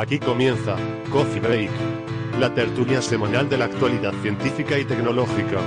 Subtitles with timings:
[0.00, 0.76] Aquí comienza
[1.12, 1.70] Coffee Break,
[2.38, 5.60] la tertulia semanal de la actualidad científica y tecnológica.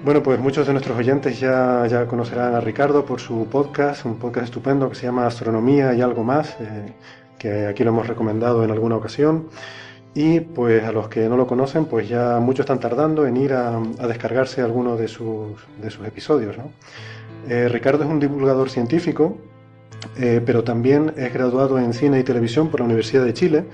[0.04, 4.18] Bueno, pues muchos de nuestros oyentes ya, ya conocerán a Ricardo por su podcast, un
[4.18, 6.94] podcast estupendo que se llama Astronomía y algo más, eh,
[7.38, 9.50] que aquí lo hemos recomendado en alguna ocasión.
[10.14, 13.52] Y pues a los que no lo conocen, pues ya muchos están tardando en ir
[13.52, 16.58] a, a descargarse alguno de sus, de sus episodios.
[16.58, 16.72] ¿no?
[17.50, 19.38] Eh, Ricardo es un divulgador científico
[20.18, 23.66] eh, pero también es graduado en cine y televisión por la Universidad de Chile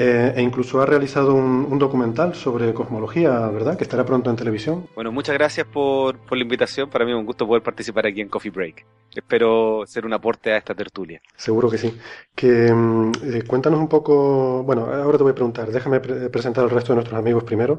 [0.00, 3.76] eh, e incluso ha realizado un, un, documental sobre cosmología, ¿verdad?
[3.76, 4.86] Que estará pronto en televisión.
[4.94, 6.88] Bueno, muchas gracias por, por, la invitación.
[6.88, 8.86] Para mí es un gusto poder participar aquí en Coffee Break.
[9.12, 11.20] Espero ser un aporte a esta tertulia.
[11.34, 11.98] Seguro que sí.
[12.32, 14.62] Que eh, cuéntanos un poco.
[14.62, 15.72] Bueno, ahora te voy a preguntar.
[15.72, 17.78] Déjame pre presentar al resto de nuestros amigos primero.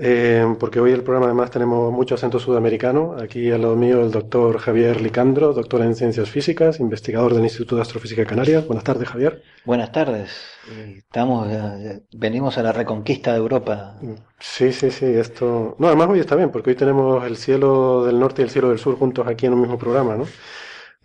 [0.00, 3.16] Eh, porque hoy el programa además tenemos mucho acento sudamericano.
[3.20, 7.74] Aquí al lado mío el doctor Javier Licandro, doctor en ciencias físicas, investigador del Instituto
[7.74, 8.64] de Astrofísica de Canarias.
[8.66, 9.42] Buenas tardes, Javier.
[9.64, 10.30] Buenas tardes.
[10.96, 11.48] Estamos,
[12.12, 13.96] venimos a la reconquista de Europa.
[14.38, 15.06] Sí, sí, sí.
[15.06, 15.74] Esto.
[15.78, 18.68] No, además hoy está bien, porque hoy tenemos el cielo del norte y el cielo
[18.68, 20.26] del sur juntos aquí en un mismo programa, ¿no?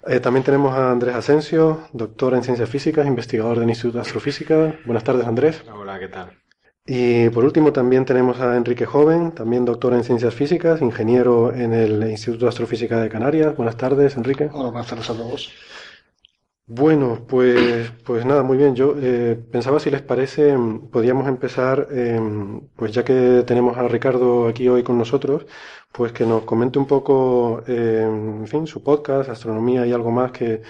[0.05, 4.75] Eh, también tenemos a Andrés Asensio, doctor en ciencias físicas, investigador del Instituto de Astrofísica.
[4.85, 5.63] Buenas tardes, Andrés.
[5.73, 6.42] Hola, ¿qué tal?
[6.85, 11.73] Y por último también tenemos a Enrique Joven, también doctor en ciencias físicas, ingeniero en
[11.73, 13.55] el Instituto de Astrofísica de Canarias.
[13.55, 14.49] Buenas tardes, Enrique.
[14.51, 15.53] Hola, buenas tardes a todos.
[16.66, 18.75] Bueno, pues, pues nada, muy bien.
[18.75, 20.55] Yo eh, pensaba si les parece,
[20.91, 22.19] podíamos empezar, eh,
[22.75, 25.45] pues ya que tenemos a Ricardo aquí hoy con nosotros,
[25.91, 30.31] pues que nos comente un poco, eh, en fin, su podcast, astronomía y algo más,
[30.31, 30.62] que,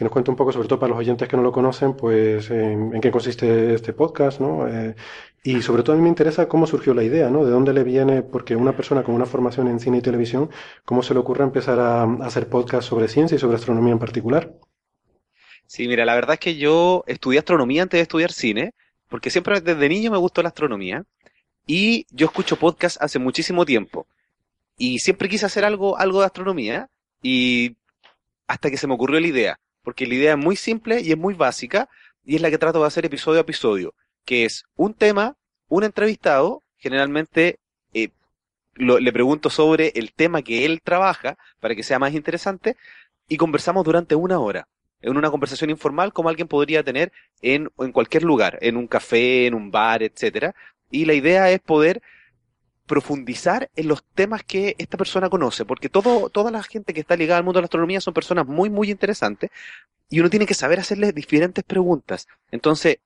[0.00, 2.50] que nos cuente un poco, sobre todo para los oyentes que no lo conocen, pues
[2.50, 4.66] en, qué consiste este podcast, ¿no?
[4.66, 4.94] Eh,
[5.42, 7.44] y sobre todo a mí me interesa cómo surgió la idea, ¿no?
[7.44, 10.48] De dónde le viene, porque una persona con una formación en cine y televisión,
[10.86, 13.98] ¿cómo se le ocurre empezar a, a hacer podcast sobre ciencia y sobre astronomía en
[13.98, 14.54] particular?
[15.66, 18.72] Sí, mira, la verdad es que yo estudié astronomía antes de estudiar cine,
[19.10, 21.04] porque siempre desde niño me gustó la astronomía,
[21.66, 24.06] y yo escucho podcast hace muchísimo tiempo,
[24.78, 26.88] y siempre quise hacer algo, algo de astronomía,
[27.22, 27.76] y
[28.46, 31.18] hasta que se me ocurrió la idea, porque la idea es muy simple y es
[31.18, 31.88] muy básica,
[32.24, 33.94] y es la que trato de hacer episodio a episodio,
[34.24, 35.36] que es un tema,
[35.68, 37.58] un entrevistado, generalmente
[37.94, 38.10] eh,
[38.74, 42.76] lo- le pregunto sobre el tema que él trabaja para que sea más interesante
[43.28, 44.68] y conversamos durante una hora.
[45.02, 47.12] En una conversación informal como alguien podría tener
[47.42, 50.54] en, en cualquier lugar, en un café, en un bar, etcétera.
[50.90, 52.02] Y la idea es poder
[52.90, 57.14] profundizar en los temas que esta persona conoce, porque todo, toda la gente que está
[57.14, 59.48] ligada al mundo de la astronomía son personas muy, muy interesantes
[60.08, 62.26] y uno tiene que saber hacerles diferentes preguntas.
[62.50, 62.98] Entonces,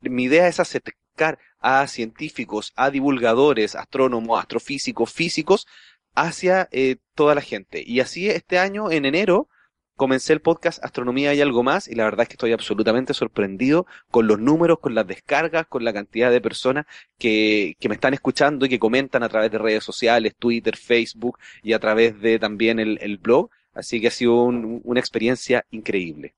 [0.00, 5.66] mi idea es acercar a científicos, a divulgadores, astrónomos, astrofísicos, físicos,
[6.14, 7.82] hacia eh, toda la gente.
[7.84, 9.48] Y así este año, en enero,
[9.96, 13.86] comencé el podcast Astronomía y algo más y la verdad es que estoy absolutamente sorprendido
[14.10, 16.86] con los números, con las descargas, con la cantidad de personas
[17.18, 21.38] que, que me están escuchando y que comentan a través de redes sociales, Twitter, Facebook
[21.62, 23.50] y a través de también el, el blog.
[23.74, 26.34] Así que ha sido un- una experiencia increíble.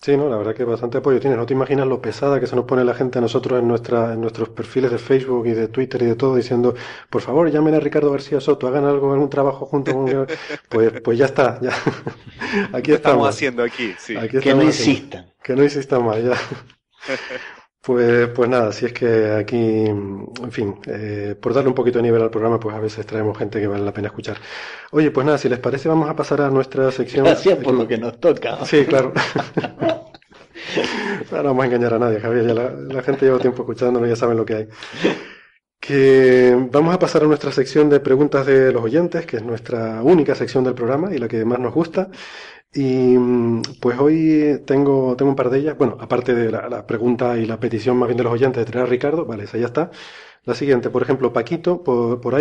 [0.00, 1.36] Sí, no, la verdad que bastante apoyo tiene.
[1.36, 4.12] No te imaginas lo pesada que se nos pone la gente a nosotros en nuestra,
[4.14, 6.74] en nuestros perfiles de Facebook y de Twitter y de todo, diciendo,
[7.10, 10.06] por favor, llamen a Ricardo García Soto, hagan algo, algún trabajo junto con...
[10.68, 11.72] Pues, pues ya está, ya.
[12.72, 13.28] Aquí ¿Qué estamos estamos.
[13.28, 13.94] haciendo aquí?
[13.98, 14.16] Sí.
[14.16, 15.32] Aquí Que no insistan.
[15.42, 16.34] Que no insistan más, ya.
[17.80, 19.56] Pues, pues nada, si es que aquí,
[19.86, 23.38] en fin, eh, por darle un poquito de nivel al programa, pues a veces traemos
[23.38, 24.36] gente que vale la pena escuchar.
[24.90, 27.24] Oye, pues nada, si les parece, vamos a pasar a nuestra sección.
[27.24, 28.62] Gracias por lo que nos toca.
[28.66, 29.14] Sí, claro.
[31.30, 32.46] No vamos a engañar a nadie, Javier.
[32.46, 34.68] Ya la, la gente lleva tiempo escuchándonos, ya saben lo que hay.
[35.80, 40.02] Que vamos a pasar a nuestra sección de preguntas de los oyentes, que es nuestra
[40.02, 42.10] única sección del programa y la que más nos gusta.
[42.74, 45.78] Y mm, pues hoy tengo, tengo un par de ellas.
[45.78, 48.86] Bueno, aparte de la, pregunta y la petición más bien de los oyentes de traer
[48.86, 49.90] a Ricardo, vale, esa ya está.
[50.44, 52.34] La siguiente, por ejemplo, Paquito por, por.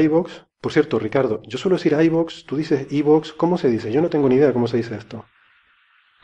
[0.61, 3.91] Por cierto, Ricardo, yo suelo decir iVoox, tú dices iVoox, ¿cómo se dice?
[3.91, 5.25] Yo no tengo ni idea cómo se dice esto.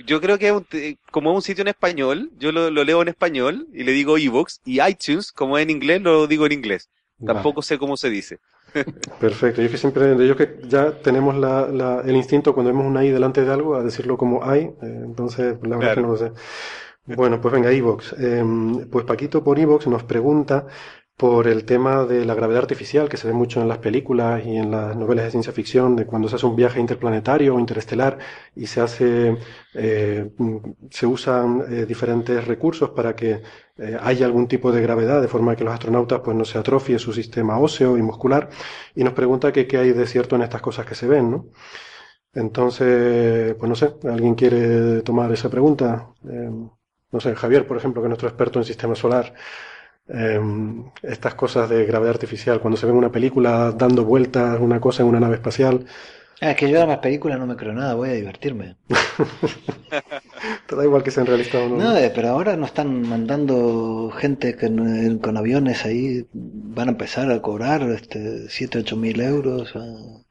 [0.06, 3.84] Yo creo que como es un sitio en español, yo lo, leo en español y
[3.84, 6.90] le digo iVoox y iTunes, como es en inglés, lo digo en inglés.
[7.26, 8.40] Tampoco sé cómo se dice.
[9.20, 13.04] Perfecto, yo que siempre, yo que ya tenemos la, la- el instinto cuando vemos una
[13.06, 16.18] I delante de algo a decirlo como I, eh, entonces la verdad que no lo
[16.18, 16.32] sé.
[17.06, 18.14] Bueno, pues venga, iVox.
[18.20, 20.68] Em, pues Paquito por iVox nos pregunta
[21.18, 24.58] por el tema de la gravedad artificial que se ve mucho en las películas y
[24.58, 28.20] en las novelas de ciencia ficción, de cuando se hace un viaje interplanetario o interestelar
[28.56, 29.38] y se hace,
[29.76, 30.58] eh, mm,
[30.90, 33.42] se usan eh, diferentes recursos para que
[33.78, 37.00] eh, haya algún tipo de gravedad, de forma que los astronautas pues no se atrofie
[37.00, 38.50] su sistema óseo y muscular,
[38.96, 41.46] y nos pregunta que qué hay de cierto en estas cosas que se ven, ¿no?
[42.34, 46.10] Entonces, pues no sé, ¿alguien quiere tomar esa pregunta?
[46.28, 46.50] Eh,
[47.12, 49.34] no sé, Javier, por ejemplo, que es nuestro experto en sistema solar,
[50.08, 50.40] eh,
[51.04, 55.10] estas cosas de gravedad artificial, cuando se ve una película dando vueltas una cosa en
[55.10, 55.86] una nave espacial,
[56.42, 58.76] Ah, es que yo a las películas no me creo nada, voy a divertirme.
[60.68, 61.78] te da igual que sean realistas o no.
[61.78, 67.32] No, eh, pero ahora no están mandando gente con, con aviones ahí, van a empezar
[67.32, 69.74] a cobrar este, 7, 8 mil euros.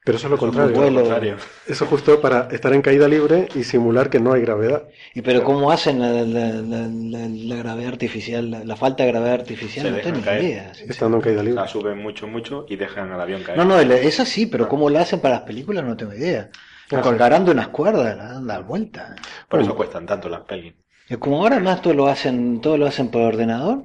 [0.05, 0.77] Pero eso es lo Eso es contrario.
[0.77, 1.01] vuelo.
[1.03, 1.37] contrario.
[1.67, 4.89] Eso justo para estar en caída libre y simular que no hay gravedad.
[5.15, 9.13] Y pero ¿cómo hacen la, la- la- la- la gravedad artificial, la, la falta de
[9.13, 9.87] gravedad artificial?
[9.87, 10.75] Se no tengo ni idea.
[10.75, 10.85] sí.
[10.89, 11.61] Estando en caída O libre.
[11.63, 13.57] sea, suben mucho, mucho y dejan al avión caer.
[13.59, 15.85] No, no, eso sí, pero ¿cómo lo hacen para las películas?
[15.85, 16.51] No tengo idea.
[16.91, 19.15] Lo Ah, colgarán de unas cuerdas, la dan la vuelta.
[19.49, 20.75] Por eso cuestan tanto las pelis.
[21.09, 23.85] Y como ahora más todo lo hacen, todo lo hacen por ordenador,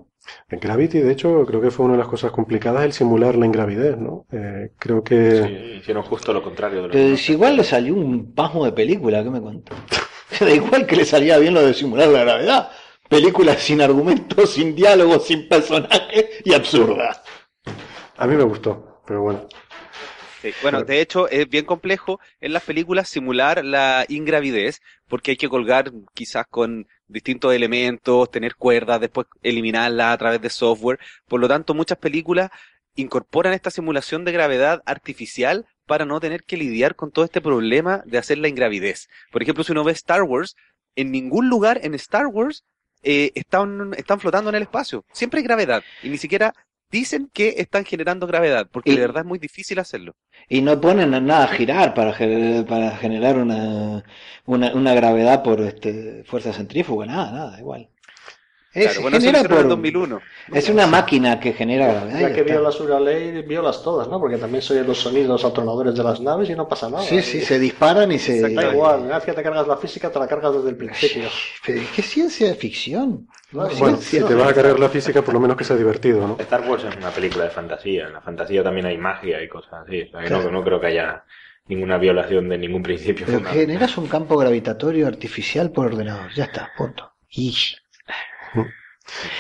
[0.50, 3.46] En Gravity, de hecho, creo que fue una de las cosas complicadas el simular la
[3.46, 4.26] ingravidez, ¿no?
[4.32, 5.44] Eh, creo que...
[5.44, 8.66] Sí, hicieron justo lo contrario de lo pero que si igual le salió un pasmo
[8.66, 9.76] de película, ¿qué me cuento?
[10.40, 12.70] Da igual que le salía bien lo de simular la gravedad.
[13.10, 17.24] Película sin argumentos, sin diálogo, sin personaje y absurda.
[18.18, 19.48] A mí me gustó, pero bueno.
[20.42, 25.38] Sí, Bueno, de hecho es bien complejo en las películas simular la ingravidez porque hay
[25.38, 31.00] que colgar quizás con distintos elementos, tener cuerdas, después eliminarlas a través de software.
[31.28, 32.50] Por lo tanto, muchas películas
[32.96, 38.04] incorporan esta simulación de gravedad artificial para no tener que lidiar con todo este problema
[38.06, 39.08] de hacer la ingravidez.
[39.32, 40.56] Por ejemplo, si uno ve Star Wars,
[40.96, 42.64] en ningún lugar en Star Wars
[43.04, 45.06] eh, están, están flotando en el espacio.
[45.14, 46.54] Siempre hay gravedad y ni siquiera
[46.92, 50.16] dicen que están generando gravedad, porque Y- de verdad es muy difícil hacerlo.
[50.50, 52.12] Y no ponen a nada a girar para,
[52.66, 54.04] para generar una,
[54.46, 57.90] una, una gravedad por este, fuerza centrífuga, nada, nada, igual.
[58.78, 60.22] Es, Claro, bueno, eso lo genera en por- 2001.
[60.54, 62.20] es una máquina que genera gravedad.
[62.20, 62.54] Ya que está.
[62.54, 64.20] violas una ley, violas todas, ¿no?
[64.20, 67.02] Porque también se los sonidos atronadores de las naves y no pasa nada.
[67.02, 68.54] Sí, sí, se disparan y se...
[68.54, 71.24] Da igual, una vez que te cargas la física, te la cargas desde el principio.
[71.66, 73.28] Pero ¿Qué ciencia ficción?
[73.52, 76.36] Bueno, si te vas a cargar la física, por lo menos que sea divertido, ¿no?
[76.40, 78.08] Star Wars es una película de fantasía.
[78.08, 80.02] En la fantasía también hay magia y cosas así.
[80.04, 81.24] O sea, que no, no creo que haya
[81.68, 83.26] ninguna violación de ningún principio.
[83.26, 87.12] Pero generas un campo gravitatorio artificial por ordenador, ya está, punto.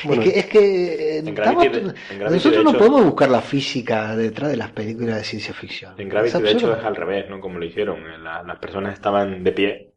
[0.05, 2.79] Bueno, es que, es que eh, En estamos- Gravity, de- en Gravity, nosotros no hecho-
[2.79, 5.93] podemos buscar la física detrás de las películas de ciencia ficción.
[6.00, 7.39] En Gravity, de hecho, es al revés, ¿no?
[7.41, 8.24] Como lo hicieron.
[8.24, 9.93] La- las personas estaban de pie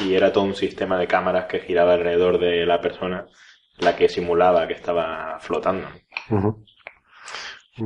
[0.00, 3.26] y era todo un sistema de cámaras que giraba alrededor de la persona,
[3.78, 5.88] la que simulaba que estaba flotando.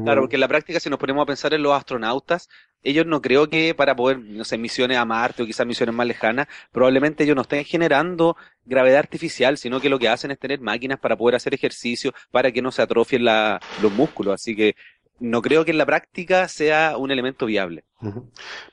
[0.05, 2.49] Claro, porque en la práctica, si nos ponemos a pensar en los astronautas,
[2.83, 6.07] ellos no creo que para poder, no sé, misiones a Marte o quizás misiones más
[6.07, 10.61] lejanas, probablemente ellos no estén generando gravedad artificial, sino que lo que hacen es tener
[10.61, 14.35] máquinas para poder hacer ejercicio, para que no se atrofien los músculos.
[14.35, 14.75] Así que
[15.21, 17.85] no creo que en la práctica sea un elemento viable.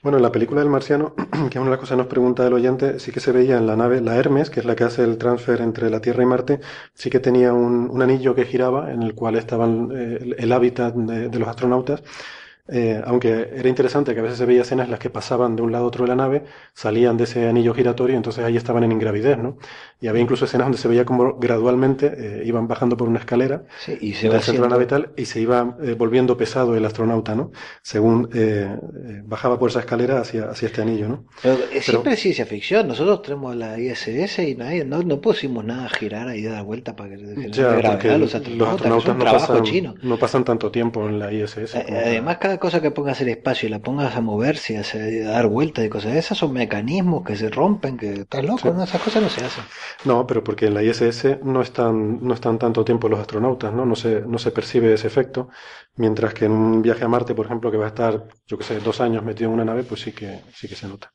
[0.01, 1.13] Bueno, en la película del marciano,
[1.49, 3.57] que es una de las cosas que nos pregunta el oyente, sí que se veía
[3.57, 6.23] en la nave, la Hermes, que es la que hace el transfer entre la Tierra
[6.23, 6.61] y Marte,
[6.93, 10.95] sí que tenía un, un anillo que giraba en el cual estaban eh, el, hábitat
[10.95, 12.01] de los astronautas.
[12.69, 15.61] Eh, aunque era interesante que a veces se veía escenas en las que pasaban de
[15.61, 16.43] un lado a otro de la nave,
[16.73, 19.57] salían de ese anillo giratorio, entonces ahí estaban en ingravidez, ¿no?
[19.99, 23.63] Y había incluso escenas donde se veía como gradualmente eh, iban bajando por una escalera
[23.79, 27.35] Sí, y se de la nave tal, y se iba eh, volviendo pesado el astronauta,
[27.35, 27.51] ¿no?
[27.81, 28.29] Según
[29.25, 31.25] bajaba por esa escalera hacia, hacia este anillo, ¿no?
[31.41, 32.87] Pero es siempre es ciencia ficción.
[32.87, 36.95] Nosotros tenemos la ISS y nadie, no, no pusimos nada a girar ahí, dar vuelta
[36.95, 38.69] para que Ya, gravedad porque a los los astronautas.
[38.69, 39.95] astronautas es un no pasan, chino.
[40.01, 41.75] no pasan tanto tiempo en la ISS.
[41.75, 44.81] Además, cada cosa que pongas en el espacio y la pongas a moverse, y a
[44.81, 48.59] hacer- a dar vueltas y cosas, esas son mecanismos que se rompen, que estás loco,
[48.59, 48.69] Sí.
[48.69, 48.83] ¿no?
[48.83, 49.63] esas cosas no se hacen.
[50.05, 53.85] No, pero porque en la ISS no están, no están tanto tiempo los astronautas, ¿no?
[53.85, 55.49] No se, no se percibe ese efecto,
[55.95, 58.63] mientras que en un viaje a Marte, por ejemplo, que va a estar, yo qué
[58.63, 61.13] sé, dos años metido en una nave, pues sí que, sí que se nota.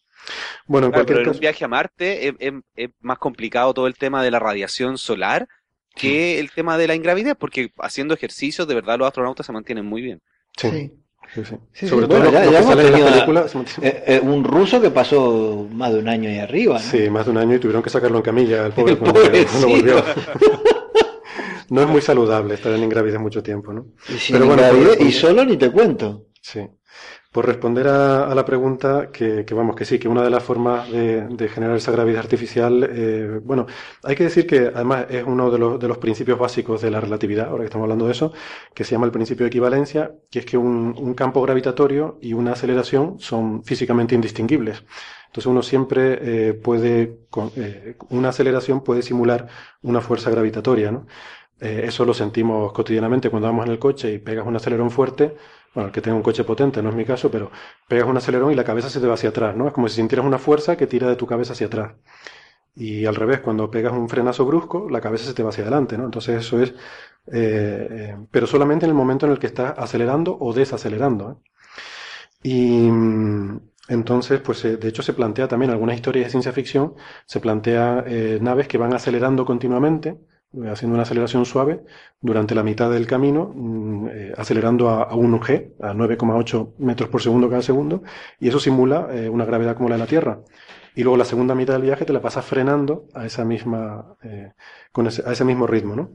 [0.67, 3.75] Bueno, en Claro, pero cualquier en un viaje a Marte es, es- es más complicado
[3.75, 5.49] todo el tema de la radiación solar
[5.95, 9.85] que el tema de la ingravidez, porque haciendo ejercicios, de verdad, los astronautas se mantienen
[9.85, 10.21] muy bien.
[10.57, 10.93] sí, Sí.
[11.35, 11.57] Sí, sí.
[11.73, 14.91] Sí, Sobre todo Bueno, ya- los ya que salen en Eh, eh, un ruso que
[14.91, 16.81] pasó más de un año ahí arriba, ¿no?
[16.81, 19.21] Sí, más de un año y tuvieron que sacarlo en camilla, el pobre, El cuando
[19.21, 19.69] pobrecito.
[19.69, 20.05] volvió.
[21.71, 23.87] No es muy saludable estar en ingravidez mucho tiempo, ¿no?
[24.07, 26.27] Y, sin Pero bueno, por- y solo ni te cuento.
[26.43, 26.61] Sí.
[27.33, 31.49] Por responder a, la pregunta, que, vamos, que sí, que una de las formas de,
[31.49, 33.67] generar esa gravedad artificial, eh, bueno,
[34.03, 37.63] hay que decir que además es uno de los, principios básicos de la relatividad, ahora
[37.63, 38.35] que estamos hablando de eso,
[38.75, 42.53] que se llama el principio de equivalencia, que es que un, campo gravitatorio y una
[42.53, 44.85] aceleración son físicamente indistinguibles.
[45.29, 46.19] Entonces uno siempre
[46.51, 49.49] eh, puede, con, eh, una aceleración puede simular
[49.81, 51.07] una fuerza gravitatoria, ¿no?
[51.61, 55.37] Eso lo sentimos cotidianamente cuando vamos en el coche y pegas un acelerón fuerte.
[55.75, 57.51] Bueno, el que tenga un coche potente no es mi caso, pero
[57.89, 59.67] pegas un acelerón y la cabeza se te va hacia atrás, ¿no?
[59.69, 61.95] Es como si sintieras una fuerza que tira de tu cabeza hacia atrás.
[62.77, 65.99] Y al revés, cuando pegas un frenazo brusco, la cabeza se te va hacia adelante,
[65.99, 66.05] ¿no?
[66.07, 66.71] Entonces eso es,
[67.33, 71.37] eh, eh, pero solamente en el momento en el que estás acelerando o desacelerando, ¿eh?
[72.43, 76.95] Y mm, entonces, pues eh, de hecho se plantea también algunas historias de ciencia ficción,
[77.27, 78.05] se plantea
[78.41, 80.19] naves que van acelerando continuamente,
[80.71, 81.83] haciendo una aceleración suave
[82.21, 87.23] durante la mitad del camino, mm, eh, acelerando a, a 1G, a 9,8 metros por
[87.23, 88.03] segundo cada segundo,
[88.39, 90.41] y eso simula eh, una gravedad como la de la Tierra.
[90.95, 94.53] Y luego la segunda mitad del viaje te la pasas frenando a esa misma, eh,
[94.93, 96.11] con ese, a ese mismo ritmo, ¿no?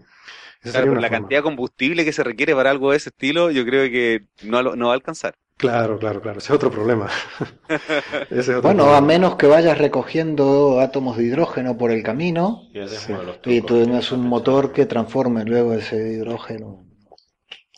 [0.62, 1.10] Claro, pero la forma.
[1.10, 4.88] cantidad de combustible que se requiere para algo de ese estilo, yo creo que no
[4.88, 5.36] va a alcanzar.
[5.57, 6.37] Claro, claro, claro.
[6.39, 7.09] Ese es otro problema.
[8.29, 8.97] Ese es otro Bueno, problema.
[8.97, 13.11] a menos que vayas recogiendo átomos de hidrógeno por el camino Y ese es Sí.
[13.11, 16.87] uno de los y tú tengas un motor que transforme luego ese hidrógeno.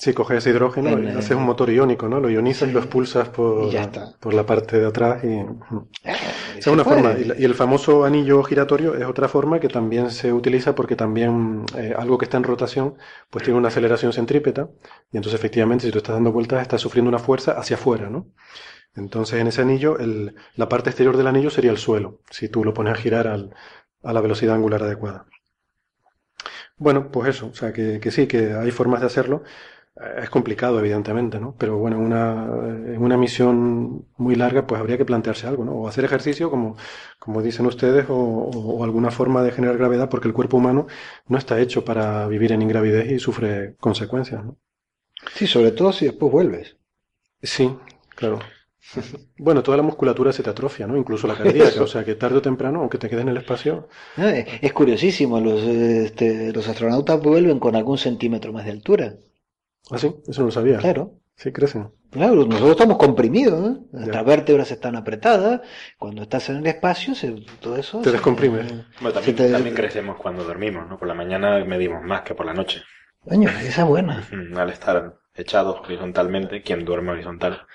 [0.01, 2.21] Sí, coges ese hidrógeno En, y eh, haces un motor iónico, ¿no?
[2.21, 3.69] Lo ionizas y lo expulsas por,
[4.21, 5.27] por la parte de atrás y...
[5.27, 5.45] Eh,
[6.03, 7.01] Esa se es una puede.
[7.01, 7.19] forma.
[7.19, 10.95] Y, la- y el famoso anillo giratorio es otra forma que también se utiliza porque
[10.95, 12.95] también eh, algo que está en rotación
[13.29, 14.69] pues tiene una aceleración centrípeta
[15.11, 18.27] y entonces efectivamente si tú estás dando vueltas estás sufriendo una fuerza hacia afuera, ¿no?
[18.95, 22.63] Entonces en ese anillo el- la parte exterior del anillo sería el suelo si tú
[22.65, 23.53] lo pones a girar al-
[24.03, 25.25] a la velocidad angular adecuada.
[26.77, 29.43] Bueno, pues eso, o sea que, que sí, que hay formas de hacerlo.
[30.17, 31.55] Es complicado, evidentemente, ¿no?
[31.57, 32.45] Pero bueno, en una,
[32.93, 35.73] en una misión muy larga, pues habría que plantearse algo, ¿no?
[35.73, 36.77] O hacer ejercicio, como,
[37.19, 40.87] como dicen ustedes, o, o- o alguna forma de generar gravedad, porque el cuerpo humano
[41.27, 44.57] no está hecho para vivir en ingravidez y sufre consecuencias, ¿no?
[45.33, 46.77] Sí, sobre todo si después vuelves.
[47.43, 47.77] Sí,
[48.15, 48.39] claro.
[49.37, 50.97] Bueno, toda la musculatura se te atrofia, ¿no?
[50.97, 51.83] Incluso la cardíaca, Eso.
[51.83, 53.87] o sea que tarde o temprano, aunque te quedes en el espacio.
[54.61, 59.15] Es curiosísimo, los, este, los astronautas vuelven con algún centímetro más de altura.
[59.91, 60.77] Así, eso no lo sabía.
[60.77, 61.13] Claro.
[61.35, 61.89] Sí, crecen.
[62.11, 63.79] Claro, nosotros estamos comprimidos, ¿eh?
[63.93, 65.61] Nuestras vértebras están apretadas.
[65.97, 67.31] Cuando estás en el espacio, se-
[67.61, 67.99] todo eso.
[67.99, 68.57] Te se- descomprime.
[68.99, 70.97] Bueno, también, se te- también crecemos cuando dormimos, ¿no?
[70.99, 72.81] Por la mañana medimos más que por la noche.
[73.23, 74.27] Coño, esa es buena.
[74.57, 77.65] Al estar echados horizontalmente, quien duerme horizontal.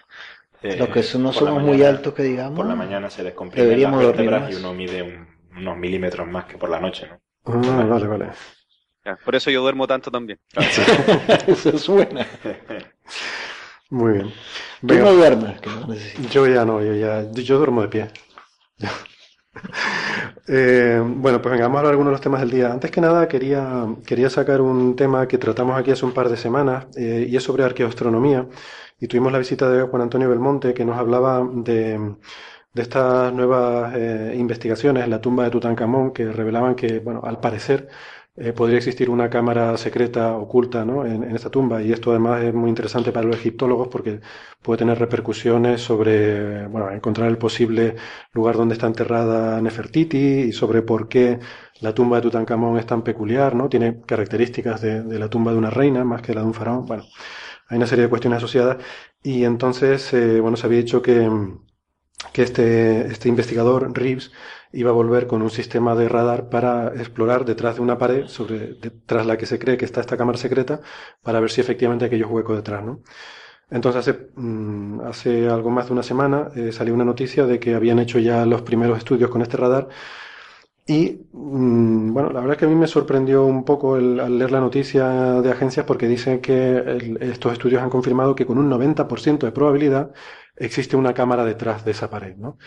[0.63, 2.57] eh, Los que son- no somos muy altos, que digamos.
[2.57, 5.27] Por la mañana se descomprimen Deberíamos las dormir vértebras y uno mide un-
[5.59, 7.21] unos milímetros más que por la noche, ¿no?
[7.47, 8.31] Ah, vale, vale.
[9.05, 10.41] Ya, por eso yo duermo tanto también.
[11.47, 12.27] Eso es buena.
[13.91, 14.35] Muy bien.
[14.87, 16.31] Tú Venga, no duermes, que no necesitas.
[16.31, 18.11] yo ya no, yo ya, yo duermo de pie.
[20.49, 22.73] Eh, bueno, pues venga, vamos a hablar de algunos de los temas del día.
[22.73, 26.37] Antes que nada, quería, quería sacar un tema que tratamos aquí hace un par de
[26.37, 28.47] semanas eh, y es sobre arqueoastronomía.
[29.01, 31.99] Y tuvimos la visita de Juan Antonio Belmonte que nos hablaba de,
[32.73, 37.41] de estas nuevas eh, investigaciones en la tumba de Tutankamón que revelaban que, bueno, al
[37.41, 37.89] parecer
[38.37, 41.07] eh, podría existir una cámara secreta oculta, ¿no?
[41.07, 41.83] en, en esta tumba.
[41.83, 44.21] Y esto además es muy interesante para los egiptólogos porque
[44.63, 47.97] puede tener repercusiones sobre, bueno, encontrar el posible
[48.33, 51.39] lugar donde está enterrada Nefertiti y sobre por qué
[51.81, 53.69] la tumba de Tutankamón es tan peculiar, ¿no?
[53.69, 56.87] Tiene características de, de la tumba de una reina más que la de un faraón.
[56.87, 57.05] Bueno,
[57.69, 58.79] hay una serie de cuestiones asociadas
[59.23, 61.29] y entonces, eh, bueno, se había dicho que,
[62.33, 64.33] que este, este investigador, Reeves,
[64.75, 68.75] iba a volver con un sistema de radar para explorar detrás de una pared, sobre,
[69.07, 70.81] tras la que se cree que está esta cámara secreta,
[71.23, 73.03] para ver si efectivamente hay aquellos huecos detrás, ¿no?
[73.71, 75.01] Entonces, hace, mm,
[75.51, 78.63] algo más de una semana eh, salió una noticia de que habían hecho ya los
[78.63, 79.89] primeros estudios con este radar
[80.87, 84.53] y, mm, bueno, la verdad es que a mí me sorprendió un poco al leer
[84.53, 89.47] la noticia de agencias porque dicen que estos estudios han confirmado que con un 90%
[89.47, 90.13] de probabilidad
[90.57, 92.59] existe una cámara detrás de esa pared, ¿no?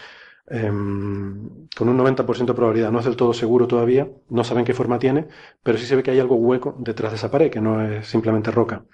[0.50, 2.92] Em, con un 90% de probabilidad.
[2.92, 5.28] No es del todo seguro todavía, no saben qué forma tiene,
[5.62, 8.08] pero sí se ve que hay algo hueco detrás de esa pared, que no es
[8.08, 8.86] simplemente roca.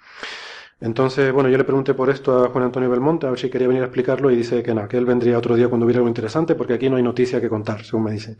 [0.80, 3.68] Entonces, bueno, yo le pregunté por esto a Juan Antonio Belmonte, a ver si quería
[3.68, 6.08] venir a explicarlo, y dice que no, que él vendría otro día cuando hubiera algo
[6.08, 8.36] interesante, porque aquí no hay noticia que contar, según me dice.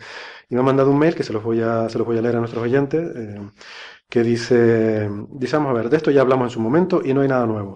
[0.49, 2.23] Y me ha mandado un mail que se los voy a, se los voy a
[2.23, 3.41] leer a nuestros oyentes, eh,
[4.09, 7.21] que dice, dice, vamos a ver, de esto ya hablamos en su momento y no
[7.23, 7.75] hay nada nuevo.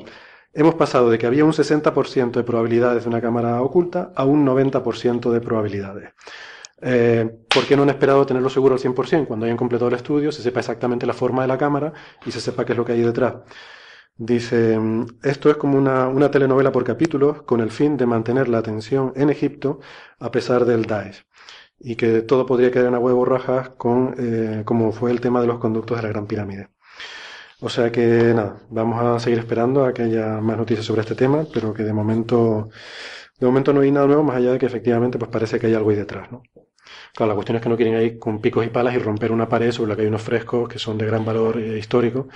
[0.52, 4.47] Hemos pasado de que había un 60% de probabilidades de una cámara oculta a un
[4.47, 6.12] 90% de probabilidades.
[6.81, 9.26] Eh, ¿Por qué no han esperado tenerlo seguro al 100%?
[9.26, 11.93] Cuando hayan completado el estudio, se sepa exactamente la forma de la cámara
[12.25, 13.35] y se sepa qué es lo que hay detrás.
[14.17, 18.49] Dice, mm, esto es como una, una telenovela por capítulos con el fin de mantener
[18.49, 19.81] la atención en Egipto
[20.19, 21.25] a pesar del Daesh.
[21.80, 25.41] Y que todo podría caer en agua de borrajas con, eh, como fue el tema
[25.41, 26.71] de los conductos de la Gran Pirámide.
[27.60, 31.16] O sea que nada, vamos a seguir esperando a que haya más noticias sobre este
[31.16, 32.68] tema, pero que de momento,
[33.38, 35.75] de momento no hay nada nuevo más allá de que efectivamente pues parece que hay
[35.75, 36.42] algo ahí detrás, ¿no?
[37.14, 39.49] Claro, la cuestión es que no quieren ir con picos y palas y romper una
[39.49, 42.28] pared sobre la que hay unos frescos que son de gran valor eh, histórico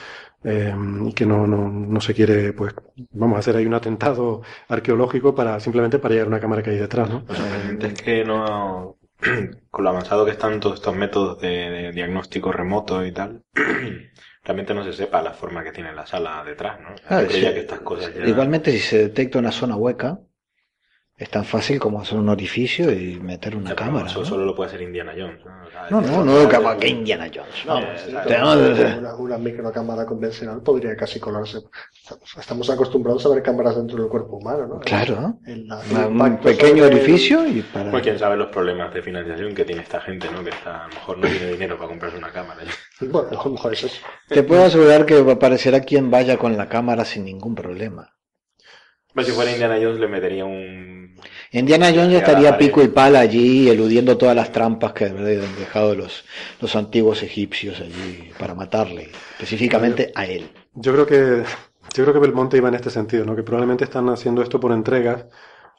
[0.45, 0.75] eh,
[1.07, 2.75] y que no, no, no se quiere, pues,
[3.13, 6.79] vamos a hacer ahí un atentado arqueológico para simplemente para llegar una cámara que hay
[6.79, 7.25] detrás, ¿no?
[7.29, 8.97] Sorprendente es que no,
[9.71, 13.45] con lo avanzado que están todos estos métodos de diagnóstico remoto y tal,
[14.43, 16.95] realmente no se sepa la forma que tiene la sala detrás, ¿no?
[17.09, 17.41] Ah, sí.
[17.41, 18.27] que estas cosas ya...
[18.27, 20.21] Igualmente, si se detecta una zona hueca,
[21.17, 24.07] es tan fácil como hacer un orificio y meter O una sea, pero cámara.
[24.09, 24.25] Eso ¿no?
[24.27, 25.53] solo lo puede hacer Indiana Jones, ¿no?
[25.67, 27.65] O sea, No, no, no, que Indiana Jones.
[27.67, 31.59] No, una, una microcámara convencional podría casi colarse.
[32.39, 34.81] Estamos acostumbrados a ver cámaras dentro del cuerpo humano, ¿no?
[34.81, 37.91] Claro, El- la- el Una- un pequeño el- orificio y para...
[37.91, 40.43] Pues quién sabe los problemas de financiación que tiene esta gente, ¿no?
[40.43, 42.63] Que está, a lo mejor no tiene dinero para comprarse una cámara.
[43.01, 44.01] Bueno, a lo mejor es eso.
[44.29, 48.15] Te puedo asegurar que aparecerá quien vaya con la cámara sin ningún problema.
[49.13, 51.02] Pues si fuera Indiana Jones le metería un...
[51.53, 55.05] Indiana Jones Sí, a la estaría pico y pala allí, eludiendo todas las trampas que
[55.07, 56.25] habían dejado los,
[56.61, 60.51] los antiguos egipcios allí para matarle, específicamente a él.
[60.75, 61.43] Yo creo que,
[61.95, 63.37] yo creo que Belmonte iba en este sentido, ¿no?
[63.37, 65.27] Que probablemente están haciendo esto por entregas.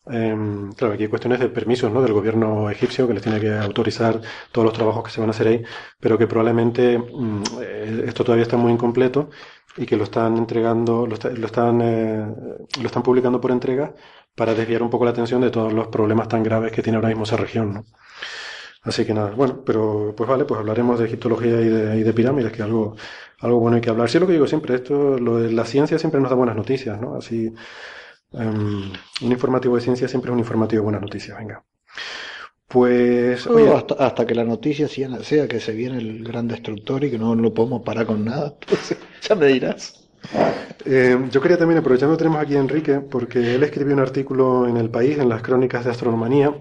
[0.05, 2.01] Em, claro, aquí hay cuestiones de permisos, ¿no?
[2.01, 4.19] Del gobierno egipcio que les tiene que autorizar
[4.51, 5.63] todos los trabajos que se van a hacer ahí,
[5.99, 9.29] pero que probablemente mm, eh, esto todavía está muy incompleto
[9.77, 12.25] y que lo están entregando, lo, está- lo están, eh,
[12.81, 13.93] lo están publicando por entrega
[14.35, 17.09] para desviar un poco la atención de todos los problemas tan graves que tiene ahora
[17.09, 17.85] mismo esa región, ¿no?
[18.83, 22.13] Así que nada, bueno, pero pues vale, pues hablaremos de egiptología y de, y de
[22.13, 22.95] pirámides, que algo,
[23.39, 24.09] algo bueno hay que hablar.
[24.09, 26.55] Sí, es lo que digo siempre, esto, lo de la ciencia siempre nos da buenas
[26.57, 27.15] noticias, ¿no?
[27.15, 27.53] Así,
[28.33, 28.91] em,
[29.21, 31.63] un informativo de ciencia siempre es un informativo de buenas noticias, venga.
[32.67, 37.03] Pues, oye, hasta, hasta que la noticia sea, sea que se viene el gran destructor
[37.03, 38.55] y que no lo podemos parar con nada.
[38.61, 40.02] Entonces, ya me dirás.
[40.85, 44.67] Eh, yo quería también, aprovechando que tenemos aquí a Enrique, porque él escribió un artículo
[44.67, 46.53] en El País, en las crónicas de astronomanía,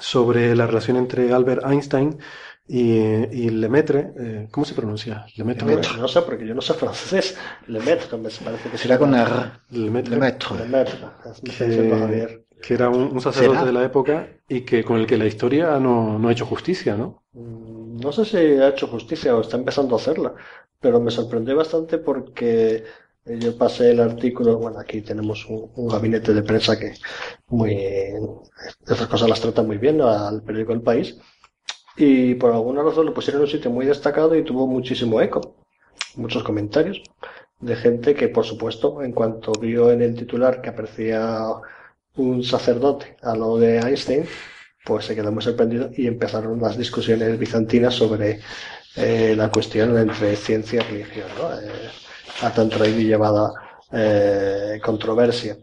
[0.00, 2.18] sobre la relación entre Albert Einstein
[2.66, 4.12] y, y Lemaitre.
[4.18, 5.26] eh, ¿cómo se pronuncia?
[5.36, 5.66] Lemaitre.
[5.66, 7.36] Lemaitre, No sé, porque yo no sé francés.
[7.68, 9.32] Lemaitre, me parece que Será con R.
[9.70, 10.10] Lemaitre.
[10.14, 10.56] Lemaitre.
[10.58, 10.98] Lemaitre,
[11.44, 13.66] que, que era un, un sacerdote ¿Será?
[13.66, 16.96] de la época y que con el que la historia no, no ha hecho justicia,
[16.96, 17.22] ¿no?
[17.32, 20.34] Mm, No sé si ha hecho justicia o está empezando a hacerla,
[20.80, 22.84] pero me sorprendió bastante porque
[23.24, 26.94] eh, yo pasé el artículo, bueno, aquí tenemos un, gabinete de prensa que
[27.48, 27.76] muy,
[28.86, 31.18] esas cosas las trata muy bien al periódico El País,
[31.96, 35.56] y por alguna razón lo pusieron en un sitio muy destacado y tuvo muchísimo eco.
[36.16, 37.02] muchos comentarios
[37.60, 41.40] de gente que, por supuesto, en cuanto vio en el titular que aparecía
[42.16, 44.24] un sacerdote a lo de Einstein,
[44.84, 48.40] pues se quedó muy sorprendido y empezaron las discusiones bizantinas sobre
[48.96, 51.52] eh, la cuestión entre ciencia y religión, ¿no?
[51.58, 51.90] Eh,
[52.42, 53.52] a tanto ahí llevada
[53.92, 55.56] eh, controversia.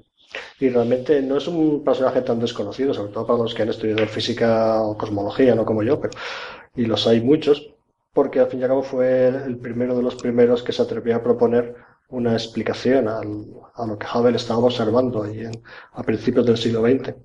[0.60, 4.08] Y realmente no es un personaje tan desconocido, sobre todo para los que han estudiado
[4.08, 6.14] física o cosmología, no como yo, pero
[6.76, 7.74] y los hay muchos,
[8.14, 11.16] porque al fin y al cabo fue el primero de los primeros que se atrevió
[11.16, 11.76] a proponer
[12.10, 16.82] una explicación al, a lo que Hubble estaba observando ahí en, a principios del siglo
[16.82, 17.16] XX.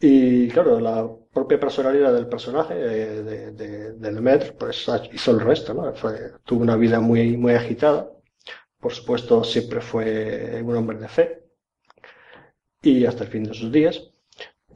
[0.00, 5.74] Y claro, la propia personalidad del personaje eh, de, de, de pues hizo el resto,
[5.74, 5.92] ¿no?
[5.94, 8.10] Fue, tuvo una vida muy, muy agitada.
[8.80, 11.42] Por supuesto, siempre fue un hombre de fe.
[12.82, 14.10] Y hasta el fin de sus días.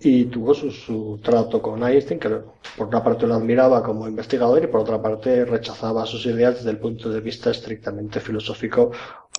[0.00, 2.28] Y tuvo su, su trato con Einstein, que
[2.76, 6.70] por una parte lo admiraba como investigador y por otra parte rechazaba sus ideas desde
[6.70, 8.90] el punto de vista estrictamente filosófico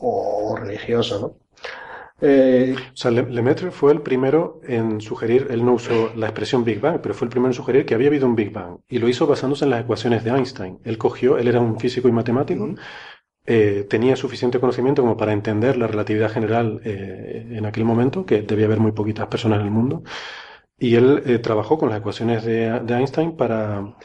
[0.02, 1.45] o religioso, ¿no?
[2.22, 6.80] Eh, o sea, Lemaitre fue el primero en sugerir, él no usó la expresión Big
[6.80, 8.78] Bang, pero fue el primero en sugerir que había habido un Big Bang.
[8.88, 10.80] Y lo hizo basándose en las ecuaciones de Einstein.
[10.86, 12.80] Él cogió, él era un físico y matemático, uh -huh.
[13.46, 18.42] eh, tenía suficiente conocimiento como para entender la relatividad general eh, en aquel momento, que
[18.44, 20.04] debía haber muy poquitas personas en el mundo.
[20.78, 23.96] Y él eh, trabajó con las ecuaciones de, de Einstein para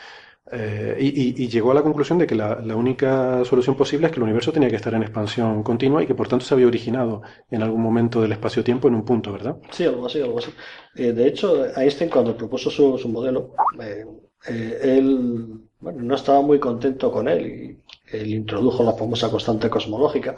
[0.52, 4.24] eh, y, llegó a la conclusión de que la, única solución posible es que el
[4.24, 7.62] universo tenía que estar en expansión continua y que por tanto se había originado en
[7.62, 9.56] algún momento del espacio-tiempo en un punto, ¿verdad?
[9.70, 10.50] Sí, algo así, algo así.
[10.96, 16.58] Eh, de hecho, Einstein cuando propuso su, su modelo, eh, él bueno, no estaba muy
[16.58, 20.34] contento con él y él introdujo la famosa constante cosmológica,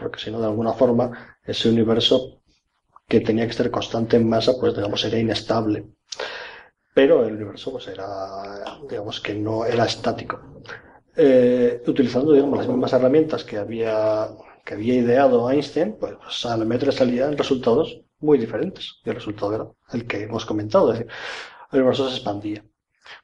[0.00, 2.40] porque si no, de alguna forma, ese universo
[3.06, 5.86] que tenía que estar constante en masa, pues digamos, era inestable
[6.94, 8.06] pero el universo pues era,
[8.88, 10.40] digamos que no era estático.
[11.16, 14.28] Eh, utilizando, digamos, las mismas herramientas que había,
[14.64, 19.00] que había ideado Einstein, pues, pues a la salían resultados muy diferentes.
[19.04, 21.12] Y el resultado era el que hemos comentado, es decir,
[21.72, 22.64] el universo se expandía.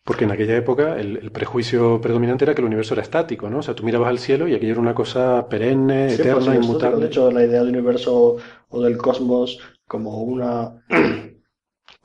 [0.04, 3.58] Porque en aquella época el, el, prejuicio predominante era que el universo era estático, ¿no?
[3.58, 7.00] O sea, tú mirabas al cielo y aquello era una cosa perenne, sí, eterna, inmutable.
[7.00, 8.36] De hecho, la idea del universo
[8.68, 10.82] o del cosmos como una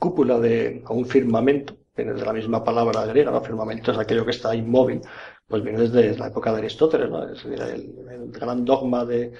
[0.03, 3.39] cúpula de a un firmamento, viene de la misma palabra griega, ¿no?
[3.39, 4.99] Firmamento es aquello que está inmóvil,
[5.47, 7.23] pues viene desde la época de Aristóteles, ¿no?
[7.23, 9.31] Es decir, el, gran dogma de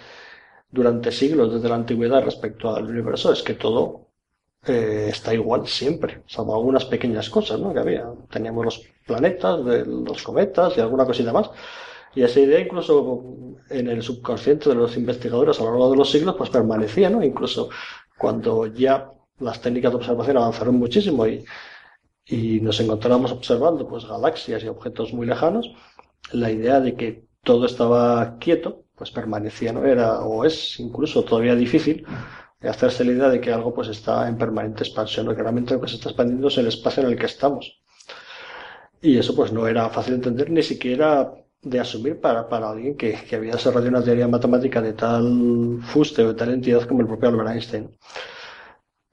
[0.71, 4.07] durante siglos desde la antigüedad respecto al universo es que todo
[4.65, 7.73] eh, está igual siempre, salvo algunas pequeñas cosas, ¿no?
[7.73, 8.05] Que había.
[8.31, 11.49] Teníamos los planetas, los cometas y alguna cosita más.
[12.15, 13.21] Y esa idea incluso
[13.69, 17.21] en el subconsciente de los investigadores a lo largo de los siglos pues permanecía, ¿no?
[17.21, 17.69] Incluso
[18.17, 19.09] cuando ya
[19.43, 21.43] las técnicas de observación avanzaron muchísimo y,
[22.25, 25.73] y nos encontramos observando pues galaxias y objetos muy lejanos,
[26.31, 29.85] la idea de que todo estaba quieto, pues permanecía, ¿no?
[29.85, 32.05] Era, o es incluso todavía difícil
[32.61, 35.81] hacerse la idea de que algo pues está en permanente expansión, o que realmente lo
[35.81, 37.81] que se está expandiendo es el espacio en el que estamos.
[39.01, 42.95] Y eso pues no era fácil de entender ni siquiera de asumir para, para alguien
[42.95, 47.01] que, que había desarrollado una teoría matemática de tal fuste o de tal entidad como
[47.01, 47.97] el propio Albert Einstein.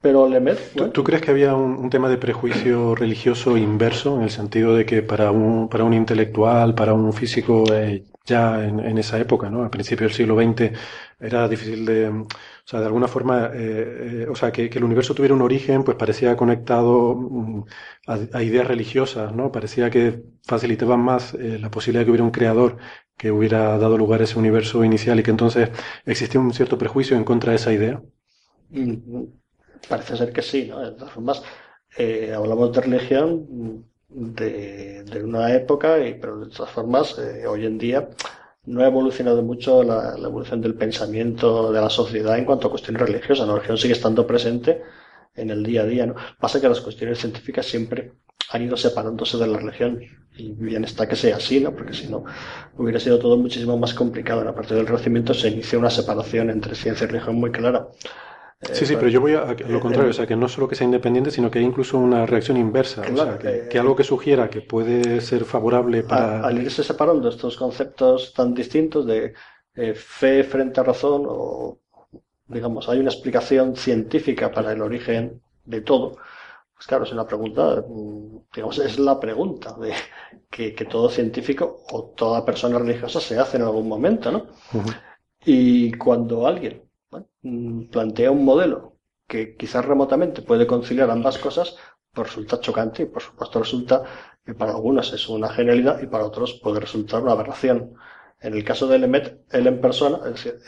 [0.01, 0.63] Pero Lemaitre...
[0.75, 4.75] ¿Tú, ¿Tú, crees que había un, un, tema de prejuicio religioso inverso, en el sentido
[4.75, 9.19] de que para un, para un intelectual, para un físico, eh, ya en, en, esa
[9.19, 9.63] época, ¿no?
[9.63, 10.71] a principios del siglo XX,
[11.19, 12.09] era difícil de...
[12.09, 12.27] O
[12.71, 15.83] sea, de alguna forma, eh, eh, o sea, que, que, el universo tuviera un origen,
[15.83, 17.63] pues parecía conectado mm,
[18.07, 19.51] a, a ideas religiosas, ¿no?
[19.51, 22.77] Parecía que facilitaban más la posibilidad de que hubiera un creador
[23.17, 25.69] que hubiera dado lugar a ese universo inicial y que entonces
[26.05, 28.01] existía un cierto prejuicio en contra de esa idea.
[28.69, 29.40] Mm,
[29.87, 30.79] Parece ser que sí, ¿no?
[30.79, 31.43] De todas formas,
[31.97, 37.65] eh, hablamos de religión de, de, una época, y, pero de todas formas, eh, hoy
[37.65, 38.09] en día
[38.65, 42.71] no ha evolucionado mucho la, la, evolución del pensamiento de la sociedad en cuanto a
[42.71, 43.47] cuestiones religiosas.
[43.47, 44.81] La religión sigue estando presente
[45.35, 46.15] en el día a día, ¿no?
[46.39, 48.13] Pasa que las cuestiones científicas siempre
[48.51, 50.01] han ido separándose de la religión.
[50.35, 51.73] Y bien está que sea así, ¿no?
[51.73, 52.23] Porque si no,
[52.77, 54.47] hubiera sido todo muchísimo más complicado.
[54.47, 57.87] A partir del Renacimiento se inició una separación entre ciencia y religión muy clara.
[58.61, 60.75] Sí, sí, pero yo voy a, a lo contrario, o sea, que no solo que
[60.75, 63.95] sea independiente, sino que hay incluso una reacción inversa, claro, o sea, que, que, algo
[63.95, 66.45] que sugiera que puede ser favorable para...
[66.45, 69.33] Al irse separando estos conceptos tan distintos de
[69.73, 71.79] eh, fe frente a razón, o
[72.45, 76.17] digamos, hay una explicación científica para el origen de todo,
[76.75, 77.83] pues claro, es una pregunta,
[78.53, 79.93] digamos, es la pregunta de
[80.51, 84.45] que, que todo científico o toda persona religiosa se hace en algún momento, ¿no?
[84.73, 84.95] Uh -huh.
[85.45, 87.27] Y cuando alguien bueno,
[87.91, 88.97] plantea un modelo
[89.27, 91.75] que quizás remotamente puede conciliar ambas cosas,
[92.13, 94.03] pues resulta chocante y por supuesto resulta
[94.45, 97.93] que para algunos es una genialidad y para otros puede resultar una aberración.
[98.39, 100.19] En el caso de Lemet, él en persona,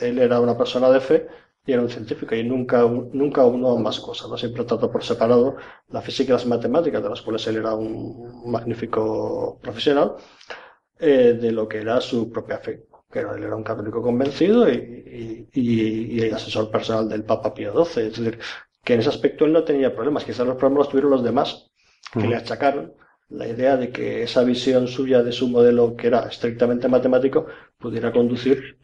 [0.02, 1.28] él era una persona de fe
[1.66, 4.38] y era un científico y nunca, nunca uno ambas cosas, ¿no?
[4.38, 5.56] Siempre trató por separado
[5.90, 10.16] la física y las matemáticas, de las cuales él era un magnífico profesional,
[11.00, 12.86] eh, de lo que era su propia fe.
[13.14, 17.54] Que él era un católico convencido y, y, y- y el asesor personal del Papa
[17.54, 18.08] Pío XII.
[18.08, 18.40] Es decir,
[18.84, 20.26] que en ese aspecto él no tenía problemas.
[20.26, 21.70] Quizás los problemas los tuvieron los demás,
[22.12, 22.94] que le achacaron
[23.30, 27.46] la idea de que esa visión suya de su modelo, que era estrictamente matemático,
[27.80, 28.78] pudiera conducir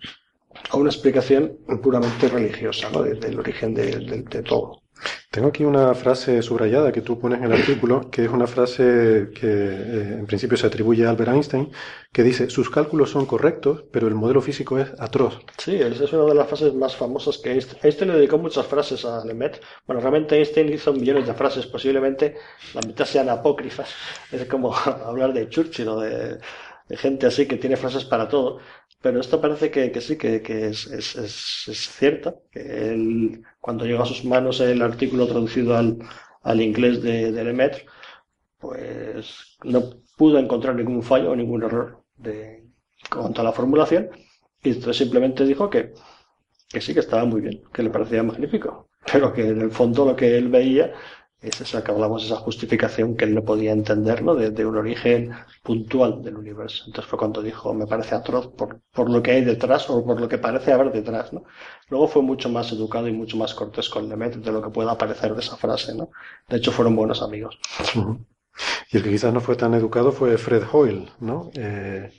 [0.71, 3.03] a una explicación puramente religiosa, ¿no?
[3.03, 4.81] de- del origen de, de- de todo.
[5.31, 9.29] Tengo aquí una frase subrayada que tú pones en el artículo, que es una frase
[9.33, 11.71] que eh, en principio se atribuye a Albert Einstein,
[12.11, 15.39] que dice, sus cálculos son correctos, pero el modelo físico es atroz.
[15.57, 19.05] Sí, esa es una de las frases más famosas que Einstein, le dedicó muchas frases
[19.05, 19.61] a Lemaitre.
[19.85, 22.35] Bueno, realmente Einstein hizo millones de frases, posiblemente
[22.73, 23.93] la mitad sean apócrifas.
[24.31, 26.39] Es como hablar de Churchill o de
[26.97, 28.59] gente así que tiene frases para todo.
[29.01, 32.35] Pero esto parece que, que sí, que, que es, es, es, es cierta.
[32.51, 35.97] Que él, cuando llegó a sus manos el artículo traducido al,
[36.43, 37.43] al inglés de, de
[38.57, 39.81] pues no
[40.17, 42.65] pudo encontrar ningún fallo o ningún error de,
[43.09, 44.09] cuanto a la formulación.
[44.61, 45.93] Y entonces simplemente dijo que,
[46.69, 50.05] que sí, que estaba muy bien, que le parecía magnífico, pero que en el fondo
[50.05, 50.93] lo que él veía
[51.41, 54.35] es esa que hablamos, esa justificación que él no podía entender, ¿no?
[54.35, 55.31] De, de un origen
[55.63, 56.83] puntual del universo.
[56.87, 60.19] Entonces fue cuando dijo, me parece atroz por, por lo que hay detrás o por
[60.19, 61.43] lo que parece haber detrás, ¿no?
[61.89, 64.97] Luego fue mucho más educado y mucho más cortés con Lemaitre de lo que pueda
[64.97, 66.09] parecer de esa frase, ¿no?
[66.49, 67.57] De hecho fueron buenos amigos.
[68.91, 71.51] Y el que quizás no fue tan educado fue Fred Hoyle, ¿no?
[71.55, 72.11] Eh,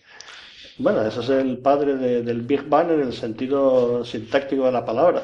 [0.78, 4.84] Bueno, ese es el padre de- del Big Bang en el sentido sintáctico de la
[4.84, 5.22] palabra.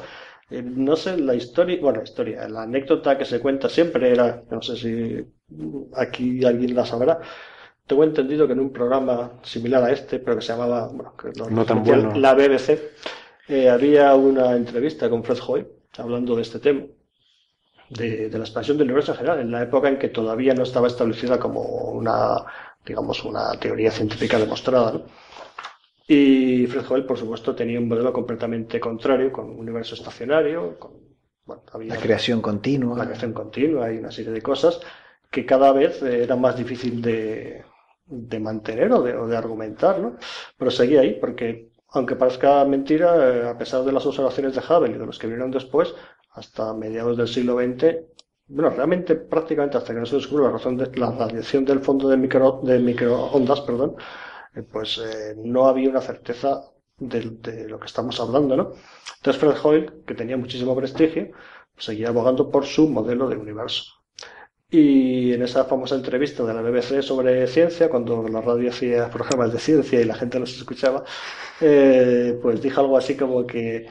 [0.49, 4.43] Eh, no sé, la historia, bueno, la historia, la anécdota que se cuenta siempre era,
[4.49, 5.25] no sé si
[5.95, 7.19] aquí alguien la sabrá,
[7.85, 11.31] tengo entendido que en un programa similar a este, pero que se llamaba, bueno, que
[11.51, 12.13] No tan bueno.
[12.15, 12.81] la BBC,
[13.49, 16.83] eh, había una entrevista con Fred Hoyle hablando de este tema,
[17.89, 20.63] de, de la expansión del universo en general, en la época en que todavía no
[20.63, 22.43] estaba establecida como una,
[22.85, 25.05] digamos, una teoría científica demostrada, ¿no?
[26.07, 30.93] Y Fred Hoyle, por supuesto, tenía un modelo completamente contrario, con un universo estacionario, con,
[31.45, 32.97] bueno, había La creación continua.
[32.97, 34.79] la creación continua y una serie de cosas
[35.29, 37.63] que cada vez eh, era más difícil de,
[38.05, 40.15] de mantener o de, o de argumentar, ¿no?
[40.57, 44.91] Pero seguía ahí, porque aunque parezca mentira, eh, a pesar de las observaciones de Hubble
[44.95, 45.93] y de los que vinieron después,
[46.31, 48.05] hasta mediados del siglo XX,
[48.47, 52.07] bueno, realmente prácticamente hasta que no se descubrió la razón de la radiación del fondo
[52.07, 53.95] de micro, de microondas, perdón,
[54.63, 56.61] pues eh, no había una certeza
[56.97, 58.71] de, de lo que estamos hablando, ¿no?
[59.17, 61.31] Entonces Fred Hoyle, que tenía muchísimo prestigio,
[61.77, 63.85] seguía abogando por su modelo de universo.
[64.69, 69.53] Y en esa famosa entrevista de la BBC sobre ciencia, cuando la radio hacía programas
[69.53, 71.05] de ciencia y la gente los escuchaba,
[71.61, 73.87] eh, pues dijo algo así como que,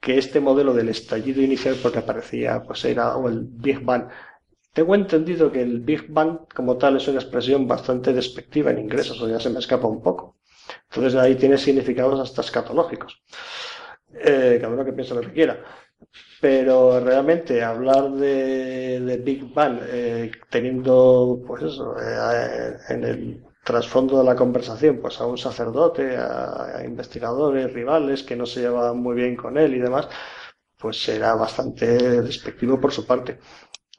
[0.00, 4.08] que este modelo del estallido inicial, porque aparecía, pues era o el Big Bang.
[4.72, 9.10] Tengo entendido que el Big Bang como tal es una expresión bastante despectiva en inglés,
[9.10, 10.36] eso ya se me escapa un poco.
[10.90, 13.22] Entonces ahí tiene significados hasta escatológicos.
[14.14, 15.62] Eh, cada uno que piense lo que quiera.
[16.40, 24.24] Pero realmente hablar de, Big Bang eh, teniendo, pues eso, eh, en el trasfondo de
[24.24, 29.14] la conversación, pues a un sacerdote, a, a investigadores, rivales que no se llevaban muy
[29.16, 30.08] bien con él y demás,
[30.78, 31.86] pues era bastante
[32.22, 33.38] despectivo por su parte.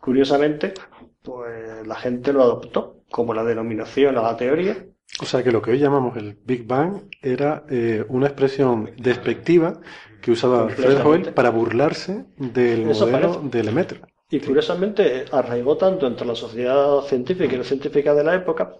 [0.01, 0.73] Curiosamente,
[1.21, 4.85] pues la gente lo adoptó como la denominación a la teoría
[5.19, 9.79] o sea que lo que hoy llamamos el Big Bang era eh, una expresión despectiva
[10.21, 11.05] que usaba Fred.
[11.05, 13.49] Hoyle para burlarse del Eso modelo parece.
[13.57, 14.01] de Lemaitre.
[14.29, 18.73] Y curiosamente arraigó tanto entre la sociedad científica y no científica de la época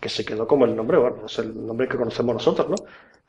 [0.00, 2.76] que se quedó como el nombre, bueno, es el nombre que conocemos nosotros, ¿no?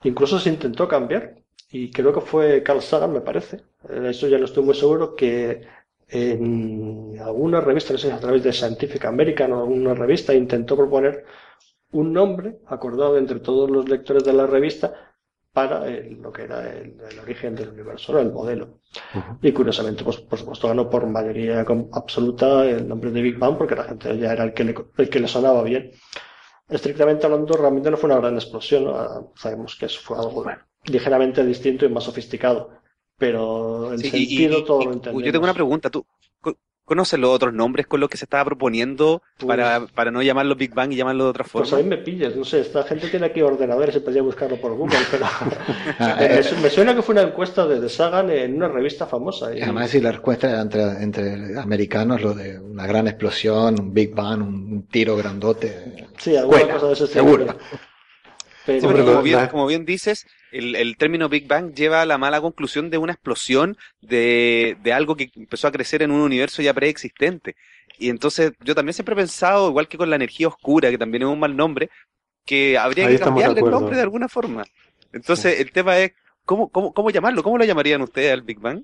[0.04, 1.36] Incluso se intentó cambiar
[1.72, 5.16] y creo que fue Carl Sagan, me parece, eh, eso ya no estoy muy seguro,
[5.16, 5.64] que
[6.10, 10.76] en alguna revista, no sé si a través de Scientific American o alguna revista, intentó
[10.78, 11.26] proponer
[11.92, 14.94] un nombre acordado entre todos los lectores de la revista
[15.54, 18.80] para el- lo que era el, el origen del universo, el modelo.
[19.42, 23.76] Y curiosamente, pues por supuesto ganó por mayoría absoluta el nombre de Big Bang porque
[23.76, 25.92] la gente ya era el que le, el que le sonaba bien.
[26.70, 28.96] Estrictamente hablando, realmente no fue una gran explosión, ¿no?
[28.96, 30.46] Ah, Sabemos que eso fue algo
[30.86, 32.72] ligeramente distinto y más sofisticado,
[33.18, 35.24] pero el Sí, y- y- sentido y- todo y- lo entendemos.
[35.26, 35.90] yo tengo una pregunta.
[35.90, 36.06] ¿Tú
[36.42, 40.22] co- conoces los otros nombres con los que se estaba proponiendo Pues- para, para no
[40.22, 41.78] llamarlo Big Bang y llamarlo de otra Pues forma?
[41.82, 44.98] ahí me pillas, no sé, esta gente tiene aquí ordenadores y podría buscarlo por Google,
[45.10, 45.26] pero
[46.00, 49.06] Ah, me, eh, me suena que fue una encuesta de, de Sagan en una revista
[49.08, 49.56] famosa.
[49.56, 53.94] y- Además, si la respuesta era entre, entre americanos, lo de una gran explosión, un
[53.94, 56.08] Big Bang, un tiro grandote.
[56.18, 57.46] sí, alguna Cuela, cosa de ese estilo, seguro.
[57.46, 57.60] pero-
[58.66, 62.06] Pero- Sí, Hombre, como, bien, como bien dices, el, el término Big Bang lleva a
[62.06, 66.22] la mala conclusión de una explosión de, de algo que empezó a crecer en un
[66.22, 67.56] universo ya preexistente.
[68.00, 71.24] Y entonces yo también siempre he pensado, igual que con la energía oscura, que también
[71.24, 71.90] es un mal nombre,
[72.46, 74.64] que habría Ahí que cambiarle el nombre de alguna forma.
[75.12, 76.12] Entonces el tema es,
[76.46, 77.44] ¿cómo, cómo, cómo llamarlo?
[77.44, 78.84] ¿Cómo lo llamarían ustedes al Big Bang?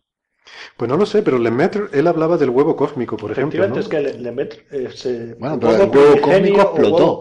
[0.77, 3.99] Pues no lo sé, pero Lemaitre, él hablaba del huevo cósmico, por ejemplo, Efectivamente, ¿no?
[4.07, 7.19] es que Le- Lemaitre es eh, Bueno, pero el huevo cósmico huevo explotó.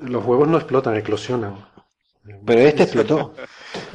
[0.00, 1.71] Los huevos no explotan, eclosionan.
[2.46, 3.34] Pero este explotó.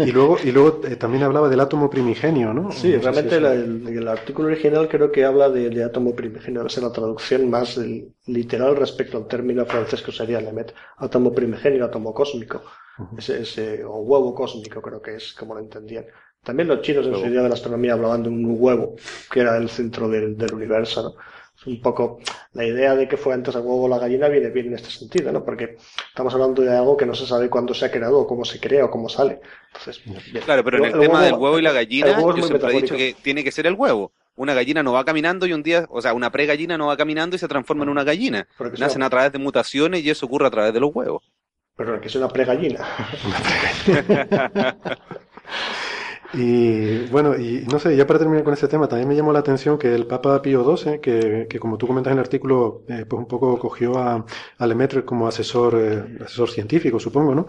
[0.02, 2.72] Y luego, y luego eh, también hablaba del átomo primigenio, ¿no?
[2.72, 5.84] Sí, No realmente si la- eso- el, el artículo original creo que habla de, de
[5.84, 7.78] átomo primigenio, es la traducción más
[8.26, 12.64] literal respecto al término francés que usaría Lemaitre, átomo primigenio, átomo cósmico,
[13.18, 16.06] ese, ese- o huevo cósmico creo que es como lo entendían.
[16.44, 18.96] También los chinos en su idea de la astronomía hablaban de un huevo,
[19.32, 21.16] que era el centro del, del universo, ¿no?
[21.68, 22.20] Un poco
[22.54, 24.90] la idea de que fue antes el huevo o la gallina viene bien en este
[24.90, 25.44] sentido, ¿no?
[25.44, 25.78] Porque
[26.10, 28.60] estamos hablando de algo que no se sabe cuándo se ha creado, o cómo se
[28.60, 29.42] crea, o cómo sale.
[29.76, 30.02] Entonces,
[30.32, 30.44] bien.
[30.46, 32.82] Claro, pero en el, El tema huevo- del huevo y la gallina, yo siempre he
[32.82, 34.12] dicho que tiene que ser el huevo.
[34.38, 37.36] Una gallina no va caminando y un día, o sea, una pre-gallina no va caminando
[37.36, 38.48] y se transforma en una gallina.
[38.58, 41.24] Porque Nacen una- a través de mutaciones y eso ocurre a través de los huevos.
[41.76, 42.80] pero que es una pregallina.
[46.30, 49.40] Y bueno, y no sé, ya para terminar con este tema, también me llamó la
[49.40, 53.06] atención que el Papa Pío XII, que, que como tú comentas en el artículo, eh,
[53.08, 54.26] pues un poco cogió a,
[54.58, 57.48] a Lemaitre como asesor, eh, asesor científico, supongo, ¿no?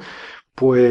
[0.55, 0.83] Pues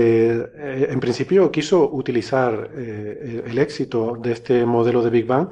[0.56, 5.50] eh, en principio quiso utilizar eh, el éxito de este modelo de Big Bang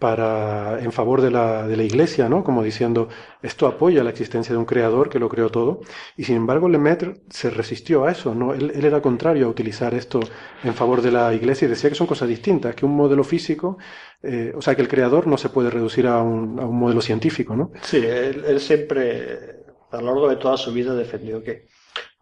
[0.00, 2.42] para en favor de la, de la Iglesia, ¿no?
[2.42, 3.08] Como diciendo,
[3.42, 5.82] esto apoya la existencia de un creador que lo creó todo.
[6.16, 8.54] Y sin embargo, Lemaitre se resistió a eso, ¿no?
[8.54, 10.20] Él, era contrario a utilizar esto
[10.64, 13.76] en favor de la Iglesia y decía que son cosas distintas, que un modelo físico,
[14.22, 17.02] eh, o sea, que el creador no se puede reducir a un, a un modelo
[17.02, 17.70] científico, ¿no?
[17.82, 19.60] Sí, él, él siempre,
[19.90, 21.66] a lo largo de toda su vida, defendió que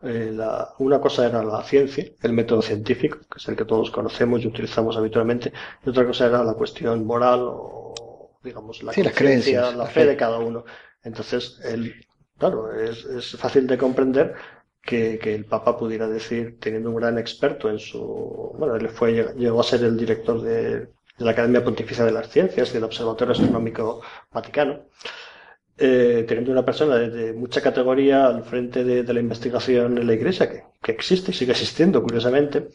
[0.03, 3.91] eh, la- una cosa era la ciencia, el método científico, que es el que todos
[3.91, 5.53] conocemos y utilizamos habitualmente,
[5.85, 10.05] y otra cosa era la cuestión moral o, digamos, la Sí, creencias, la la fe
[10.07, 10.65] de cada uno.
[11.03, 11.95] Entonces, él,
[12.39, 14.35] claro, es, es fácil de comprender
[14.83, 19.35] que, que el Papa pudiera decir, teniendo un gran experto en su, bueno, él fue,
[19.37, 23.33] llegó a ser el director de, de la Academia Pontificia de las Ciencias, del Observatorio
[23.33, 24.01] Astronómico
[24.33, 24.85] Vaticano,
[25.79, 30.49] eh, teniendo una persona de, mucha categoría al frente de, la investigación en la Iglesia,
[30.51, 32.69] que, que existe y sigue existiendo, curiosamente,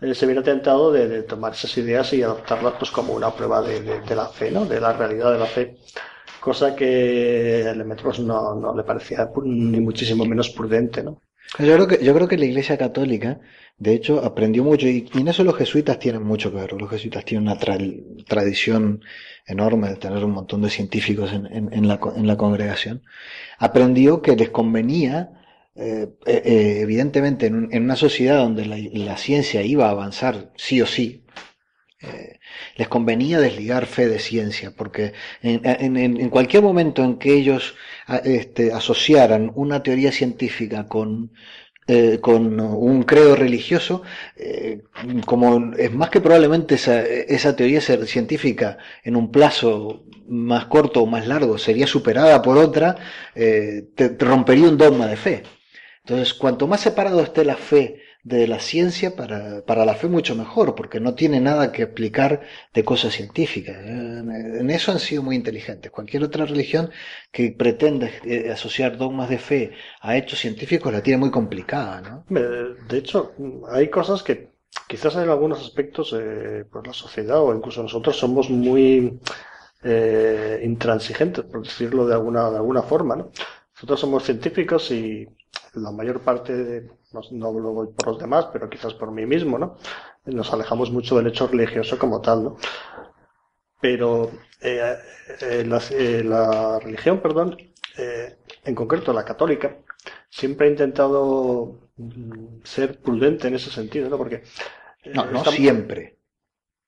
[0.00, 4.14] eh, se viene tentado de, tomar esas ideas y adoptarlas pues, como una prueba de,
[4.14, 4.64] la fe, ¿no?
[4.66, 5.76] de la realidad de la fe,
[6.40, 11.02] cosa que a Lemaitre pues, no, no le parecía ni muchísimo menos prudente.
[11.02, 11.20] ¿no?
[11.58, 13.40] Yo creo que, yo creo que la Iglesia Católica,
[13.78, 16.72] de hecho, aprendió mucho, y, y en eso los jesuitas tienen mucho que ver.
[16.74, 19.00] Los jesuitas tienen una tra- tradición
[19.48, 23.02] enorme de tener un montón de científicos en, en- en la, en la congregación.
[23.58, 25.30] Aprendió que les convenía,
[25.76, 28.78] eh, eh, eh, evidentemente, en, un- una sociedad donde la,
[29.16, 31.24] ciencia iba a avanzar sí o sí,
[32.76, 37.74] les convenía desligar fe de ciencia, porque en, cualquier momento en que ellos
[38.24, 41.32] este, asociaran una teoría científica con,
[41.88, 44.02] eh, con un credo religioso,
[44.36, 44.82] eh,
[45.24, 51.06] como es más que probablemente esa, esa teoría científica en un plazo más corto o
[51.06, 52.96] más largo sería superada por otra,
[53.34, 55.42] eh, te, te rompería un dogma de fe.
[56.04, 60.34] Entonces, cuanto más separado esté la fe de la ciencia, para, para la fe mucho
[60.34, 62.42] mejor, porque no tiene nada que explicar
[62.74, 63.76] de cosas científicas.
[63.84, 65.90] En eso han sido muy inteligentes.
[65.90, 66.90] Cualquier otra religión
[67.32, 72.24] que pretenda eh, asociar dogmas de fe a hechos científicos la tiene muy complicada, ¿no?
[72.88, 73.32] De hecho,
[73.70, 74.50] hay cosas que
[74.86, 79.18] quizás en algunos aspectos, eh, pues la sociedad o incluso nosotros somos muy
[79.82, 83.30] eh, intransigentes, por decirlo de alguna, de alguna forma, ¿no?
[83.78, 85.26] Nosotros somos científicos y
[85.74, 89.24] la mayor parte, de, no, no lo voy por los demás, pero quizás por mí
[89.24, 89.76] mismo, ¿no?
[90.24, 92.56] Nos alejamos mucho del hecho religioso como tal, ¿no?
[93.80, 94.96] Pero eh,
[95.40, 97.56] eh, la, eh, la religión, perdón,
[98.64, 99.76] en concreto la católica,
[100.28, 104.16] siempre ha intentado mm, ser prudente en ese sentido, ¿no?
[104.18, 104.42] Porque
[105.14, 106.16] No, siempre.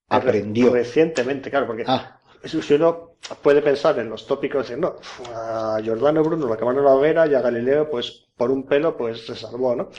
[0.09, 0.73] Aprendió.
[0.73, 3.10] Recientemente, claro, porque Ah, si uno
[3.43, 4.97] puede pensar en los tópicos, decir, no,
[5.35, 8.97] a Giordano Bruno lo acabaron en la hoguera y a Galileo, pues por un pelo,
[8.97, 9.91] pues se salvó, ¿no?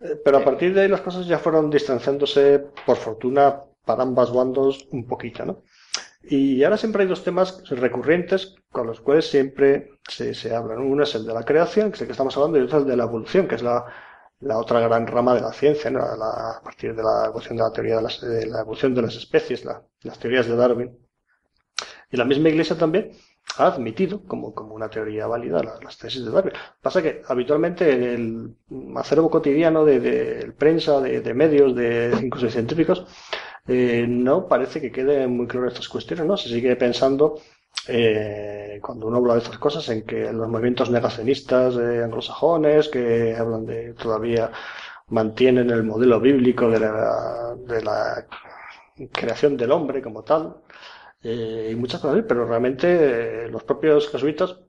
[0.00, 4.32] Eh, Pero a partir de ahí las cosas ya fueron distanciándose, por fortuna, para ambas
[4.32, 5.62] bandos un poquito, ¿no?
[6.22, 10.78] Y ahora siempre hay dos temas recurrentes con los cuales siempre se, se hablan.
[10.80, 12.84] Uno es el de la creación, que es el que estamos hablando, y otro es
[12.84, 13.84] el de la evolución, que es la,
[14.40, 16.00] la otra gran rama de la ciencia, ¿no?
[16.00, 19.02] La- a partir de la evolución de la teoría de, las- de la evolución de
[19.02, 21.05] las especies, la- las teorías de Darwin.
[22.10, 23.10] Y la misma Iglesia también
[23.58, 26.52] ha admitido como, como una teoría válida las, tesis de Darwin.
[26.80, 32.46] Pasa que habitualmente en el acervo cotidiano de, de prensa, de, de, medios, de incluso
[32.46, 33.06] de científicos,
[33.66, 36.36] eh, no parece que quede muy claro estas cuestiones, ¿no?
[36.36, 37.40] Se sigue pensando
[37.88, 43.34] eh, cuando uno habla de estas cosas en que los movimientos negacionistas eh, anglosajones que
[43.36, 44.50] hablan de todavía
[45.08, 48.26] mantienen el modelo bíblico de la, de la
[49.12, 50.56] creación del hombre como tal
[51.22, 54.60] eh, y muchas cosas, pero realmente eh, los propios jesuitas,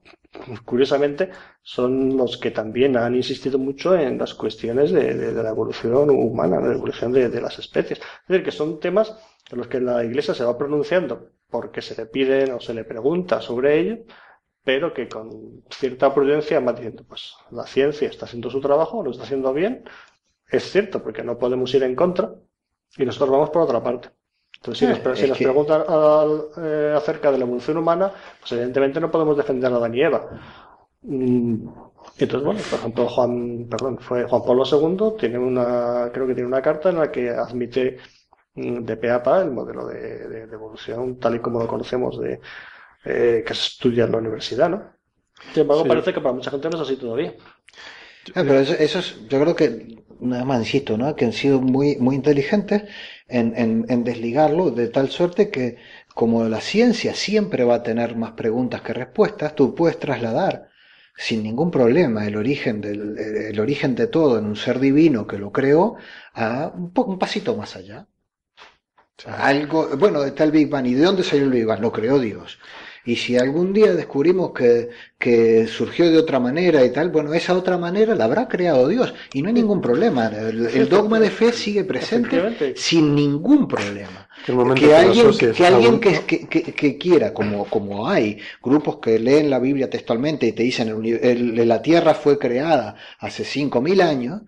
[0.65, 1.29] curiosamente,
[1.61, 6.69] son los que también han insistido mucho en las cuestiones de, la evolución humana, de
[6.69, 7.99] la evolución de, las especies.
[7.99, 9.15] Es decir, que son temas
[9.51, 12.83] en los que la Iglesia se va pronunciando porque se le piden o se le
[12.83, 13.97] pregunta sobre ello,
[14.63, 19.11] pero que con cierta prudencia va diciendo, pues la ciencia está haciendo su trabajo, lo
[19.11, 19.83] está haciendo bien,
[20.49, 22.33] es cierto, porque no podemos ir en contra,
[22.97, 24.09] y nosotros vamos por otra parte.
[24.57, 28.11] Entonces, si nos, Ah, si nos que- preguntan al- eh, acerca de la evolución humana,
[28.39, 30.29] pues evidentemente no podemos defender a Adán y Eva.
[31.03, 31.67] Mm,
[32.19, 36.47] Entonces, bueno, por ejemplo, Juan, perdón, fue Juan Pablo II, tiene una, creo que tiene
[36.47, 37.97] una carta en la que admite
[38.55, 41.67] mm, de pe a pa el modelo de, de- de evolución tal y como lo
[41.67, 42.39] conocemos de,
[43.05, 44.83] eh, que se estudia en la universidad, ¿no?
[45.53, 45.89] Sin embargo, Sí.
[45.89, 47.33] parece que para mucha gente no es así todavía.
[48.35, 51.15] Ah, pero eso, eso es, yo creo que, nada más insisto, ¿no?
[51.15, 52.83] Que han sido muy, muy inteligentes
[53.27, 55.77] en, en, en desligarlo de tal suerte que,
[56.13, 60.69] como la ciencia siempre va a tener más preguntas que respuestas, tú puedes trasladar
[61.15, 65.37] sin ningún problema el origen del, el origen de todo en un ser divino que
[65.39, 65.95] lo creó
[66.33, 68.07] a un, po- un pasito más allá.
[69.25, 70.85] Algo, bueno, está el Big Bang.
[70.87, 71.81] ¿Y de dónde salió el Big Bang?
[71.81, 72.59] Lo creó Dios.
[73.07, 77.53] Y si algún día descubrimos que, que surgió de otra manera y tal, bueno, esa
[77.55, 79.13] otra manera la habrá creado Dios.
[79.31, 80.27] Y no hay ningún problema.
[80.27, 84.27] El, el dogma de fe sigue presente sin ningún problema.
[84.73, 90.45] Que alguien, que, alguien que, quiera, como, como hay grupos que leen la Biblia textualmente
[90.47, 94.41] y te dicen el uni- el- la tierra fue creada hace 5.000 años,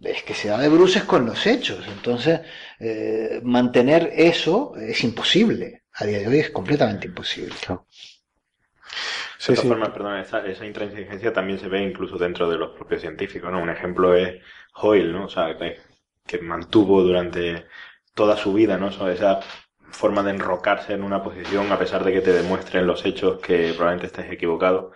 [0.00, 1.86] es que se da de bruces con los hechos.
[1.88, 2.40] Entonces,
[2.78, 5.79] eh, mantener eso es imposible.
[6.00, 7.54] A día de hoy es completamente imposible.
[9.38, 9.68] Sí, de todas sí.
[9.68, 13.62] formas, perdón, esa, esa intransigencia también se ve incluso dentro de los propios científicos, ¿no?
[13.62, 14.42] Un ejemplo es
[14.74, 15.26] Hoyle, ¿no?
[15.26, 15.78] O sea, que,
[16.26, 17.66] que mantuvo durante
[18.14, 18.86] toda su vida, ¿no?
[18.86, 19.40] O sea, esa
[19.90, 23.72] forma de enrocarse en una posición a pesar de que te demuestren los hechos que
[23.74, 24.92] probablemente estés equivocado.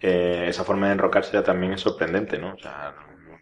[0.00, 2.54] Eh, esa forma de enrocarse también es sorprendente, ¿no?
[2.54, 2.94] O sea,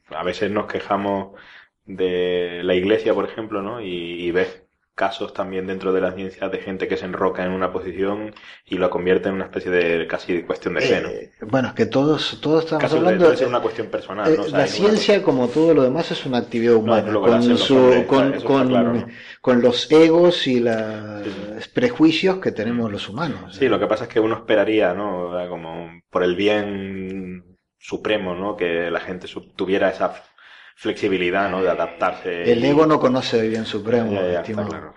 [0.08, 1.40] a veces nos quejamos
[1.84, 3.80] de la iglesia, por ejemplo, ¿no?
[3.80, 4.65] Y, y ves
[4.96, 8.34] casos también dentro de la ciencia de gente que se enroca en una posición
[8.64, 11.08] y lo convierte en una especie de casi de cuestión de fe, ¿no?
[11.10, 14.32] Eh, bueno, es que todos, todos estamos Casos de, hablando ser eh, una cuestión personal,
[14.32, 14.42] eh, ¿no?
[14.42, 17.60] O sea, la una ciencia, como todo lo demás, es una actividad humana, con, los
[17.60, 19.06] su, hombres, con, eso está con, claro, ¿no?
[19.42, 23.54] con los egos y los Sí, prejuicios que tenemos los humanos.
[23.54, 25.30] Sí, lo que pasa es que uno esperaría, ¿no?
[25.50, 28.56] Como por el bien supremo, ¿no?
[28.56, 30.14] Que la gente tuviera esa
[30.76, 31.62] flexibilidad, ¿no?
[31.62, 32.50] De adaptarse.
[32.52, 34.68] El y- ego no conoce bien supremo, Ya, ya, está estimado.
[34.68, 34.94] claro.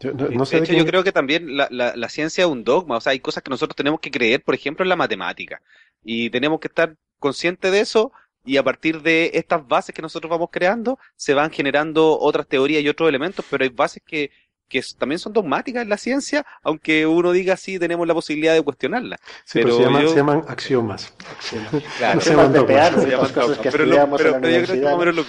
[0.00, 2.50] Yo no, sé de hecho, quién- yo creo que también la, la, la ciencia es
[2.50, 4.96] un dogma, o sea, hay cosas que nosotros tenemos que creer, por ejemplo, en la
[4.96, 5.60] matemática,
[6.04, 8.12] y tenemos que estar conscientes de eso,
[8.44, 12.82] y a partir de estas bases que nosotros vamos creando, se van generando otras teorías
[12.82, 14.30] y otros elementos, pero hay bases que,
[14.68, 18.62] que también son dogmáticas en la ciencia, aunque uno diga sí, tenemos la posibilidad de
[18.62, 19.18] cuestionarlas.
[19.44, 21.14] Sí, pero, pero se, llaman, yo- se llaman axiomas.
[21.98, 22.76] Claro, se llaman de dogmas.
[22.90, 24.94] pear, Se llaman dogmas, que pero, no- pero- yo creo que más universidad.
[24.94, 25.24] o menos lo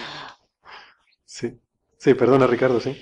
[1.26, 1.58] Sí.
[1.98, 2.98] Sí, perdona Ricardo, sí.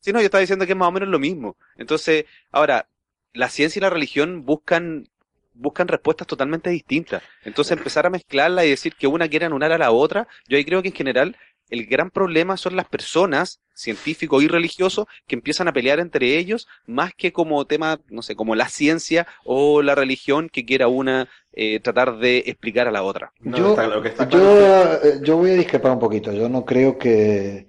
[0.00, 1.56] Sí, no, yo estaba diciendo que es más o menos lo mismo.
[1.76, 2.88] Entonces, ahora,
[3.32, 5.08] la ciencia y la religión buscan,
[5.54, 7.22] buscan respuestas totalmente distintas.
[7.44, 10.64] Entonces, empezar a mezclarla y decir que una quiere anular a la otra, yo ahí
[10.64, 11.36] creo que en general
[11.72, 16.68] el gran problema son las personas, científicos y religiosos, que empiezan a pelear entre ellos,
[16.86, 21.28] más que como tema, no sé, como la ciencia o la religión que quiera una
[21.54, 23.32] eh, tratar de explicar a la otra.
[23.40, 25.92] No, yo, está- lo que está claro es que- yo, eh, yo voy a discrepar
[25.92, 26.32] un poquito.
[26.32, 27.66] Yo no creo que,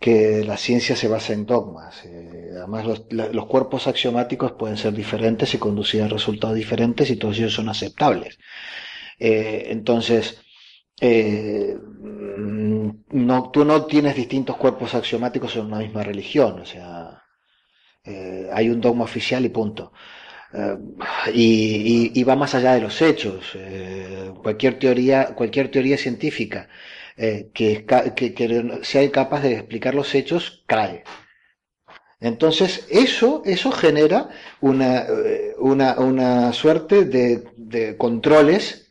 [0.00, 2.04] que la ciencia se base en dogmas.
[2.04, 7.10] Eh, además, los, la- los cuerpos axiomáticos pueden ser diferentes y conducir a resultados diferentes
[7.10, 8.38] y todos ellos son aceptables.
[9.18, 10.40] Eh, entonces,
[11.00, 11.76] eh,
[13.10, 16.60] no, tú no tienes distintos cuerpos axiomáticos en una misma religión.
[16.60, 17.22] O sea,
[18.04, 19.92] eh, hay un dogma oficial y punto.
[20.54, 20.78] Eh,
[21.34, 23.56] y, va más allá de los hechos.
[24.42, 26.68] Cualquier teoría, cualquier teoría científica
[27.16, 27.86] que,
[28.16, 31.04] que- que sea capaz de explicar los hechos cae.
[32.20, 34.30] Entonces, eso, eso genera
[34.60, 35.06] una,
[35.58, 38.83] una, una suerte de, de controles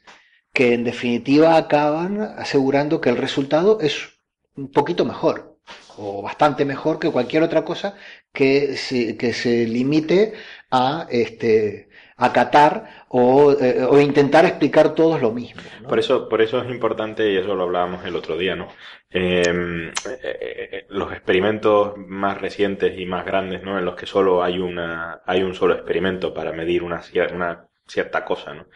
[0.54, 4.20] que en definitiva acaban asegurando que el resultado es
[4.56, 5.52] un poquito mejor.
[5.96, 7.96] o bastante mejor que cualquier otra cosa
[8.34, 10.34] que se, que se limite
[10.72, 15.62] a este acatar o, eh, o intentar explicar todos lo mismo.
[15.88, 18.70] Por eso, por eso es importante, y eso lo hablábamos el otro día, ¿no?
[19.10, 23.78] Eh, eh, eh, los experimentos más recientes y más grandes, ¿no?
[23.78, 27.02] En los que solo hay una, hay un solo experimento para medir una,
[27.34, 28.68] una cierta cosa, ¿no?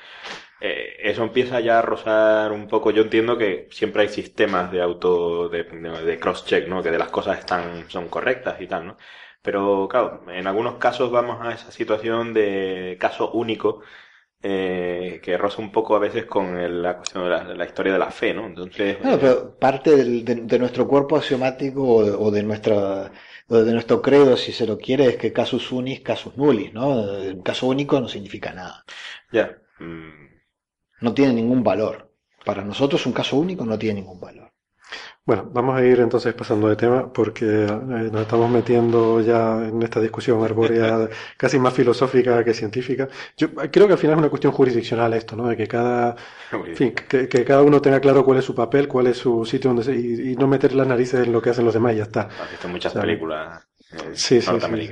[0.60, 2.92] Eh, eso empieza ya a rozar un poco.
[2.92, 6.82] Yo entiendo que siempre hay sistemas de auto, de, cross-check, ¿no?
[6.84, 8.98] Que de las cosas están, son correctas y tal, ¿no?
[9.42, 13.82] Pero claro, en algunos casos vamos a esa situación de caso único,
[14.44, 18.00] eh, que roza un poco a veces con el- la cuestión de la, historia de
[18.00, 18.46] la fe, ¿no?
[18.48, 23.12] Entonces, Bueno, pero parte del- de, de nuestro cuerpo axiomático o de, o de nuestra
[23.50, 26.90] o de nuestro credo, si se lo quiere, es que casus unis, casus nullis, ¿no?
[26.90, 28.84] Un caso único no significa nada.
[29.32, 29.58] ya.
[29.80, 30.27] mm,
[31.02, 32.12] No tiene ningún valor.
[32.46, 34.52] Para nosotros un caso único no tiene ningún valor.
[35.26, 37.68] Bueno, vamos a ir entonces pasando de tema porque eh,
[38.12, 43.10] nos estamos metiendo ya en esta discusión arbórea casi más filosófica que científica.
[43.36, 45.48] Yo creo que al final es una cuestión jurisdiccional esto, ¿no?
[45.50, 46.16] De que cada,
[46.64, 49.44] en fin, que, que cada uno tenga claro cuál es su papel, cuál es su
[49.46, 51.94] sitio donde se, y, y no meter las narices en lo que hacen los demás
[51.94, 52.30] y ya está.
[52.38, 54.90] Has visto muchas O sea, películas eh, Sí, sí, sí.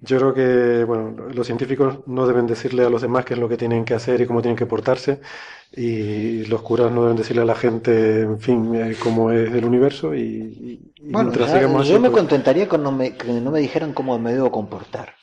[0.00, 3.48] Yo creo que, bueno, los científicos no deben decirle a los demás qué es lo
[3.48, 5.20] que tienen que hacer y cómo tienen que portarse,
[5.72, 9.64] y los curas no deben decirle a la gente, en fin, eh, cómo es el
[9.64, 13.26] universo, y, Bueno, mientras ya- sigamos así, yo me pues, contentaría con no me, que
[13.32, 15.14] no me dijeran cómo me debo comportar.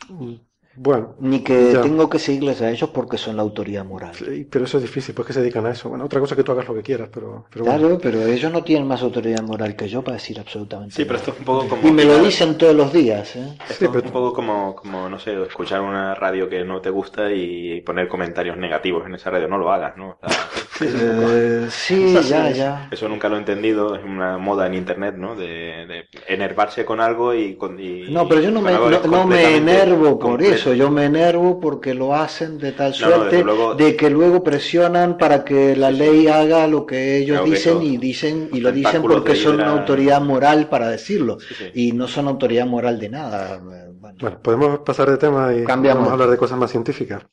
[0.76, 1.82] Bueno, Ni que Ya.
[1.82, 4.14] tengo que seguirles a ellos porque son la autoridad moral.
[4.16, 5.90] sí, pero eso es difícil, pues que se dedican a eso.
[5.90, 7.80] Bueno, otra cosa es que tú hagas lo que quieras, pero, pero bueno.
[7.80, 11.18] Claro, pero ellos no tienen más autoridad moral que yo para decir absolutamente Sí, pero
[11.20, 11.20] nada.
[11.20, 11.88] esto es un poco como...
[11.88, 13.56] Y me lo dicen todos los días, ¿eh?
[13.62, 16.82] Esto Sí, es pero- un poco como, como, no sé, escuchar una radio que no
[16.82, 19.48] te gusta y poner comentarios negativos en esa radio.
[19.48, 20.18] No lo hagas, ¿no?
[20.22, 20.38] O sea,
[20.82, 22.88] Eh, sí, ya, ya.
[22.92, 23.96] eso nunca lo he entendido.
[23.96, 25.36] Es una moda en internet, ¿no?
[25.36, 25.46] De,
[25.88, 27.56] de enervarse con algo y...
[27.56, 30.56] Con, y- No, pero yo no me, no, me enervo por completo.
[30.56, 34.10] eso, yo me enervo porque lo hacen de tal No, no, suerte luego- de que
[34.10, 37.98] luego presionan para que la ley haga lo que ellos Claro que dicen eso- y
[37.98, 41.66] dicen y lo dicen porque son una autoridad moral para decirlo Sí, sí.
[41.74, 43.56] y no son autoridad moral de nada.
[43.56, 46.00] eh, Bueno, Bueno, podemos pasar de tema y Cambiamos.
[46.00, 47.24] vamos a hablar de cosas más científicas.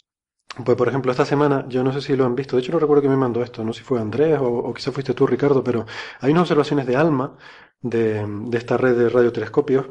[0.64, 2.78] Pues, por ejemplo, esta semana, yo no sé si lo han visto, de hecho no
[2.78, 5.26] recuerdo quién me mandó esto, no sé si fue Andrés o, o quizá fuiste tú,
[5.26, 5.86] Ricardo, pero
[6.20, 7.36] hay unas observaciones de ALMA,
[7.80, 9.86] de, de esta red de radiotelescopios,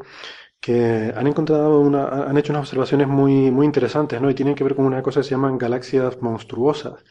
[0.61, 4.29] que han encontrado una, han hecho unas observaciones muy, muy interesantes, ¿no?
[4.29, 7.03] Y tienen que ver con una cosa que se llaman galaxias monstruosas.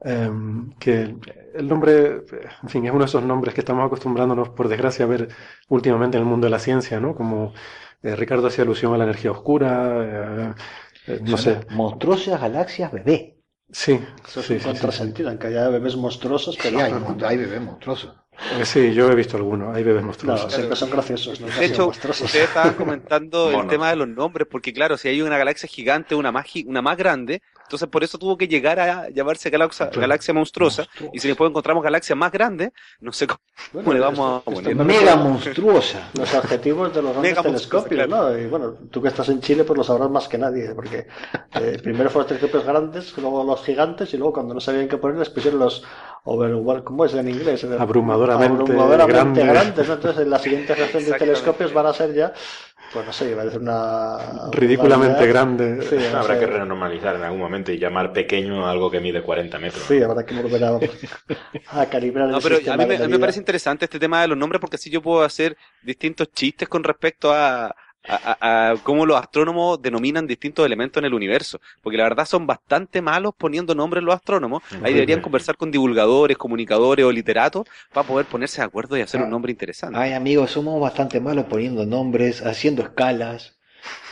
[0.00, 1.16] Em, que
[1.54, 2.22] el nombre,
[2.62, 5.28] en fin, es uno de esos nombres que estamos acostumbrándonos, por desgracia, a ver
[5.68, 7.14] últimamente en el mundo de la ciencia, ¿no?
[7.16, 7.52] Como
[8.02, 10.54] eh, Ricardo hacía alusión a la energía oscura, eh,
[11.08, 11.60] eh, no sé.
[11.70, 13.36] monstruosas galaxias bebé.
[13.70, 14.64] Sí, Eso es sí, un sí, sí, sí.
[14.66, 16.92] contrasentido, aunque haya bebés monstruosos, Sí, pero hay,
[17.26, 18.14] hay bebés monstruosos.
[18.60, 20.52] Eh, Sí, yo he visto algunos, hay bebés no, monstruosos.
[20.52, 21.38] siempre son graciosos.
[21.40, 22.26] De hecho, monstruosos.
[22.26, 26.14] ustedes estaban comentando el tema de los nombres, porque claro, si hay una galaxia gigante,
[26.14, 30.00] una más, una más grande, entonces por eso tuvo que llegar a llamarse galaxia, Claro.
[30.00, 33.40] galaxia monstruosa, y si después encontramos galaxias más grandes, no sé cómo,
[33.74, 34.76] Bueno, le vamos a esto- esto poner.
[34.76, 36.08] me Mega monstruosa.
[36.18, 38.38] Los adjetivos de los grandes Mega monstruosa, telescopios, ¿no?
[38.38, 41.06] Y bueno, tú que estás en Chile, pues lo sabrás más que nadie, porque
[41.54, 44.96] eh, primero fueron los telescopios grandes, luego los gigantes, y luego cuando no sabían qué
[44.96, 45.84] poner, les pusieron los
[46.24, 47.64] overwhelming, ¿cómo es en inglés?
[47.78, 49.46] Abrumadoramente Abrumadoramente grandes.
[49.46, 49.94] grandes, ¿no?
[49.94, 52.32] Entonces, la siguiente generación de telescopios van a ser ya,
[52.92, 54.50] pues no sé, decir una...
[54.52, 55.82] Ridículamente una- grande.
[55.82, 56.40] Sí, no Habrá sé.
[56.40, 59.84] que renormalizar en algún momento y llamar pequeño a algo que mide 40 metros.
[59.86, 60.78] Sí, habrá que volver a,
[61.66, 63.98] a calibrar No, el pero a sistema mí, me, a mí me parece interesante este
[63.98, 67.74] tema de los nombres porque así yo puedo hacer distintos chistes con respecto a,
[68.06, 71.60] a, a- a cómo los astrónomos denominan distintos elementos en el universo.
[71.82, 74.62] Porque la verdad son bastante malos poniendo nombres los astrónomos.
[74.82, 79.20] Ahí deberían conversar con divulgadores, comunicadores o literatos para poder ponerse de acuerdo y hacer
[79.20, 79.98] un nombre interesante.
[79.98, 83.57] Ay, amigos, somos bastante malos poniendo nombres, haciendo escalas.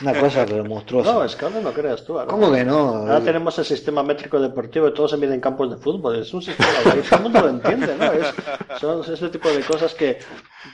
[0.01, 1.11] Una cosa monstruosa.
[1.11, 2.13] No, escala no creas tú.
[2.19, 2.27] ahora.
[2.31, 2.77] ¿Cómo que no?
[2.77, 6.17] Ahora tenemos el sistema métrico deportivo y todo se mide en campos de fútbol.
[6.17, 8.11] Es un sistema, ahí todo el mundo lo entiende, ¿no?
[8.11, 8.33] Es,
[8.79, 10.19] son ese tipo de cosas que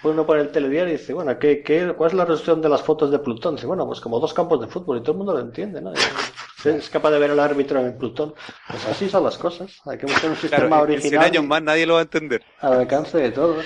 [0.03, 2.81] uno pone el telediario y dice, bueno, ¿qué, qué, cuál es la resolución de las
[2.81, 3.55] fotos de Plutón?
[3.55, 5.93] Dice, bueno, pues como dos campos de fútbol y todo el mundo lo entiende, ¿no?
[5.93, 8.33] Es, es capaz de ver al árbitro en Plutón.
[8.67, 9.71] Pues así son las cosas.
[9.85, 12.03] Hay que buscar un sistema Claro, en 100 original años más nadie lo va a
[12.03, 12.41] entender.
[12.59, 13.65] al alcance de todos.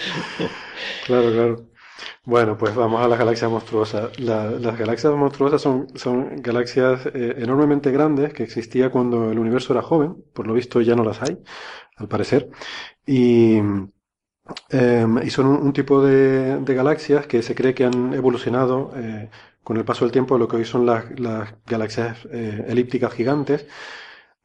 [1.05, 1.65] Claro, claro.
[2.25, 4.19] Bueno, pues vamos a las galaxias monstruosas.
[4.19, 9.73] La- las galaxias monstruosas son, son galaxias eh, enormemente grandes que existía cuando el universo
[9.73, 10.15] era joven.
[10.33, 11.37] Por lo visto ya no las hay,
[11.97, 12.49] al parecer.
[13.05, 13.59] Y,
[14.69, 19.29] em, y son un, tipo de, de galaxias que se cree que han evolucionado eh,
[19.63, 23.65] con el paso del tiempo lo que hoy son las, las galaxias eh, elípticas gigantes.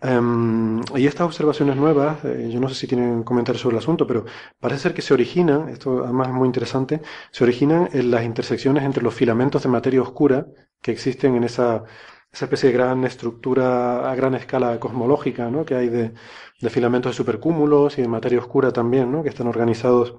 [0.05, 4.05] Em, y estas observaciones nuevas, eh, yo no sé si tienen comentarios sobre el asunto,
[4.07, 4.25] pero
[4.59, 7.01] parece ser que se originan, esto además es muy interesante,
[7.31, 10.47] se originan en las intersecciones entre los filamentos de materia oscura
[10.81, 11.85] que existen en esa,
[12.33, 15.65] esa especie de gran estructura a gran escala cosmológica, ¿no?
[15.65, 16.13] que hay de,
[16.61, 19.23] de filamentos de supercúmulos y de materia oscura también, ¿no?
[19.23, 20.17] que están organizados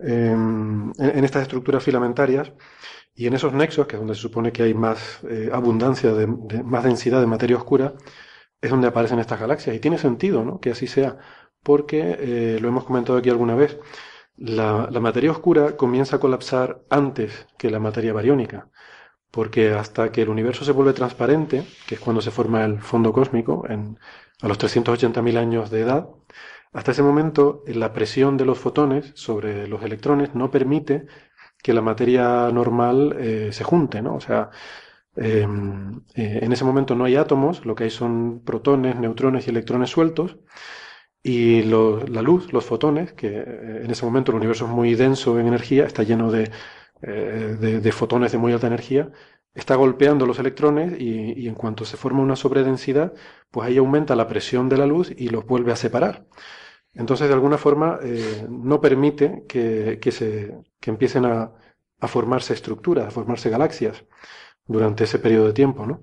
[0.00, 2.52] em, en, estas estructuras filamentarias.
[3.14, 6.26] Y en esos nexos, que es donde se supone que hay más eh, abundancia, de,
[6.28, 7.94] de- más densidad de materia oscura,
[8.60, 9.76] es donde aparecen estas galaxias.
[9.76, 10.60] Y tiene sentido, ¿no?
[10.60, 11.18] Que así sea,
[11.62, 13.78] porque eh, lo hemos comentado aquí alguna vez.
[14.36, 18.68] La, materia oscura comienza a colapsar antes que la materia bariónica,
[19.30, 23.12] porque hasta que el universo se vuelve transparente, que es cuando se forma el fondo
[23.12, 23.98] cósmico, en,
[24.42, 26.08] a los 380.000 años de edad,
[26.72, 31.06] hasta ese momento la presión de los fotones sobre los electrones no permite
[31.62, 34.16] que la materia normal eh, se junte, ¿no?
[34.16, 34.50] O sea,
[35.16, 35.46] eh,
[36.14, 39.90] eh, en ese momento no hay átomos, lo que hay son protones, neutrones y electrones
[39.90, 40.36] sueltos,
[41.22, 45.38] y la luz, los fotones, que eh, en ese momento el universo es muy denso
[45.40, 46.50] en energía, está lleno de,
[47.02, 49.10] eh, fotones de muy alta energía,
[49.54, 53.12] está golpeando los electrones y, en cuanto se forma una sobredensidad,
[53.50, 56.26] pues ahí aumenta la presión de la luz y los vuelve a separar.
[56.94, 58.00] Entonces, de alguna forma,
[58.48, 61.52] no permite que, se, empiecen a
[62.08, 64.04] formarse estructuras, a formarse galaxias
[64.66, 66.02] durante ese periodo de tiempo, ¿no?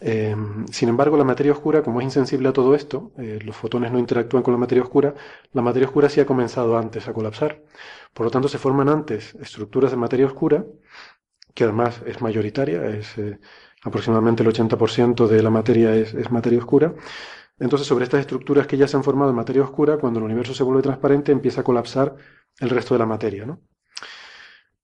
[0.00, 0.36] Eh,
[0.70, 3.98] sin embargo, la materia oscura, como es insensible a todo esto, eh, los fotones no
[3.98, 5.14] interactúan con la materia oscura,
[5.52, 7.62] la materia oscura sí ha comenzado antes a colapsar.
[8.14, 10.64] Por lo tanto, se forman antes estructuras de materia oscura,
[11.54, 13.38] que además es mayoritaria, es eh,
[13.82, 16.94] aproximadamente el 80% de la materia es, es materia oscura.
[17.58, 20.54] Entonces, sobre estas estructuras que ya se han formado en materia oscura, cuando el universo
[20.54, 22.14] se vuelve transparente, empieza a colapsar
[22.60, 23.60] el resto de la materia, ¿no?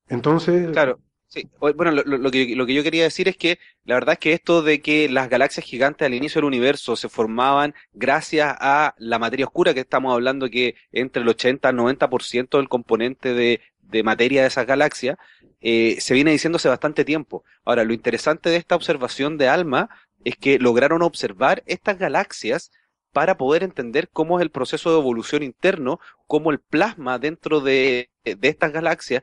[0.09, 1.01] Entonces, Claro,
[1.35, 1.49] sí.
[1.59, 4.63] Bueno, lo, que, lo que yo quería decir es que la verdad es que esto
[4.63, 9.47] de que las galaxias gigantes al inicio del universo se formaban gracias a la materia
[9.47, 13.61] oscura, que estamos hablando que entre el 80 al 90% del componente de,
[14.03, 15.17] materia de esas galaxias,
[15.61, 17.45] eh, se viene diciendo hace bastante tiempo.
[17.65, 19.89] Ahora, lo interesante de esta observación de ALMA
[20.25, 22.71] es que lograron observar estas galaxias
[23.13, 28.11] para poder entender cómo es el proceso de evolución interno, cómo el plasma dentro de,
[28.25, 29.23] de estas galaxias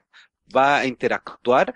[0.55, 1.75] va a interactuar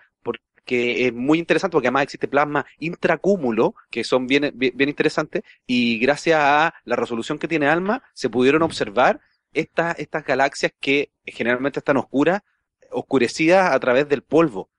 [0.66, 5.44] porque es muy interesante porque además existe plasma intracúmulo que son bien, bien, bien interesantes
[5.68, 9.22] y gracias a la resolución que tiene ALMA se pudieron observar
[9.54, 12.42] estas, estas galaxias que generalmente están oscuras,
[12.90, 14.70] oscurecidas a través del polvo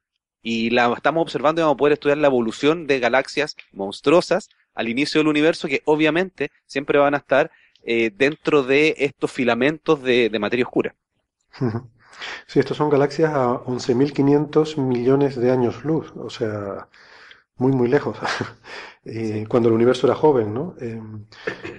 [0.42, 4.88] y la estamos observando y vamos a poder estudiar la evolución de galaxias monstruosas al
[4.88, 7.52] inicio del universo que obviamente siempre van a estar
[7.84, 10.96] eh, dentro de estos filamentos de, de materia oscura.
[12.46, 16.88] Sí, estos son galaxias a 11.500 millones de años luz, o sea,
[17.58, 18.18] muy, muy lejos,
[19.48, 20.74] cuando el universo era joven, ¿no?
[20.80, 21.00] Eh,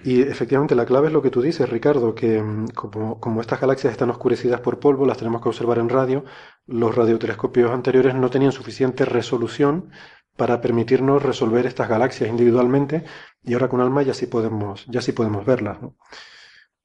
[0.04, 3.62] y efectivamente la clave es lo que tú dices, Ricardo, que mm, como, como estas
[3.62, 6.26] galaxias están oscurecidas por polvo, las tenemos que observar en radio,
[6.68, 9.92] los radiotelescopios anteriores no tenían suficiente resolución
[10.38, 13.06] para permitirnos resolver estas galaxias individualmente,
[13.44, 15.96] y ahora con ALMA ya sí podemos, ya sí podemos verlas, ¿no?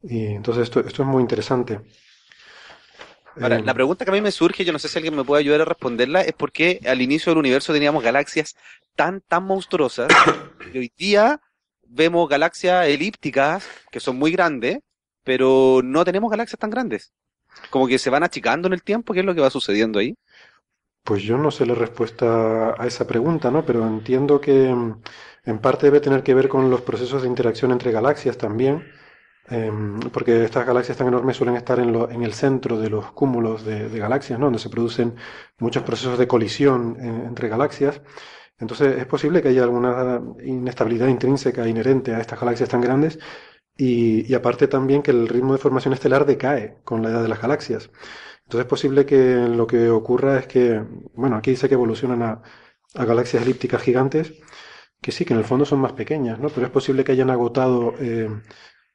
[0.03, 1.80] Y entonces esto, esto es muy interesante.
[3.41, 5.24] Ahora, Eh, la pregunta que a mí me surge, yo no sé si alguien me
[5.24, 8.55] puede ayudar a responderla, es por qué al inicio del universo teníamos galaxias
[8.95, 10.09] tan, tan monstruosas
[10.72, 11.41] y hoy día
[11.83, 14.78] vemos galaxias elípticas que son muy grandes,
[15.24, 17.12] pero no tenemos galaxias tan grandes.
[17.70, 20.14] Como que se van achicando en el tiempo, ¿qué es lo que va sucediendo ahí?
[21.05, 23.64] Pues yo no sé la respuesta a esa pregunta, ¿no?
[23.64, 25.03] Pero entiendo que mm,
[25.45, 28.87] en parte debe tener que ver con los procesos de interacción entre galaxias también,
[29.49, 33.12] em, porque estas galaxias tan enormes suelen estar en, lo- en el centro de los
[33.12, 34.47] cúmulos de, galaxias, ¿no?
[34.47, 35.14] Donde se producen
[35.59, 38.01] muchos procesos de colisión en- entre galaxias.
[38.59, 43.18] Entonces es posible que haya alguna inestabilidad intrínseca inherente a estas galaxias tan grandes
[43.76, 47.28] y, y aparte también que el ritmo de formación estelar decae con la edad de
[47.28, 47.90] las galaxias.
[48.45, 50.82] Entonces es posible que lo que ocurra es que,
[51.14, 52.43] bueno, aquí dice que evolucionan a,
[52.95, 54.34] a galaxias elípticas gigantes,
[55.01, 56.49] que sí, que en el fondo son más pequeñas, ¿no?
[56.49, 58.28] Pero es posible que hayan agotado eh,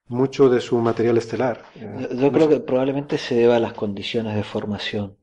[0.07, 1.63] mucho de su material estelar.
[1.75, 5.17] Yo, yo creo que probablemente se deba a las condiciones de formación,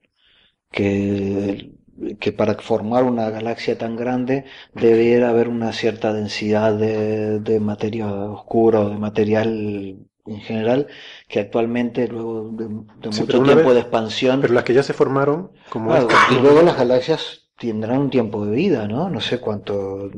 [0.70, 1.72] que,
[2.20, 8.07] que para formar una galaxia tan grande debiera haber una cierta densidad de, de materia
[8.09, 10.89] oscura o de material en general,
[11.28, 14.82] que actualmente luego de, de Sí, mucho tiempo vez- de expansión, Pero las que ya
[14.82, 19.11] se formaron, como claro, y luego las galaxias tendrán un tiempo de vida, ¿no?
[19.11, 20.11] No sé cuánto,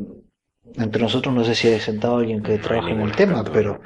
[0.74, 3.80] entre nosotros no sé si hay sentado alguien que trabaje en el tema, pero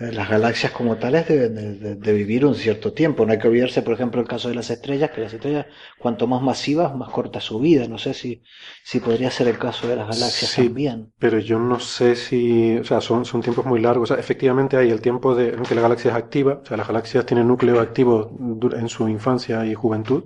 [0.00, 3.24] eh, las galaxias como tales deben de, de- de vivir un cierto tiempo.
[3.24, 5.66] No hay que olvidarse, por ejemplo, el caso de las estrellas, que las estrellas,
[5.98, 7.86] cuanto más masivas, más corta su vida.
[7.88, 8.42] No sé si,
[8.84, 10.64] si podría ser el caso de las galaxias Sí.
[10.64, 11.12] también.
[11.18, 14.10] Pero yo no sé si, o sea, son, son tiempos muy largos.
[14.10, 16.76] O sea, efectivamente hay el tiempo de, en que la galaxia es activa, o sea,
[16.76, 18.36] las galaxias tienen núcleo activo
[18.76, 20.24] en su infancia y juventud,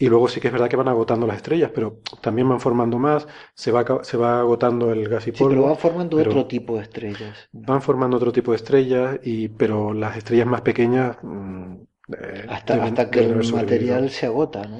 [0.00, 2.98] y luego sí que es verdad que van agotando las estrellas, pero también van formando
[2.98, 6.30] más, se va, se va agotando el gas y Sí, pero polvo, van formando pero-
[6.30, 7.48] otro tipo de estrellas.
[7.52, 11.74] van formando otro tipo de estrellas, y, pero las estrellas más pequeñas, mm,
[12.18, 14.78] eh, Hasta, deben- hasta que el material se agota, ¿no?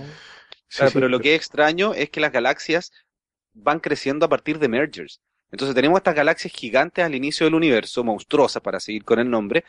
[0.69, 2.91] Sí, Claro, sí, pero lo que es extraño es que las galaxias
[3.53, 5.21] van creciendo a partir de mergers.
[5.53, 9.65] Entonces tenemos estas galaxias gigantes al inicio del universo, monstruosas para seguir con el nombre,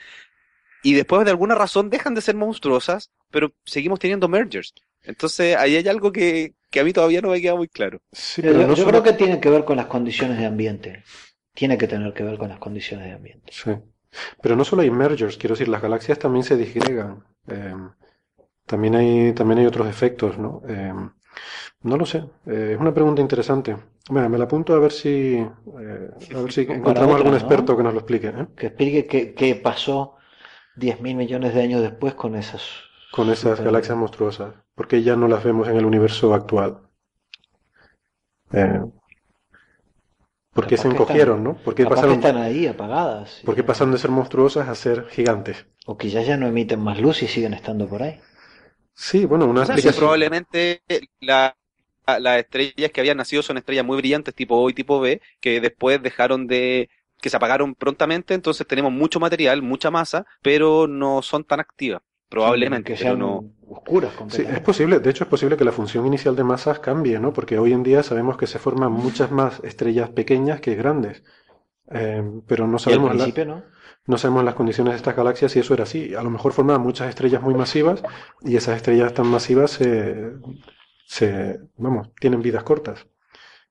[0.84, 4.74] y después de alguna razón dejan de ser monstruosas, pero seguimos teniendo mergers.
[5.04, 8.00] Entonces ahí hay algo que, que a mí todavía no me queda muy claro.
[8.12, 11.04] Sí, pero yo no creo solo- que tiene que ver con las condiciones de ambiente.
[11.54, 13.52] Tiene que tener que ver con las condiciones de ambiente.
[13.52, 13.72] Sí.
[14.42, 17.24] Pero no solo hay mergers, quiero decir, las galaxias también se disgregan.
[17.48, 17.74] Eh,
[18.66, 20.62] también hay, también hay otros efectos, ¿no?
[20.68, 20.94] Eh,
[21.84, 22.20] no lo sé.
[22.46, 23.76] Eh, es una pregunta interesante.
[24.10, 27.38] Mira, me la apunto a ver si, eh, a ver si encontramos otra, algún ¿no?
[27.38, 28.48] experto que nos lo explique, ¿eh?
[28.56, 30.16] Que explique qué, qué pasó
[30.76, 32.62] 10.000 millones de años después con esas
[33.12, 34.54] Con esas super- galaxias monstruosas.
[34.82, 36.80] Porque ya no las vemos en el universo actual.
[38.54, 38.82] Eh,
[40.54, 41.56] ¿por qué se encogieron, están- ¿no?
[41.62, 43.42] ¿Por qué pasaron, están ahí apagadas.
[43.46, 45.68] por qué pasaron de ser monstruosas a ser gigantes?
[45.92, 48.16] O que ya, ya no emiten más luz y siguen estando por ahí.
[48.96, 49.96] Sí, bueno, una O sea, sí, explicación.
[50.00, 50.82] probablemente
[51.20, 51.56] la-
[52.08, 55.22] la- las estrellas que habían nacido son estrellas muy brillantes tipo O y tipo B,
[55.40, 56.90] que después dejaron de,
[57.22, 62.02] que se apagaron prontamente, entonces tenemos mucho material, mucha masa, pero no son tan activas,
[62.30, 63.46] probablemente, Que pero sean no.
[63.72, 67.20] Oscuras Sí, es posible, de hecho es posible que la función inicial de masas cambie,
[67.20, 67.34] ¿no?
[67.34, 71.24] Porque hoy en día sabemos que se forman muchas más estrellas pequeñas que grandes,
[71.94, 73.64] Eh, pero no sabemos, la- no.
[74.08, 76.16] no sabemos las condiciones de estas galaxias y eso era así.
[76.16, 78.02] A lo mejor formaban muchas estrellas muy masivas
[78.42, 80.34] y esas estrellas tan masivas se,
[81.06, 83.08] se, vamos, tienen vidas cortas.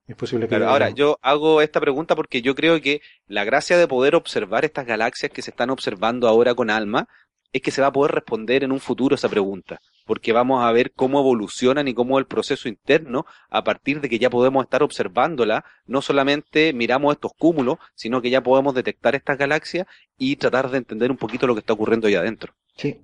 [0.07, 0.48] Es posible que...
[0.57, 4.64] Claro, ahora, yo hago esta pregunta porque yo creo que la gracia de poder observar
[4.64, 7.09] estas galaxias que se están observando ahora con alma
[7.53, 9.80] es que se va a poder responder en un futuro esa pregunta,
[10.11, 14.19] porque vamos a ver cómo evolucionan y cómo el proceso interno, a partir de que
[14.19, 19.39] ya podemos estar observándola, no solamente miramos estos cúmulos, sino que ya podemos detectar estas
[19.39, 19.87] galaxias
[20.19, 22.55] y tratar de entender un poquito lo que está ocurriendo ahí adentro.
[22.77, 23.01] Sí.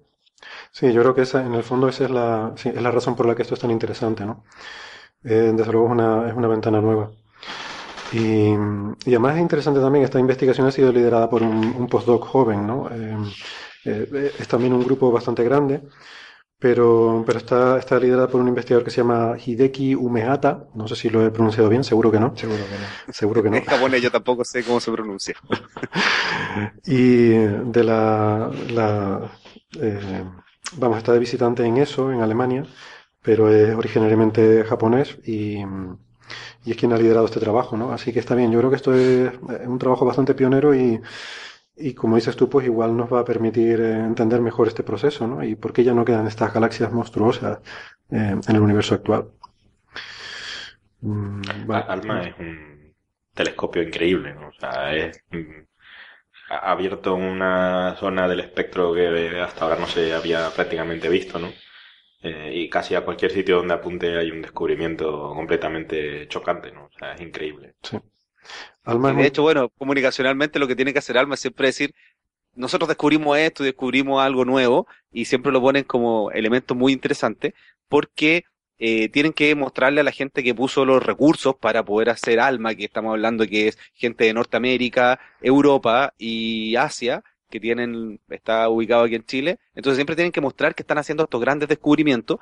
[0.72, 3.14] Sí, yo creo que esa, en el fondo esa es la, sí, es la razón
[3.14, 4.42] por la que esto es tan interesante, ¿no?
[5.22, 7.12] Eh, desde luego es una, es una ventana nueva.
[8.12, 8.50] Y,
[9.06, 12.90] además es interesante también, esta investigación ha sido liderada por un, un postdoc joven, ¿no?
[12.90, 13.16] Eh,
[13.84, 15.82] eh, es también un grupo bastante grande,
[16.58, 20.96] pero, pero está, está liderada por un investigador que se llama Hideki Umehata, no sé
[20.96, 23.12] si lo he pronunciado bien, seguro que no, Seguro que no.
[23.12, 23.56] seguro que no.
[23.58, 25.34] En japonés yo tampoco sé cómo se pronuncia.
[26.86, 29.30] Y de la, la
[29.80, 30.24] eh,
[30.76, 32.64] vamos, está de visitante en eso, en Alemania,
[33.22, 35.58] pero es originariamente japonés y,
[36.64, 37.92] y es quien ha liderado este trabajo, ¿no?
[37.92, 39.32] Así que está bien, yo creo que esto es
[39.66, 41.00] un trabajo bastante pionero y,
[41.76, 45.26] y como dices tú, pues igual nos va a permitir eh, entender mejor este proceso,
[45.26, 45.44] ¿no?
[45.44, 47.58] Y por qué ya no quedan estas galaxias monstruosas
[48.10, 49.30] eh, en el universo actual.
[51.00, 51.84] Mm, vale.
[51.88, 52.94] Alma es un
[53.34, 54.48] telescopio increíble, ¿no?
[54.48, 55.66] O sea, es, mm,
[56.50, 61.52] ha abierto una zona del espectro que hasta ahora no se había prácticamente visto, ¿no?
[62.22, 66.86] Eh, y casi a cualquier sitio donde apunte hay un descubrimiento completamente chocante, ¿no?
[66.86, 67.74] O sea, es increíble.
[67.82, 67.98] Sí.
[68.86, 71.94] Alma Y de hecho, bueno, comunicacionalmente lo que tiene que hacer Alma es siempre decir,
[72.54, 77.54] nosotros descubrimos esto y descubrimos algo nuevo, y siempre lo ponen como elemento muy interesante,
[77.88, 78.44] porque
[78.78, 82.74] eh, tienen que mostrarle a la gente que puso los recursos para poder hacer Alma,
[82.74, 89.04] que estamos hablando que es gente de Norteamérica, Europa y Asia, que tienen, está ubicado
[89.04, 92.38] aquí en Chile, entonces siempre tienen que mostrar que están haciendo estos grandes descubrimientos.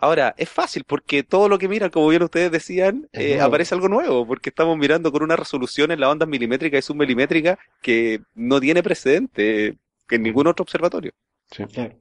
[0.00, 3.88] Ahora, es fácil porque todo lo que miran, como bien ustedes decían, eh, aparece algo
[3.88, 8.60] nuevo, porque estamos mirando con una resolución en las ondas milimétricas y submilimétricas que no
[8.60, 9.76] tiene precedente
[10.08, 11.12] en ningún otro observatorio.
[11.50, 11.64] Sí.
[11.66, 11.96] Claro.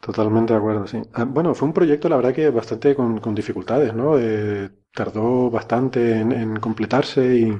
[0.00, 1.00] Totalmente de acuerdo, sí.
[1.12, 4.18] Ah, bueno, fue un proyecto, la verdad, que bastante con, con dificultades, ¿no?
[4.18, 7.52] Eh, tardó bastante en, en completarse y,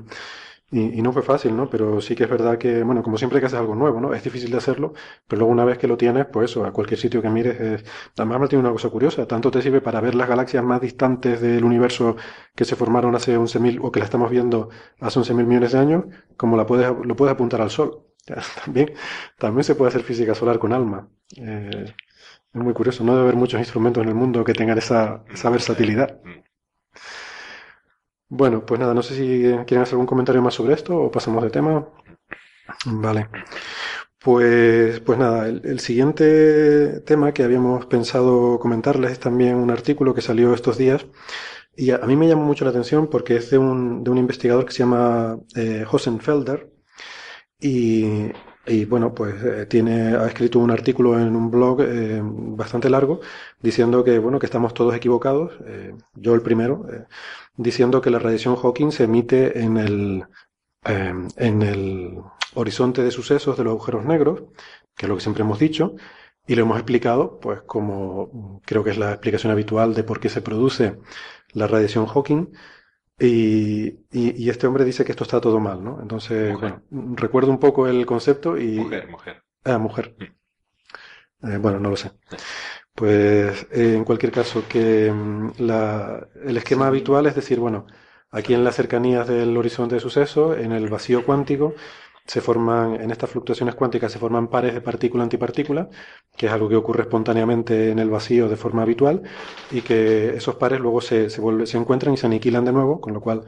[0.71, 1.71] y- y no fue fácil, ¿no?
[1.71, 4.13] Pero sí que es verdad que, bueno, como siempre que haces algo nuevo, ¿no?
[4.15, 4.93] Es difícil de hacerlo,
[5.27, 7.85] pero luego una vez que lo tienes, pues eso, a cualquier sitio que mires, es...
[8.17, 11.41] además me tiene una cosa curiosa, tanto te sirve para ver las galaxias más distantes
[11.41, 12.17] del universo
[12.55, 14.69] que se formaron hace 11.000 o que la estamos viendo
[15.01, 16.05] hace 11.000 millones de años,
[16.37, 18.05] como la puedes, lo puedes apuntar al Sol.
[18.65, 18.93] También,
[19.39, 21.09] también se puede hacer física solar con ALMA.
[21.39, 21.95] Eh,
[22.55, 25.51] es muy curioso, no debe haber muchos instrumentos en el mundo que tengan esa, esa
[25.51, 26.21] versatilidad.
[28.31, 29.25] Bueno, pues nada, no sé si
[29.67, 31.89] quieren hacer algún comentario más sobre esto o pasamos de tema.
[32.87, 33.29] Vale.
[34.21, 40.21] Pues, pues nada, el, siguiente tema que habíamos pensado comentarles es también un artículo que
[40.21, 41.07] salió estos días
[41.77, 44.67] y a, mí me llamó mucho la atención porque es de un, de un investigador
[44.67, 46.71] que se llama eh, Hosenfelder
[47.61, 48.33] y,
[48.69, 53.21] y bueno, pues eh, tiene, ha escrito un artículo en un blog eh, bastante largo
[53.61, 56.87] diciendo que, bueno, que estamos todos equivocados, eh, yo el primero,
[57.59, 60.25] diciendo que la radiación Hawking se emite en el,
[60.87, 62.19] eh, en el
[62.55, 64.43] horizonte de sucesos de los agujeros negros,
[64.97, 65.97] que es lo que siempre hemos dicho,
[66.47, 70.31] y lo hemos explicado, pues como creo que es la explicación habitual de por qué
[70.31, 70.99] se produce
[71.53, 72.49] la radiación Hawking.
[73.21, 76.01] Y, y- y este hombre dice que esto está todo mal, ¿no?
[76.03, 76.81] Entonces, Mujer.
[76.91, 78.79] bueno, recuerdo un poco el concepto y...
[78.81, 79.43] Mujer, mujer.
[79.65, 80.17] Ah, mujer.
[81.43, 82.11] Eh, bueno, no lo sé.
[82.99, 87.87] Pues eh, en cualquier caso, que mm, la- el esquema habitual es decir, bueno,
[88.31, 91.75] aquí en las cercanías del horizonte de sucesos, en el vacío cuántico,
[92.27, 95.89] se forman, en estas fluctuaciones cuánticas se forman pares de partícula-antipartícula,
[96.37, 99.23] que es algo que ocurre espontáneamente en el vacío de forma habitual,
[99.71, 103.01] y que esos pares luego se, se, vuelve- se encuentran y se aniquilan de nuevo,
[103.01, 103.45] con lo cual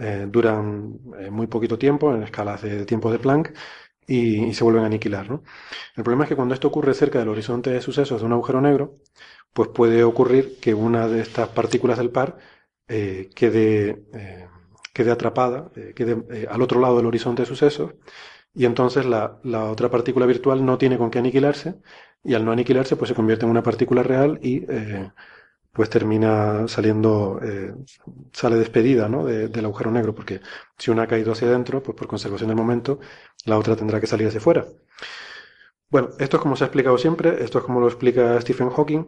[0.00, 3.52] eh, duran eh, muy poquito tiempo, en escalas de tiempo de Planck,
[4.06, 5.42] y, y se vuelven a aniquilar, ¿no?
[5.96, 8.60] El problema es que cuando esto ocurre cerca del horizonte de sucesos de un agujero
[8.60, 8.98] negro,
[9.52, 12.38] pues puede ocurrir que una de estas partículas del par
[12.88, 14.48] eh, quede, eh,
[14.92, 17.94] quede atrapada, eh, quede al otro lado del horizonte de sucesos,
[18.54, 21.76] y entonces la, la otra partícula virtual no tiene con qué aniquilarse,
[22.24, 24.66] y al no aniquilarse, pues se convierte en una partícula real y
[25.72, 27.74] pues termina saliendo, eh,
[28.32, 29.24] sale despedida, ¿no?
[29.24, 30.40] de- del agujero negro, porque
[30.78, 33.00] si una ha caído hacia adentro, pues por conservación del momento,
[33.46, 34.66] la otra tendrá que salir hacia afuera.
[35.90, 39.04] Bueno, esto es como se ha explicado siempre, esto es como lo explica Stephen Hawking.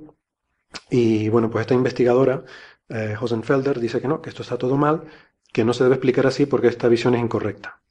[0.90, 2.44] Y bueno, pues esta investigadora,
[2.90, 5.04] eh, Hosenfelder, dice que no, que esto está todo mal,
[5.52, 7.82] que no se debe explicar así porque esta visión es incorrecta.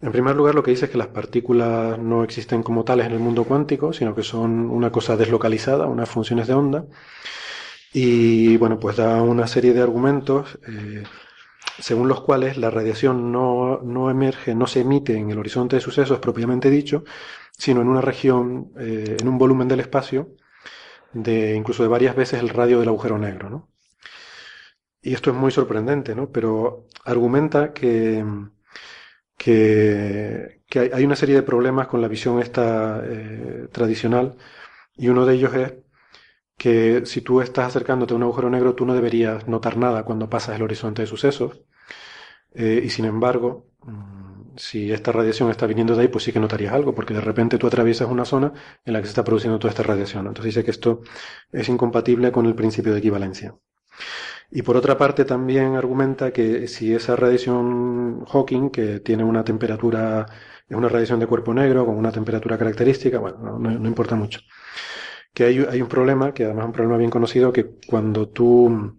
[0.00, 3.12] En primer lugar, lo que dice es que las partículas no existen como tales en
[3.12, 6.84] el mundo cuántico, sino que son una cosa deslocalizada, unas funciones de onda.
[7.98, 11.02] Y bueno, pues da una serie de argumentos eh,
[11.78, 15.82] según los cuales la radiación no, no emerge, no se emite en el horizonte de
[15.82, 17.04] sucesos propiamente dicho,
[17.52, 20.36] sino en una región, eh, en un volumen del espacio,
[21.14, 23.70] de incluso de varias veces el radio del agujero negro, ¿no?
[25.00, 26.30] Y esto es muy sorprendente, ¿no?
[26.30, 28.22] Pero argumenta que,
[29.38, 34.36] que, que hay, una serie de problemas con la visión esta eh, tradicional,
[34.96, 35.74] y uno de ellos es
[36.56, 40.28] que si tú estás acercándote a un agujero negro, tú no deberías notar nada cuando
[40.30, 41.62] pasas el horizonte de sucesos.
[42.54, 46.40] Eh, y sin embargo, mm, si esta radiación está viniendo de ahí, pues sí que
[46.40, 48.52] notarías algo, porque de repente tú atraviesas una zona
[48.84, 50.26] en la que se está produciendo toda esta radiación.
[50.26, 51.02] Entonces dice que esto
[51.52, 53.54] es incompatible con el principio de equivalencia.
[54.50, 60.26] Y por otra parte también argumenta que si esa radiación Hawking, que tiene una temperatura,
[60.68, 64.40] es una radiación de cuerpo negro con una temperatura característica, bueno, no, importa mucho.
[65.36, 68.98] Que hay, un problema, que además es un problema bien conocido, que cuando tú,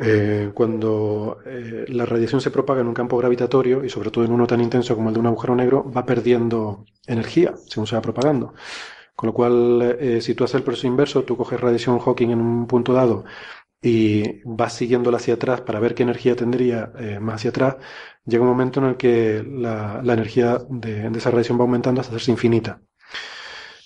[0.00, 4.32] eh, cuando eh, la radiación se propaga en un campo gravitatorio, y sobre todo en
[4.32, 8.02] uno tan intenso como el de un agujero negro, va perdiendo energía según se va
[8.02, 8.54] propagando.
[9.16, 12.40] Con lo cual, eh, si tú haces el proceso inverso, tú coges radiación Hawking en
[12.40, 13.24] un punto dado
[13.82, 17.76] y vas siguiéndola hacia atrás para ver qué energía tendría más hacia atrás,
[18.26, 22.00] llega un momento en el que la, la energía de, de esa radiación va aumentando
[22.00, 22.82] hasta hacerse infinita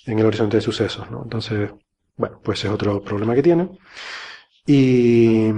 [0.07, 1.23] en el horizonte de sucesos, ¿no?
[1.25, 1.71] Entonces,
[2.17, 3.71] bueno, pues es otro problema que tiene.
[4.67, 5.49] Y,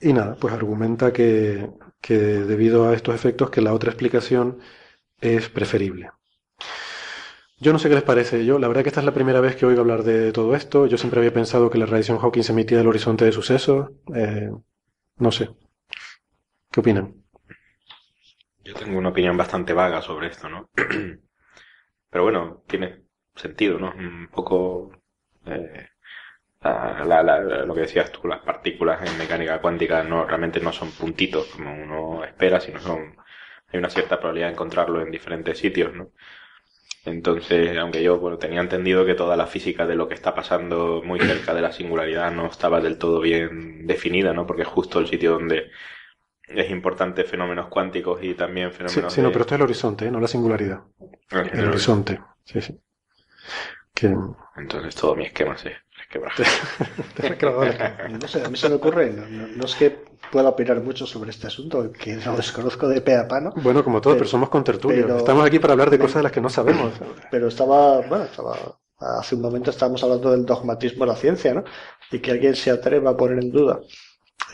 [0.00, 1.70] y nada, pues argumenta que,
[2.00, 4.58] que debido a estos efectos que la otra explicación
[5.20, 6.10] es preferible.
[7.58, 8.44] Yo no sé qué les parece.
[8.44, 10.86] Yo, la verdad que esta es la primera vez que oigo hablar de todo esto.
[10.86, 13.90] Yo siempre había pensado que la radiación Hawking se emitía del horizonte de sucesos.
[14.14, 14.50] Eh,
[15.18, 15.50] no sé.
[16.70, 17.14] ¿Qué opinan?
[18.64, 20.68] Yo tengo una opinión bastante vaga sobre esto, ¿no?
[22.10, 23.03] Pero bueno, tiene
[23.34, 23.92] sentido, ¿no?
[23.96, 24.92] Un poco
[25.46, 25.88] eh,
[26.62, 30.72] la- la- la- lo que decías tú, las partículas en mecánica cuántica no realmente no
[30.72, 33.16] son puntitos como uno espera, sino son
[33.72, 36.10] hay una cierta probabilidad de encontrarlo en diferentes sitios, ¿no?
[37.04, 41.02] Entonces, aunque yo bueno, tenía entendido que toda la física de lo que está pasando
[41.04, 44.46] muy cerca de la singularidad no estaba del todo bien definida, ¿no?
[44.46, 45.70] Porque es justo el sitio donde
[46.48, 49.64] es importante fenómenos cuánticos y también Sí, fenómenos sí, no, de- pero esto es el
[49.64, 50.10] horizonte, ¿eh?
[50.10, 50.82] no la singularidad.
[51.32, 52.20] Ah, El horizonte.
[52.44, 52.78] Sí, sí.
[53.94, 54.14] Que...
[54.56, 55.72] Entonces todo mi esquema se
[58.10, 61.06] No sé, a mí se me ocurre, no, no- no es que pueda opinar mucho
[61.06, 63.52] sobre este asunto, que lo desconozco de pe a pa, ¿no?
[63.56, 65.06] Bueno, como todos, Pero- pero somos contertulios.
[65.06, 66.92] pero- Estamos aquí para hablar de cosas de las que no sabemos.
[67.30, 68.56] Pero estaba, bueno, estaba,
[68.98, 71.64] hace un momento estábamos hablando del dogmatismo de la ciencia, ¿no?
[72.10, 73.80] Y que alguien se atreva a poner en duda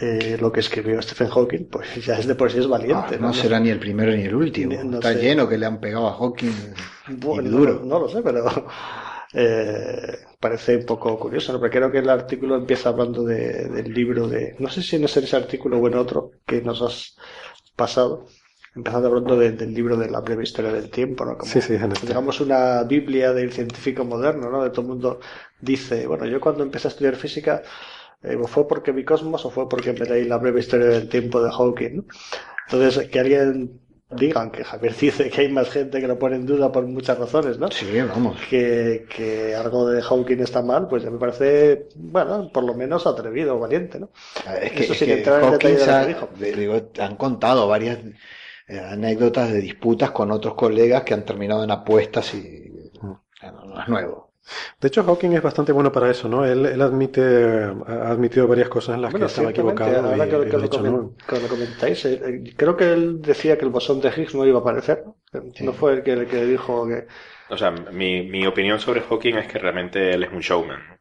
[0.01, 3.14] eh, lo que escribió Stephen Hawking, pues ya es de por sí es valiente.
[3.16, 4.82] Ah, no, será ni el primero ni el último.
[4.84, 5.22] No Está sé.
[5.22, 6.53] lleno que le han pegado a Hawking.
[7.18, 7.80] Bueno, y duro.
[7.80, 8.44] No, no lo sé, pero
[9.34, 11.61] eh, parece un poco curioso, ¿no?
[11.61, 14.57] Porque creo que el artículo empieza hablando de- del libro de...
[14.59, 17.16] No sé si no es en ese artículo o en otro que nos has
[17.76, 18.26] pasado.
[18.74, 21.36] Empezando hablando de- del libro de la breve historia del tiempo, ¿no?
[21.36, 22.07] Como, Sí, sí, en este.
[22.07, 24.62] digamos, una Biblia del científico moderno, ¿no?
[24.62, 25.20] De todo el mundo
[25.61, 27.62] dice, bueno, yo cuando empecé a estudiar física,
[28.23, 31.09] eh, ¿o fue porque vi Cosmos o fue porque me leí la breve historia del
[31.09, 32.05] tiempo de Hawking, ¿no?
[32.71, 33.81] Entonces, que alguien
[34.12, 37.18] diga, que Javier dice que hay más gente que lo pone en duda por muchas
[37.18, 37.71] razones, ¿no?
[37.71, 38.39] Sí, vamos.
[38.49, 43.07] Que, que algo de Hawking está mal, pues ya me parece, bueno, por lo menos
[43.07, 44.11] atrevido o valiente, ¿no?
[44.62, 46.29] Es que, Eso es sin que entrar en detalle Hawking de lo ha- que dijo.
[46.39, 47.99] de- digo, han contado varias
[48.68, 52.71] eh, anécdotas de disputas con otros colegas que han terminado en apuestas y
[53.03, 53.23] no
[53.83, 54.30] es nuevo.
[54.80, 56.44] De hecho, Hawking es bastante bueno para eso, ¿no?
[56.44, 57.22] Él, él admite,
[57.86, 60.80] ha admitido varias cosas en las Bueno, que estaba equivocado ahora y, que, lo, hecho,
[60.80, 61.14] comen- ¿no?
[61.26, 64.46] que lo comentáis, eh, eh, creo que él decía que el bosón de Higgs no
[64.46, 65.16] iba a aparecer, ¿no?
[65.55, 65.64] Sí.
[65.64, 67.07] No fue el que, el que dijo que...
[67.48, 70.80] O sea, mi, mi opinión sobre Hawking es que realmente él es un showman.
[70.88, 71.01] ¿no?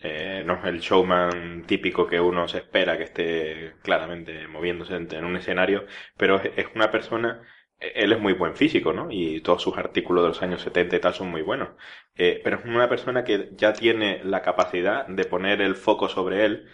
[0.00, 5.24] Eh, no es el showman típico que uno se espera que esté claramente moviéndose en,
[5.24, 5.86] un escenario,
[6.16, 7.42] pero es, una persona,
[7.80, 9.08] él es muy buen físico, ¿no?
[9.10, 11.70] Y todos sus artículos de los años 70 y tal son muy buenos.
[12.16, 16.44] Eh, pero es una persona que ya tiene la capacidad de poner el foco sobre
[16.44, 16.66] él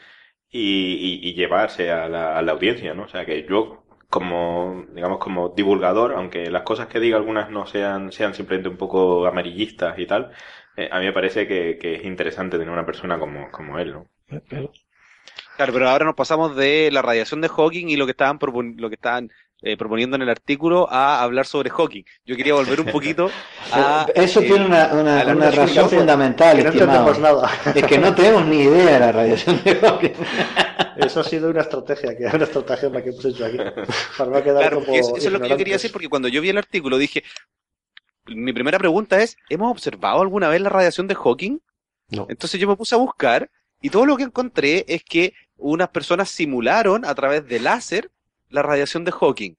[0.51, 3.05] y, y- y llevarse a la, a la audiencia, ¿no?
[3.05, 7.67] O sea que yo como, digamos, como divulgador, aunque las cosas que diga algunas no
[7.67, 10.31] sean, sean simplemente un poco amarillistas y tal,
[10.77, 13.93] eh, a mí me parece que, que es interesante tener una persona como, como él,
[13.93, 14.09] ¿no?
[15.57, 18.39] Claro, pero ahora nos pasamos de la radiación de Hawking y lo que estaban,
[18.77, 19.31] lo que estaban
[19.65, 22.05] eh, proponiendo en el artículo a hablar sobre Hawking.
[22.25, 23.31] Yo quería volver un poquito
[23.73, 24.07] a...
[24.15, 27.51] Eso eh, tiene una, una- a la una razón fundamental, que no nada.
[27.75, 30.13] Es que no tenemos ni idea de la radiación de Hawking.
[30.97, 33.57] Eso ha sido una estrategia, que es una estrategia la que hemos hecho aquí.
[34.17, 36.29] Para no quedar Claro, como eso, eso es lo que yo quería decir, porque cuando
[36.29, 37.25] yo vi el artículo dije,
[38.27, 41.59] mi primera pregunta es, ¿hemos observado alguna vez la radiación de Hawking?
[42.11, 42.27] No.
[42.29, 43.51] Entonces yo me puse a buscar
[43.81, 48.11] y todo lo que encontré es que unas personas simularon a través de láser
[48.55, 49.55] la radiación de Hawking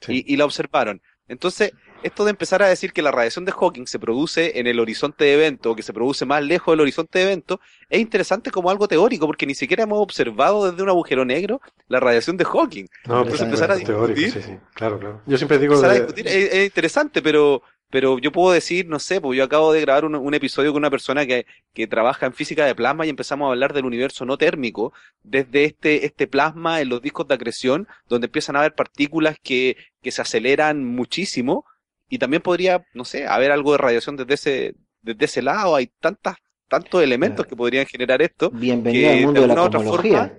[0.00, 0.24] Sí.
[0.26, 1.00] y, y la observaron.
[1.28, 1.72] Entonces,
[2.02, 5.24] esto de empezar a decir que la radiación de Hawking se produce en el horizonte
[5.24, 8.68] de evento, o que se produce más lejos del horizonte de evento, es interesante como
[8.70, 12.86] algo teórico, porque ni siquiera hemos observado desde un agujero negro la radiación de Hawking.
[13.06, 14.42] No, Entonces, empezar a es teórico, discutir.
[14.42, 15.22] sí, sí, claro, claro.
[15.26, 17.62] Yo siempre digo empezar a de- discutir es, es interesante, pero,
[17.92, 20.80] pero yo puedo decir, no sé, pues yo acabo de grabar un, un episodio con
[20.80, 24.24] una persona que, que trabaja en física de plasma y empezamos a hablar del universo
[24.24, 28.74] no térmico, desde este, este plasma en los discos de acreción, donde empiezan a haber
[28.74, 31.66] partículas que, que se aceleran muchísimo,
[32.08, 35.88] y también podría, no sé, haber algo de radiación desde ese, desde ese lado, hay
[36.00, 36.36] tantas,
[36.68, 40.32] tantos elementos que podrían generar esto, Bienvenido Que al mundo de de la otra forma-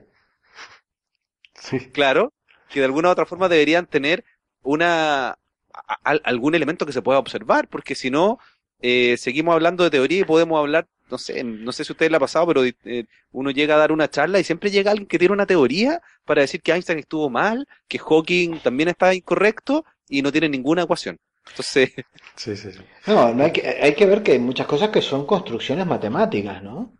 [1.53, 1.79] sí.
[1.91, 2.33] claro,
[2.69, 4.25] que de alguna u otra forma deberían tener
[4.63, 5.37] una
[5.73, 8.39] a- a- algún elemento que se pueda observar, porque si no,
[8.81, 12.11] eh, seguimos hablando de teoría y podemos hablar, no sé, no sé si a ustedes
[12.11, 15.07] le ha pasado, pero eh, uno llega a dar una charla y siempre llega alguien
[15.07, 19.85] que tiene una teoría para decir que Einstein estuvo mal, que Hawking también está incorrecto
[20.09, 21.17] y no tiene ninguna ecuación.
[21.47, 21.91] Entonces,
[22.35, 22.79] Sí, sí, sí.
[23.07, 26.63] No, no hay que, hay que ver que hay muchas cosas que son construcciones matemáticas,
[26.63, 26.93] ¿no?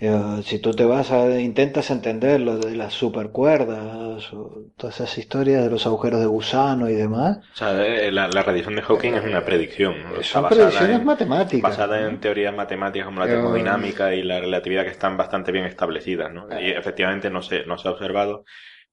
[0.00, 5.18] Eh, si tú te vas a, intentas entender lo de las supercuerdas, o todas esas
[5.18, 8.82] historias de los agujeros de gusano y demás, O sea, eh, la, la radiación de
[8.82, 10.22] Hawking es una predicción, ¿no?
[10.22, 11.62] Son predicciones en- matemáticas.
[11.70, 12.06] basada ¿no?
[12.08, 16.32] en teorías matemáticas como la Pero- termodinámica y la relatividad que están bastante bien establecidas,
[16.32, 16.46] ¿no?
[16.60, 18.44] Y efectivamente no se, no se ha observado,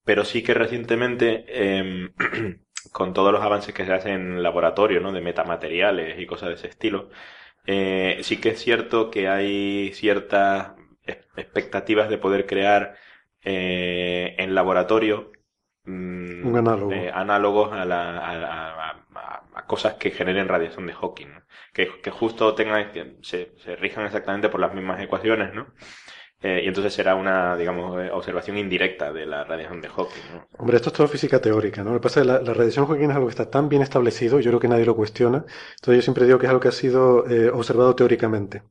[0.04, 1.46] pero sí que recientemente,
[1.78, 2.14] em,
[2.92, 5.12] con todos los avances que se hacen en laboratorio, ¿no?
[5.12, 7.10] De metamateriales y cosas de ese estilo,
[7.68, 10.72] eh, sí que es cierto que hay ciertas
[11.36, 12.96] expectativas de poder crear
[13.44, 15.32] eh, en laboratorio
[15.86, 16.92] mm, Un análogo.
[16.92, 21.42] eh, análogos a, la- a- a- a- a cosas que generen radiación de Hawking, ¿no?
[21.74, 25.74] que, que justo tengan, que se, se rijan exactamente por las mismas ecuaciones, ¿no?
[26.42, 30.50] Eh, y entonces será una, digamos, observación indirecta de la radiación de Hawking, ¿no?
[30.58, 31.92] Hombre, esto es todo física teórica, ¿no?
[31.92, 33.82] Lo que pasa es que la, la radiación Hawking es algo que está tan bien
[33.82, 35.46] establecido, yo creo que nadie lo cuestiona.
[35.76, 38.64] Entonces yo siempre digo que es algo que ha sido eh, observado teóricamente.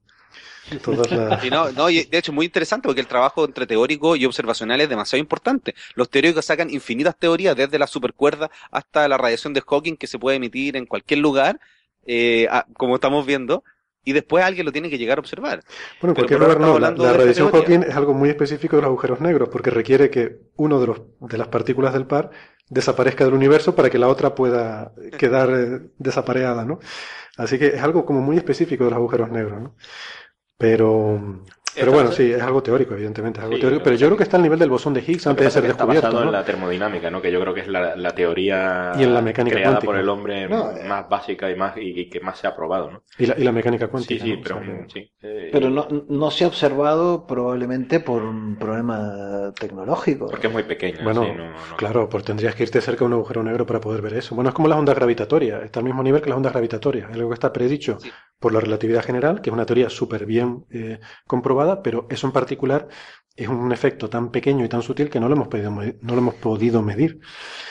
[0.83, 1.45] Todas las...
[1.45, 4.25] Y no, no, y de hecho es muy interesante porque el trabajo entre teórico y
[4.25, 5.75] observacional es demasiado importante.
[5.95, 10.19] Los teóricos sacan infinitas teorías, desde la supercuerda hasta la radiación de Hawking que se
[10.19, 11.61] puede emitir en cualquier lugar,
[12.07, 13.63] eh, a- como estamos viendo,
[14.07, 15.63] y después alguien lo tiene que llegar a observar.
[16.01, 17.05] Bueno, en Pero cualquier por ahora lugar no.
[17.05, 17.51] La, la radiación.
[17.51, 21.01] Hawking es algo muy específico de los agujeros negros, porque requiere que uno de los
[21.21, 22.31] de las partículas del par
[22.69, 26.81] desaparezca del universo para que la otra pueda quedar eh, desapareada, ¿no?
[27.37, 29.75] Así que es algo como muy específico de los agujeros negros, ¿no?
[30.59, 31.19] Pero
[31.75, 33.83] Pero bueno, sí, es algo teórico, evidentemente, es algo Sí, teórico.
[33.85, 35.67] Pero yo creo que está al nivel del bosón de Higgs antes de ser es
[35.67, 36.07] que está descubierto.
[36.09, 36.31] basado ¿no?
[36.31, 37.21] en la termodinámica, ¿no?
[37.21, 39.93] Que yo creo que es la, la teoría Y en la mecánica creada cuántica.
[39.93, 40.85] por el hombre No, eh.
[40.85, 43.03] más básica y más y, y que más se ha probado, ¿no?
[43.19, 44.25] Y la, y la mecánica Sí, cuántica.
[44.25, 44.41] sí, ¿no?
[44.43, 45.11] pero O sea sí.
[45.23, 50.29] eh, Pero no, no se ha observado probablemente por un problema tecnológico.
[50.31, 50.99] porque es muy pequeño.
[51.03, 53.81] Bueno, sí, no- no- claro, pues tendrías que irte cerca de un agujero negro para
[53.81, 54.35] poder ver eso.
[54.35, 57.17] Bueno, es como las ondas gravitatorias, está al mismo nivel que las ondas gravitatorias, es
[57.17, 58.11] algo que está predicho Sí.
[58.39, 62.33] por la relatividad general, que es una teoría súper bien eh, comprobada, pero eso en
[62.33, 62.89] particular
[63.37, 66.13] es un efecto tan pequeño y tan sutil que no lo hemos podido, me- no
[66.15, 67.19] lo hemos podido medir.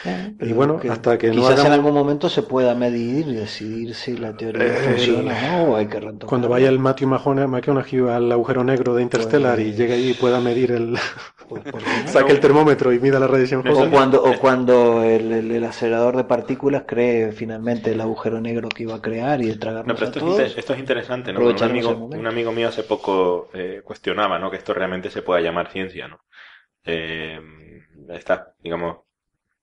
[0.03, 3.27] Eh, Y bueno, que hasta que no quizás en hagamos- algún momento se pueda medir
[3.29, 6.27] y decidir si la teoría Eh, funciona o no, o hay que retomarla.
[6.27, 10.13] Cuando vaya el Matthew McConaughey al agujero negro de Interstellar y Pues- llegue allí y
[10.15, 10.95] pueda medir el...
[11.47, 12.11] Pues, ¿por qué no?
[12.11, 15.63] saque el termómetro y mida la radiación No, O cuando, o cuando el, el- el
[15.63, 19.95] acelerador de partículas cree finalmente el agujero negro que iba a crear y No, tragarnos
[19.97, 21.39] pero a esto es, inter- esto es interesante, ¿no?
[21.39, 24.51] Un amigo, un amigo mío hace poco eh, cuestionaba, ¿no?
[24.51, 26.19] Que esto realmente se pueda llamar ciencia, ¿no?
[26.85, 27.39] Eh,
[28.09, 28.97] estas, digamos,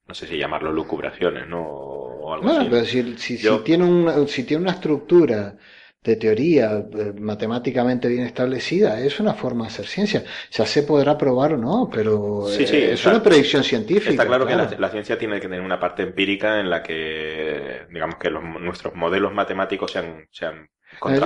[0.07, 1.63] no sé si llamarlo lucubraciones, ¿no?
[1.63, 2.71] O algo Bueno, así.
[2.71, 5.57] pero si, si, si tiene una, si tiene una estructura
[6.03, 10.25] de teoría eh, matemáticamente bien establecida, es una forma de hacer ciencia.
[10.51, 14.11] Ya se podrá probar o no, pero Sí, eh, sí, es una predicción científica.
[14.11, 17.87] Está claro que la, la ciencia tiene que tener una parte empírica en la que,
[17.91, 20.69] digamos, que los- nuestros modelos matemáticos sean, sean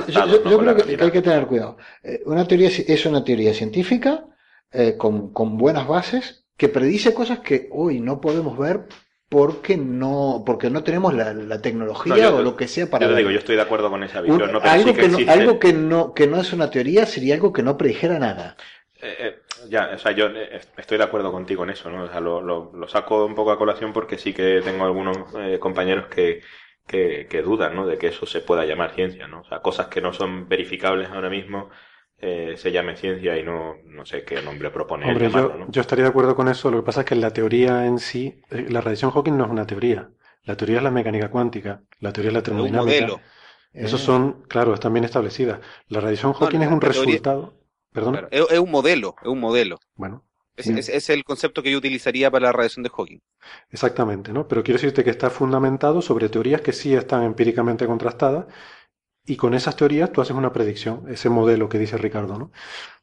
[0.09, 1.77] yo, creo que, hay que tener cuidado.
[2.27, 4.27] Una teoría es una teoría científica
[4.75, 8.87] eh, con, con buenas bases que predice cosas que hoy no podemos ver
[9.29, 13.07] porque no, porque no tenemos la, la tecnología No, yo o lo que sea para
[13.07, 15.09] Yo te digo, yo estoy de acuerdo con esa Un- visión, algo, sí que que
[15.09, 18.57] no, algo que no, que no es una teoría sería algo que no predijera nada.
[19.01, 19.37] Eh, eh,
[19.69, 20.27] ya, o sea, yo
[20.79, 22.05] estoy de acuerdo contigo en eso, ¿no?
[22.05, 25.17] O sea, lo, lo- lo saco un poco a colación porque sí que tengo algunos
[25.37, 26.43] eh, compañeros que,
[26.87, 27.87] que, que dudan, ¿no?
[27.87, 29.41] De que eso se pueda llamar ciencia, ¿no?
[29.41, 31.71] O sea, cosas que no son verificables ahora mismo
[32.27, 35.67] eh, se llame ciencia y no, no sé qué nombre propone Hombre, llamarlo, yo, ¿no?
[35.71, 36.71] yo estaría de acuerdo con eso.
[36.71, 39.51] Lo que pasa es que la teoría en sí, eh, la radiación Hawking no es
[39.51, 40.11] una teoría.
[40.45, 42.85] La teoría es la mecánica cuántica, la teoría es la Es un termodinámica.
[43.07, 43.21] modelo.
[43.73, 45.61] Esos Eh, son, claro, están bien establecidas.
[45.89, 47.55] La radiación Hawking es un teoría- resultado.
[47.93, 48.13] ¿Perdón?
[48.15, 49.79] Claro, es, es un modelo, es un modelo.
[49.95, 50.25] Bueno,
[50.57, 53.19] es- es el concepto que yo utilizaría para la radiación de Hawking.
[53.71, 54.47] exactamente, ¿no?
[54.49, 58.47] Pero quiero decirte que está fundamentado sobre teorías que sí están empíricamente contrastadas
[59.27, 62.53] y con esas teorías tú haces una predicción, ese modelo que dice Ricardo, ¿no?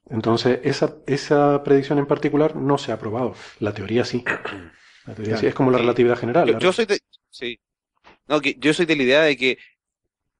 [0.10, 3.36] Entonces, esa, esa predicción en particular no se ha probado.
[3.60, 4.24] La teoría sí.
[5.06, 5.48] La teoría sí.
[5.48, 6.60] Es como la relatividad general.
[6.60, 7.00] Yo soy de,
[7.30, 7.60] sí.
[8.28, 9.58] No, que yo soy de la idea de que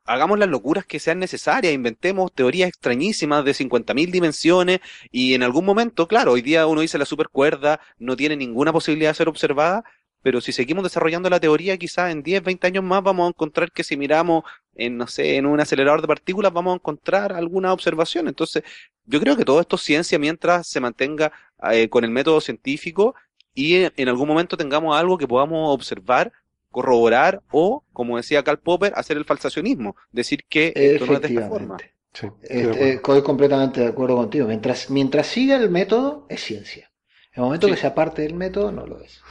[0.06, 4.80] hagamos las locuras que sean necesarias, inventemos teorías extrañísimas de 50.000 dimensiones
[5.12, 9.12] y en algún momento, claro, hoy día uno dice la supercuerda no tiene ninguna posibilidad
[9.12, 9.84] de ser observada,
[10.22, 13.72] pero si seguimos desarrollando la teoría, quizás en 10, 20 años más vamos a encontrar
[13.72, 14.44] que si miramos
[14.76, 18.28] en, no sé, en un acelerador de partículas vamos a encontrar alguna observación.
[18.28, 18.64] Entonces,
[19.06, 21.32] yo creo que todo esto es ciencia mientras se mantenga
[21.72, 23.16] eh, con el método científico
[23.54, 26.32] y en, en algún momento tengamos algo que podamos observar,
[26.70, 31.28] corroborar o, como decía Karl Popper, hacer el falsacionismo, decir que esto no es de
[31.28, 31.78] esta forma.
[32.14, 34.48] Sí, Este, estoy completamente de acuerdo contigo.
[34.48, 36.92] Mientras, mientras siga el método, es ciencia.
[37.34, 37.74] En el momento Sí.
[37.74, 39.22] que se aparte del método, no lo es.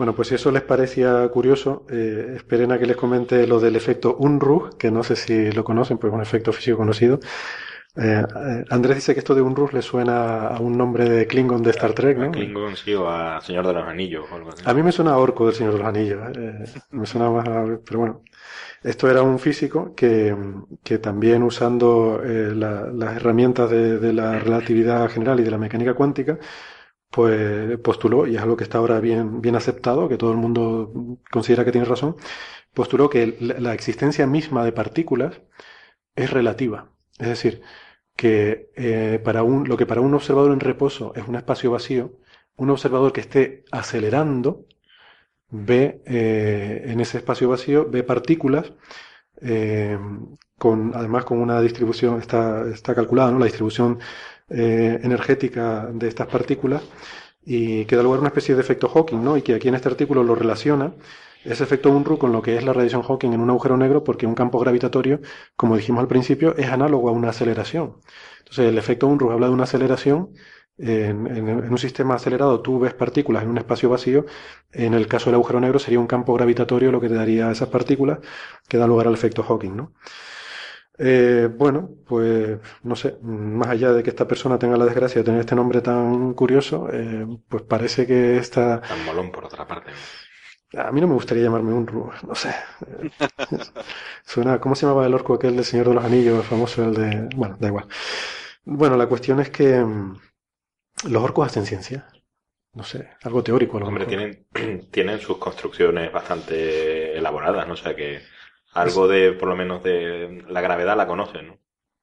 [0.00, 3.76] Bueno, pues si eso les parecía curioso, eh, esperen a que les comente lo del
[3.76, 7.20] efecto Unruh, que no sé si lo conocen, pues es un efecto físico conocido.
[7.96, 11.62] Eh, eh, Andrés dice que esto de Unruh le suena a un nombre de Klingon
[11.62, 12.30] de Star Trek, A ¿no?
[12.32, 14.62] Klingon, sí, o a Señor de los Anillos o algo así.
[14.64, 17.46] A mí me suena a Orco del Señor de los Anillos, eh, me suena más
[17.46, 17.64] a...
[17.84, 18.22] Pero bueno,
[18.82, 20.34] esto era un físico que,
[20.82, 25.58] que también usando eh, la- las herramientas de, de la relatividad general y de la
[25.58, 26.38] mecánica cuántica,
[27.10, 31.18] pues postuló, y es algo que está ahora bien, bien aceptado, que todo el mundo
[31.30, 32.16] considera que tiene razón,
[32.74, 35.42] postuló que la, existencia misma de partículas
[36.16, 36.92] es relativa.
[37.18, 37.62] Es decir,
[38.16, 42.12] que eh, para un, lo que para un observador en reposo es un espacio vacío,
[42.56, 44.66] un observador que esté acelerando
[45.50, 48.72] ve eh, en ese espacio vacío, ve partículas,
[49.42, 49.98] eh,
[50.58, 53.38] con, además con una distribución, está, está calculada, ¿no?
[53.38, 53.98] La distribución
[54.50, 56.82] eh, energética de estas partículas
[57.44, 59.36] y que da lugar a una especie de efecto Hawking, ¿no?
[59.36, 60.94] Y que aquí en este artículo lo relaciona
[61.44, 64.26] ese efecto Unruh con lo que es la radiación Hawking en un agujero negro, porque
[64.26, 65.20] un campo gravitatorio,
[65.56, 67.96] como dijimos al principio, es análogo a una aceleración.
[68.40, 70.30] Entonces, el efecto Unruh habla de una aceleración.
[70.78, 74.24] En, en- un sistema acelerado tú ves partículas en un espacio vacío.
[74.72, 77.68] En el caso del agujero negro sería un campo gravitatorio lo que te daría esas
[77.68, 78.18] partículas
[78.68, 79.92] que da lugar al efecto Hawking, ¿no?
[81.02, 85.24] Eh, bueno, pues no sé, más allá de que esta persona tenga la desgracia de
[85.24, 88.82] tener este nombre tan curioso, eh, pues parece que esta...
[88.82, 89.92] Tan molón, por otra parte.
[90.76, 92.54] A mí no me gustaría llamarme un Ru, no sé.
[94.24, 97.28] Suena, ¿cómo se llamaba el orco aquel del Señor de los Anillos, famoso, el de...
[97.34, 97.88] Bueno, da igual.
[98.64, 100.18] Bueno, la cuestión es que mm,
[101.08, 102.08] los orcos hacen ciencia.
[102.74, 104.06] No sé, algo teórico a lo Hombre, mejor.
[104.06, 107.74] tienen, tienen sus construcciones bastante elaboradas, ¿no?
[107.74, 108.20] O sea que
[108.72, 111.58] algo de, por lo menos de la gravedad la conocen, ¿no?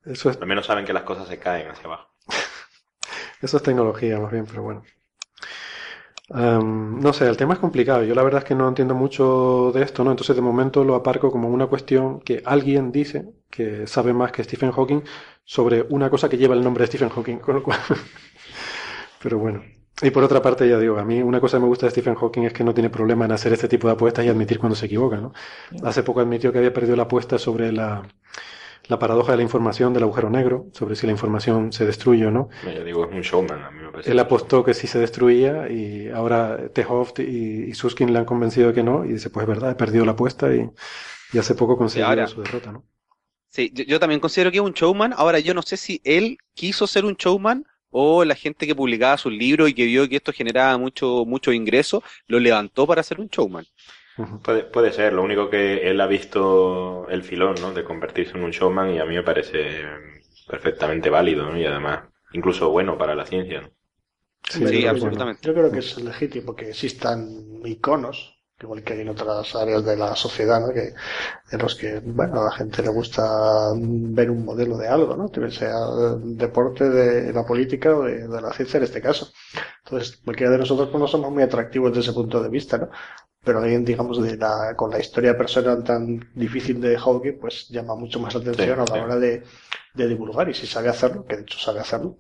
[0.06, 2.10] Eso es, Al menos saben que las cosas se caen hacia abajo.
[3.42, 4.84] eso es tecnología más bien, pero bueno.
[6.30, 8.04] No sé, el tema es complicado.
[8.04, 10.12] Yo la verdad es que no entiendo mucho de esto, ¿no?
[10.12, 14.44] Entonces de momento lo aparco como una cuestión que alguien dice que sabe más que
[14.44, 15.04] Stephen Hawking
[15.46, 17.80] sobre una cosa que lleva el nombre de Stephen Hawking, con lo cual...
[19.22, 19.77] Pero bueno.
[20.02, 22.14] Y por otra parte, ya digo, a mí una cosa que me gusta de Stephen
[22.16, 24.76] Hawking es que no tiene problema en hacer este tipo de apuestas y admitir cuando
[24.76, 25.34] se equivoca, ¿no?
[25.84, 28.04] Hace poco admitió que había perdido la apuesta sobre la,
[28.88, 32.32] la paradoja de la información del agujero negro, sobre si la información se destruye o
[32.32, 32.50] no.
[32.64, 34.12] Yo digo, es un showman, a mí me parece.
[34.12, 38.70] Él apostó que sí se destruía y ahora Tehoft y, y Susskind le han convencido
[38.70, 40.70] de que no y dice, pues es verdad, he perdido la apuesta y,
[41.34, 42.86] y hace poco consiguió ahora- su derrota, ¿no?
[43.50, 45.14] Sí, yo, yo también considero que es un showman.
[45.18, 47.66] Ahora, yo no sé si él quiso ser un showman
[48.00, 51.52] o la gente que publicaba sus libros y que vio que esto generaba mucho, mucho
[51.52, 53.66] ingreso, lo levantó para ser un showman.
[54.44, 57.72] Puede, puede ser, lo único que él ha visto el filón, ¿no?
[57.74, 59.82] De convertirse en un showman y a mí me parece
[60.48, 61.58] perfectamente válido, ¿no?
[61.58, 62.04] Y además,
[62.34, 63.72] incluso bueno para la ciencia, ¿no?
[64.48, 65.42] Sí, absolutamente.
[65.48, 69.96] Yo creo que es legítimo que existan iconos, igual que hay en otras áreas de
[69.98, 70.74] la sociedad, ¿no?
[70.74, 70.94] Que,
[71.52, 75.30] en los que, bueno, a la gente le gusta ver un modelo de algo, ¿no?
[75.30, 75.76] Que sea
[76.16, 79.30] el deporte, de la política o de, de la ciencia en este caso.
[79.86, 82.90] Entonces, cualquiera de nosotros pues, no somos muy atractivos desde ese punto de vista, ¿no?
[83.44, 87.96] Pero alguien, digamos, de la, con la historia personal tan difícil de Hawking, pues llama
[87.96, 89.00] mucho más la atención Sí, a la sí.
[89.00, 89.44] hora de,
[89.94, 90.50] de divulgar.
[90.50, 92.18] Y si sabe hacerlo, que de hecho sabe hacerlo,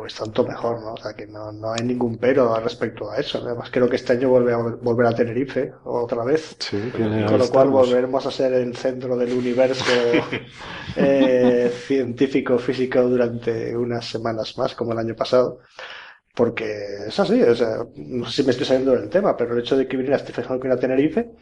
[0.00, 0.94] pues tanto mejor, ¿no?
[0.94, 3.38] O sea, que no, no hay ningún pero respecto a eso.
[3.44, 6.56] Además, creo que este año vuelve a volver a Tenerife otra vez.
[6.58, 9.84] Sí, Con lo cual volveremos a ser el centro del universo
[10.96, 15.58] eh, científico físico durante unas semanas más, como el año pasado.
[16.34, 16.64] Porque
[17.08, 19.76] es así, o sea, no sé si me estoy saliendo del tema, pero el hecho
[19.76, 21.32] de que viniera Stephen Hawking a Tenerife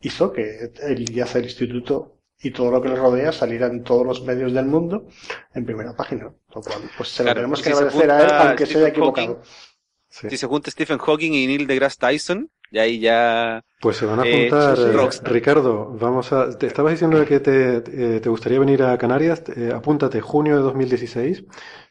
[0.00, 3.82] hizo que él y hace el instituto y todo lo que le rodea saliera en
[3.84, 5.06] todos los medios del mundo
[5.54, 6.32] en primera página.
[6.54, 8.42] Lo cual, pues se lo Claro, tenemos y que si se agradecer a él, junta
[8.50, 9.42] aunque se Stephen haya equivocado.
[10.08, 10.28] Sí.
[10.28, 13.62] Si se junta Stephen Hawking y Neil deGrasse Tyson, y ahí ya...
[13.78, 14.88] Pues se van a Eh, juntar, sí, sí.
[14.88, 15.20] eh.
[15.22, 17.76] Ricardo, vamos a, te estabas diciendo que te,
[18.16, 21.44] eh, te gustaría venir a Canarias, eh, apúntate, junio de 2016,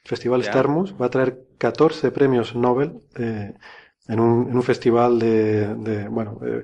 [0.04, 0.50] Festival Ya.
[0.50, 3.54] Starmus, va a traer 14 premios Nobel eh,
[4.08, 6.64] en un, en un festival de, de- bueno, eh,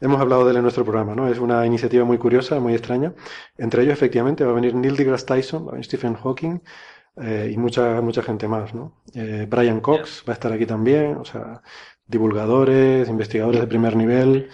[0.00, 1.28] hemos hablado de él en nuestro programa, ¿no?
[1.28, 3.12] Es una iniciativa muy curiosa, muy extraña.
[3.56, 6.60] Entre ellos, efectivamente, va a venir Neil deGrasse Tyson, va a venir Stephen Hawking
[7.20, 8.92] eh, y mucha, mucha gente más, ¿no?
[9.14, 11.62] Eh, Brian Cox va a estar aquí también, o sea,
[12.06, 14.48] divulgadores, investigadores de primer nivel,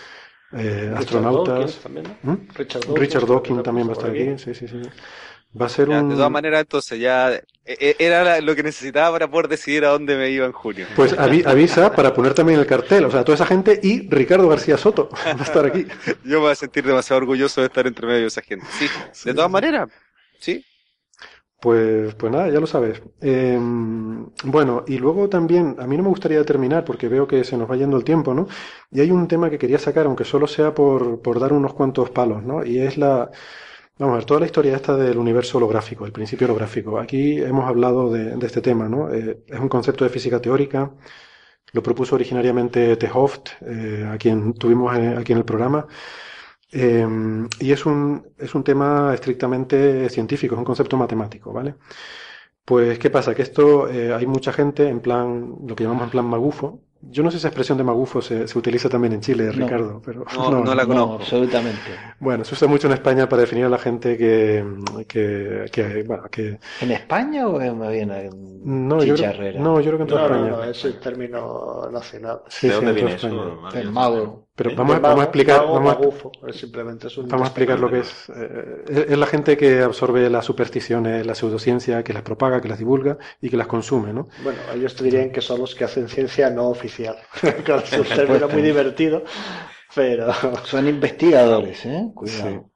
[0.52, 1.46] eh, Richard astronautas.
[1.46, 2.32] Dawkins también, ¿no?
[2.32, 2.48] ¿Mm?
[2.54, 4.82] Richard Dawkins, Richard Dawkins que también va a estar aquí, sí, sí, sí.
[5.60, 6.08] Va a ser ya, un...
[6.08, 9.90] de todas maneras, entonces ya eh, eh, era lo que necesitaba para poder decidir a
[9.90, 10.86] dónde me iba en junio.
[10.94, 14.48] Pues avi- avisa para poner también el cartel, o sea, toda esa gente y Ricardo
[14.48, 15.86] García Soto va a estar aquí.
[16.24, 18.66] Yo me voy a sentir demasiado orgulloso de estar entre medio de esa gente.
[18.70, 19.28] Sí, Sí.
[19.28, 19.88] de todas maneras,
[20.38, 20.64] sí.
[21.60, 23.00] Pues, pues nada, ya lo sabes.
[23.22, 23.58] Eh,
[24.44, 27.70] bueno, y luego también, a mí no me gustaría terminar porque veo que se nos
[27.70, 28.46] va yendo el tiempo, ¿no?
[28.90, 32.10] Y hay un tema que quería sacar, aunque solo sea por, por dar unos cuantos
[32.10, 32.64] palos, ¿no?
[32.66, 33.30] Y es la,
[33.98, 36.98] vamos a ver, toda la historia esta del universo holográfico, el principio holográfico.
[36.98, 39.12] Aquí hemos hablado de, este tema, ¿no?
[39.12, 40.92] Eh, es un concepto de física teórica,
[41.72, 45.86] lo propuso originariamente Tehoft, eh, a quien tuvimos aquí en el programa.
[46.72, 47.06] Eh,
[47.60, 51.76] y es un, es un tema estrictamente científico, es un concepto matemático, ¿vale?
[52.64, 53.34] Pues, ¿qué pasa?
[53.34, 56.82] Que esto eh, hay mucha gente en plan, lo que llamamos en plan magufo.
[57.10, 59.52] Yo no sé si esa expresión de magufo se, se utiliza también en Chile, No.
[59.52, 61.14] Ricardo, pero No, no la No, conozco.
[61.14, 62.14] absolutamente.
[62.18, 64.64] bueno, se usa mucho en España para definir a la gente que,
[65.08, 69.60] que, que, bueno, que ¿En España o es más bien en no, yo creo, chicharrera?
[69.60, 70.50] no, yo creo que en toda No, no, España.
[70.56, 72.42] no, es el término nacional.
[72.48, 73.52] Sí, ¿De sí, dónde en toda viene España.
[73.52, 73.56] eso?
[73.60, 73.80] Mario?
[73.80, 74.43] El mago.
[74.56, 77.18] Pero De vamos, a- mago- vamos a explicar, mago vamos a, magufo, es simplemente es
[77.18, 78.28] un Vamos a explicar lo que es.
[78.30, 82.68] eh, es es la gente que absorbe las supersticiones, la pseudociencia, que las propaga, que
[82.68, 84.28] las divulga y que las consume, ¿no?
[84.44, 87.16] Bueno, ellos te dirían que son los que hacen ciencia no oficial.
[87.64, 89.24] Claro, es un término muy divertido,
[89.94, 90.32] pero
[90.64, 92.10] Son investigadores, ¿eh?
[92.14, 92.70] Cuidado.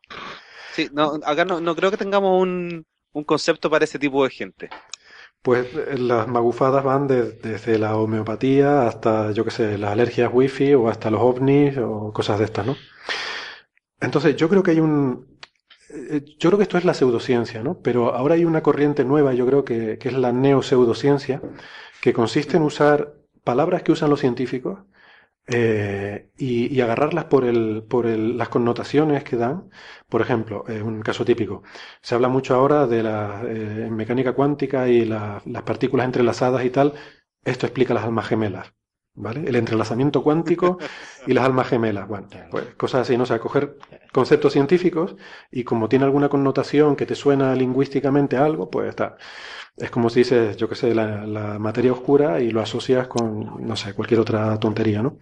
[0.75, 4.31] Sí, no, acá no, no creo que tengamos un, un concepto para ese tipo de
[4.31, 4.69] gente.
[5.49, 5.67] Pues
[5.99, 10.89] las magufadas van de- desde la homeopatía hasta, yo qué sé, las alergias wifi o
[10.91, 12.77] hasta los ovnis o cosas de estas, ¿no?
[14.01, 15.27] Entonces, yo creo que hay un...
[15.91, 17.81] eh, Yo creo que esto es la pseudociencia, ¿no?
[17.83, 21.43] Pero ahora hay una corriente nueva, yo creo que, que es la neopseudociencia,
[22.03, 23.15] que consiste en usar
[23.45, 24.81] palabras que usan los científicos
[25.49, 29.71] eh, y, y agarrarlas por, el, por el- las connotaciones que dan.
[30.09, 31.63] Por ejemplo, eh, un caso típico.
[32.03, 36.71] Se habla mucho ahora de la eh, mecánica cuántica y la- las partículas entrelazadas y
[36.71, 36.95] tal.
[37.45, 38.73] Esto explica las almas gemelas.
[39.21, 39.49] ¿Vale?
[39.49, 40.79] El entrelazamiento cuántico
[41.27, 42.07] y las almas gemelas.
[42.07, 43.25] Bueno, pues cosas así, ¿no?
[43.25, 43.77] O sea, coger
[44.13, 45.17] conceptos científicos
[45.51, 49.17] y como tiene alguna connotación que te suena lingüísticamente a algo, pues está.
[49.77, 53.67] Es como si dices, yo qué sé, la, la materia oscura y lo asocias con,
[53.67, 55.19] no sé, cualquier otra tontería, ¿no?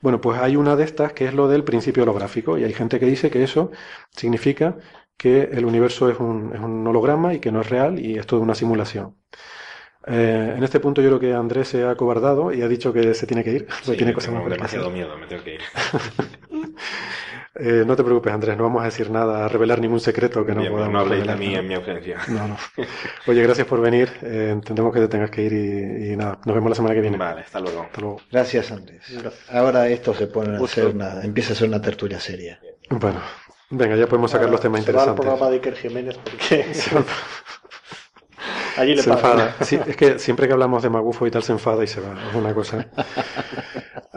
[0.00, 3.00] Bueno, pues hay una de estas que es lo del principio holográfico y hay gente
[3.00, 3.70] que dice que eso
[4.12, 4.78] significa
[5.16, 8.26] que el universo es un, es un holograma y que no es real y es
[8.26, 9.16] toda una simulación.
[10.06, 13.12] Eh, en este punto yo creo que Andrés se ha acobardado y ha dicho que
[13.14, 14.48] se tiene que ir, Sí, tiene cosas hacer.
[14.48, 15.60] demasiado miedo, me tengo que ir.
[17.58, 20.54] Eh, no te preocupes, Andrés, no vamos a decir nada, a revelar ningún secreto que
[20.54, 21.60] no Bien, podamos no habléis de mí ¿no?
[21.60, 22.18] en mi ausencia.
[22.28, 22.56] No, no.
[23.26, 24.10] Oye, gracias por venir.
[24.22, 27.00] Eh, entendemos que te tengas que ir y, y nada, nos vemos la semana que
[27.00, 27.16] viene.
[27.16, 27.82] Vale, hasta luego.
[27.82, 28.20] Hasta luego.
[28.30, 29.02] Gracias, Andrés.
[29.50, 32.60] Ahora esto se pone a ser una, empieza a ser una tertulia seria.
[32.90, 33.20] Bueno,
[33.70, 35.24] venga, ya podemos sacar los temas Se va interesantes.
[35.26, 36.66] programa de Iker Jiménez porque
[38.76, 39.24] allí le Se pagan.
[39.24, 39.56] enfada.
[39.60, 42.26] Sí, es que siempre que hablamos de Magufo y tal se enfada y se va.
[42.28, 42.88] Es una cosa.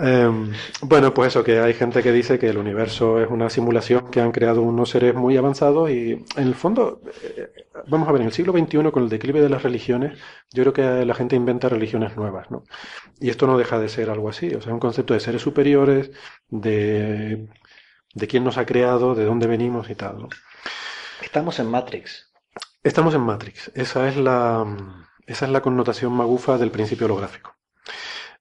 [0.01, 4.09] Em, bueno, pues eso, que hay gente que dice que el universo es una simulación
[4.09, 7.01] que han creado unos seres muy avanzados y en el fondo,
[7.35, 7.49] eh,
[7.87, 10.17] vamos a ver, en el siglo XXI con el declive de las religiones,
[10.53, 12.63] yo creo que la gente inventa religiones nuevas, ¿no?
[13.19, 16.11] Y esto no deja de ser algo así, o sea, un concepto de seres superiores,
[16.49, 17.49] de,
[18.13, 20.29] de quién nos ha creado, de dónde venimos y tal, ¿no?
[21.21, 22.28] Estamos en Matrix.
[22.83, 23.71] Estamos en Matrix.
[23.75, 24.65] Esa es la,
[25.27, 27.55] esa es la connotación magufa del principio holográfico.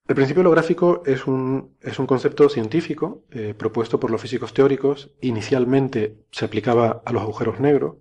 [0.06, 5.12] El principio holográfico es un, es un concepto científico eh, propuesto por los físicos teóricos.
[5.20, 7.96] Inicialmente se aplicaba a los agujeros negros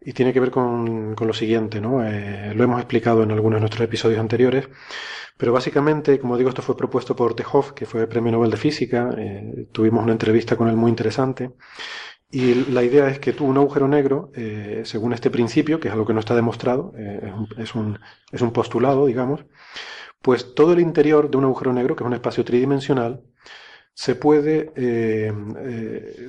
[0.00, 2.04] y tiene que ver con, con lo siguiente, ¿no?
[2.06, 4.68] Eh, lo hemos explicado en algunos de nuestros episodios anteriores,
[5.38, 9.10] pero básicamente, como digo, esto fue propuesto por Tejoff, que fue premio Nobel de Física.
[9.18, 11.52] eh, tuvimos una entrevista con él muy interesante.
[12.38, 15.94] Y la idea es que tú, un agujero negro, eh, según este principio, que es
[15.94, 17.98] algo que no está demostrado, eh, es, un,
[18.30, 19.46] es, un, postulado, digamos,
[20.20, 23.22] pues todo el interior de un agujero negro, que es un espacio tridimensional,
[23.94, 25.32] se puede, eh,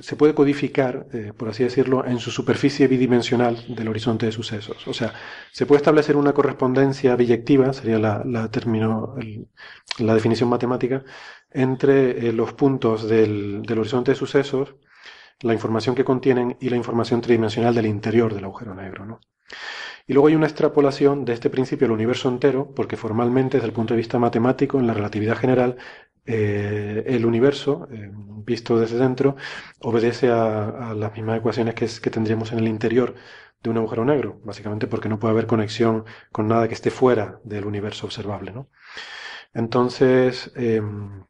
[0.00, 4.88] se puede codificar, por así decirlo, en su superficie bidimensional del horizonte de sucesos.
[4.88, 5.12] O sea,
[5.52, 8.50] se puede establecer una correspondencia biyectiva, sería la, la,
[9.98, 11.04] la definición matemática,
[11.50, 14.74] entre los puntos del, del horizonte de sucesos,
[15.42, 19.20] la información que contienen y la información tridimensional del interior del agujero negro, ¿no?
[20.06, 23.72] Y luego hay una extrapolación de este principio al universo entero, porque formalmente, desde el
[23.74, 25.76] punto de vista matemático, en la relatividad general,
[26.26, 29.36] eh, el universo, eh, visto desde dentro,
[29.80, 33.14] obedece a, las mismas ecuaciones que, es- que tendríamos en el interior
[33.62, 37.40] de un agujero negro, básicamente porque no puede haber conexión con nada que esté fuera
[37.44, 38.68] del universo observable, ¿no?
[39.54, 41.24] Entonces, em,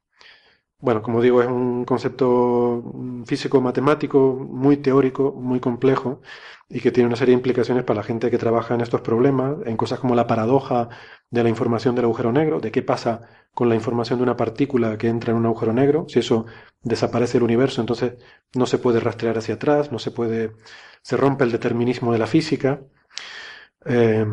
[0.80, 2.82] bueno, como digo, es un concepto
[3.26, 6.20] físico-matemático muy teórico, muy complejo
[6.68, 9.56] y que tiene una serie de implicaciones para la gente que trabaja en estos problemas,
[9.66, 10.88] en cosas como la paradoja
[11.30, 13.22] de la información del agujero negro, de qué pasa
[13.54, 16.46] con la información de una partícula que entra en un agujero negro, si eso
[16.82, 18.14] desaparece el universo, entonces
[18.54, 20.52] no se puede rastrear hacia atrás, no se puede,
[21.02, 22.82] se rompe el determinismo de la física.
[23.90, 24.26] Eh,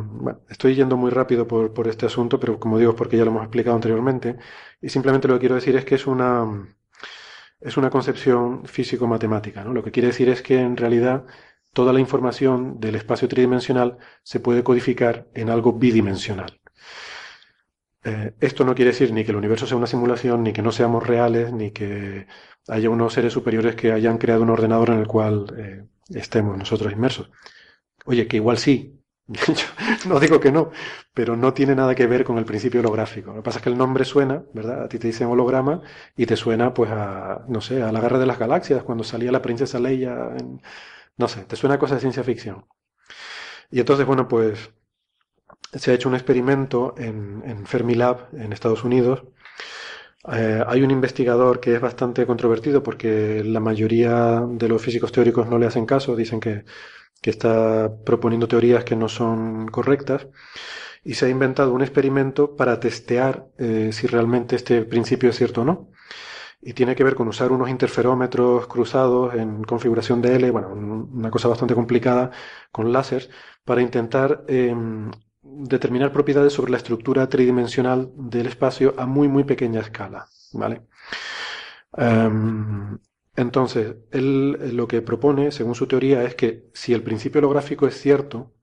[0.50, 3.44] estoy yendo muy rápido por, por este asunto, pero como digo, porque ya lo hemos
[3.44, 4.38] explicado anteriormente.
[4.82, 6.46] Y simplemente lo que quiero decir es que es una,
[7.62, 9.74] es una concepción físico-matemática, ¿no?
[9.74, 11.26] Lo que quiere decir es que en realidad
[11.74, 16.60] toda la información del espacio tridimensional se puede codificar en algo bidimensional.
[18.04, 20.72] Eh, esto no quiere decir ni que el universo sea una simulación, ni que no
[20.72, 22.28] seamos reales, ni que
[22.68, 26.94] haya unos seres superiores que hayan creado un ordenador en el cual eh, estemos nosotros
[26.94, 27.32] inmersos.
[28.06, 29.02] Oye, que igual sí.
[30.08, 30.72] No digo que no,
[31.14, 33.32] pero no tiene nada que ver con el principio holográfico.
[33.32, 34.84] Lo que pasa es que el nombre suena, ¿verdad?
[34.84, 35.82] A ti te dicen holograma
[36.16, 39.32] y te suena, pues, a, no sé, a la guerra de las galaxias, cuando salía
[39.32, 40.16] la princesa Leia,
[41.18, 42.66] no sé, te suena a cosas de ciencia ficción.
[43.72, 44.72] Y entonces, bueno, pues,
[45.74, 49.24] se ha hecho un experimento en, en Fermilab, en Estados Unidos.
[50.32, 55.48] Eh, hay un investigador que es bastante controvertido porque la mayoría de los físicos teóricos
[55.48, 56.66] no le hacen caso, dicen que,
[57.26, 57.54] que está
[58.10, 60.28] proponiendo teorías que no son correctas
[61.04, 65.62] y se ha inventado un experimento para testear eh, si realmente este principio es cierto
[65.62, 65.90] o no.
[66.62, 71.10] Y tiene que ver con usar unos interferómetros cruzados en configuración de L, bueno, un-
[71.14, 72.32] una cosa bastante complicada
[72.72, 73.30] con láseres,
[73.66, 75.12] para intentar em,
[75.44, 80.82] determinar propiedades sobre la estructura tridimensional del espacio a muy, muy pequeña escala, ¿vale?
[81.98, 83.00] Em,
[83.36, 87.88] entonces, él eh, lo que propone, según su teoría, es que si el principio holográfico
[87.88, 88.54] es cierto,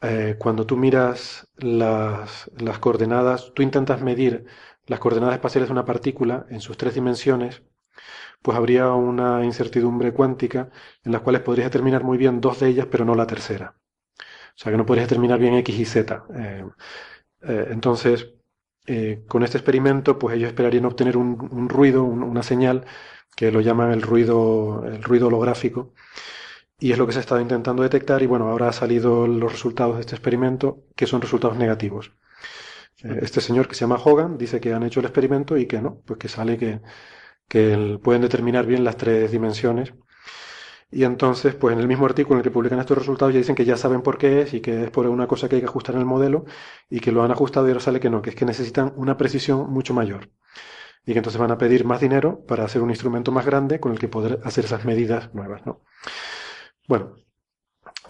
[0.00, 4.46] eh, cuando tú miras las, las coordenadas, tú intentas medir
[4.86, 7.62] las coordenadas espaciales de una partícula en sus tres dimensiones,
[8.42, 10.70] pues habría una incertidumbre cuántica
[11.04, 13.76] en las cuales podrías determinar muy bien dos de ellas, pero no la tercera.
[14.56, 16.24] O sea que no podrías determinar bien X y Z.
[17.42, 18.34] Eh, entonces,
[19.28, 22.84] con este experimento, pues ellos esperarían obtener un, ruido, un- una señal,
[23.36, 25.94] que lo llaman el ruido, el ruido holográfico,
[26.78, 29.52] y es lo que se ha estado intentando detectar, y bueno, ahora han salido los
[29.52, 32.12] resultados de este experimento, que son resultados negativos.
[33.04, 35.80] Eh, Este señor que se llama Hogan dice que han hecho el experimento y que
[35.82, 36.80] no, pues que sale que,
[37.48, 39.94] que pueden determinar bien las tres dimensiones.
[40.90, 43.54] Y entonces, pues en el mismo artículo en el que publican estos resultados ya dicen
[43.56, 45.66] que ya saben por qué es y que es por una cosa que hay que
[45.68, 46.44] ajustar en el modelo
[46.90, 49.16] y que lo han ajustado y ahora sale que no, que es que necesitan una
[49.16, 50.28] precisión mucho mayor.
[51.06, 53.92] Y que entonces van a pedir más dinero para hacer un instrumento más grande con
[53.92, 55.82] el que poder hacer esas medidas nuevas, ¿no?
[56.88, 57.16] Bueno,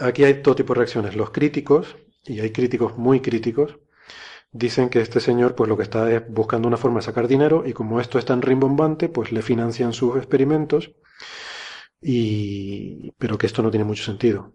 [0.01, 1.17] aquí hay todo tipo de reacciones.
[1.17, 3.79] Los críticos, y hay críticos muy críticos,
[4.53, 7.65] dicen que este señor pues lo que está es buscando una forma de sacar dinero
[7.67, 10.93] y como esto es tan rimbombante, pues le financian sus experimentos
[12.01, 14.55] y pero que esto no tiene mucho sentido.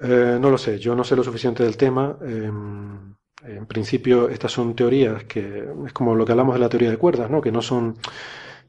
[0.00, 2.18] Eh, no lo sé, yo no sé lo suficiente del tema.
[2.22, 3.14] em,
[3.44, 6.96] en principio, estas son teorías que es como lo que hablamos de la teoría de
[6.98, 7.40] cuerdas, ¿no?
[7.40, 7.96] Que no son,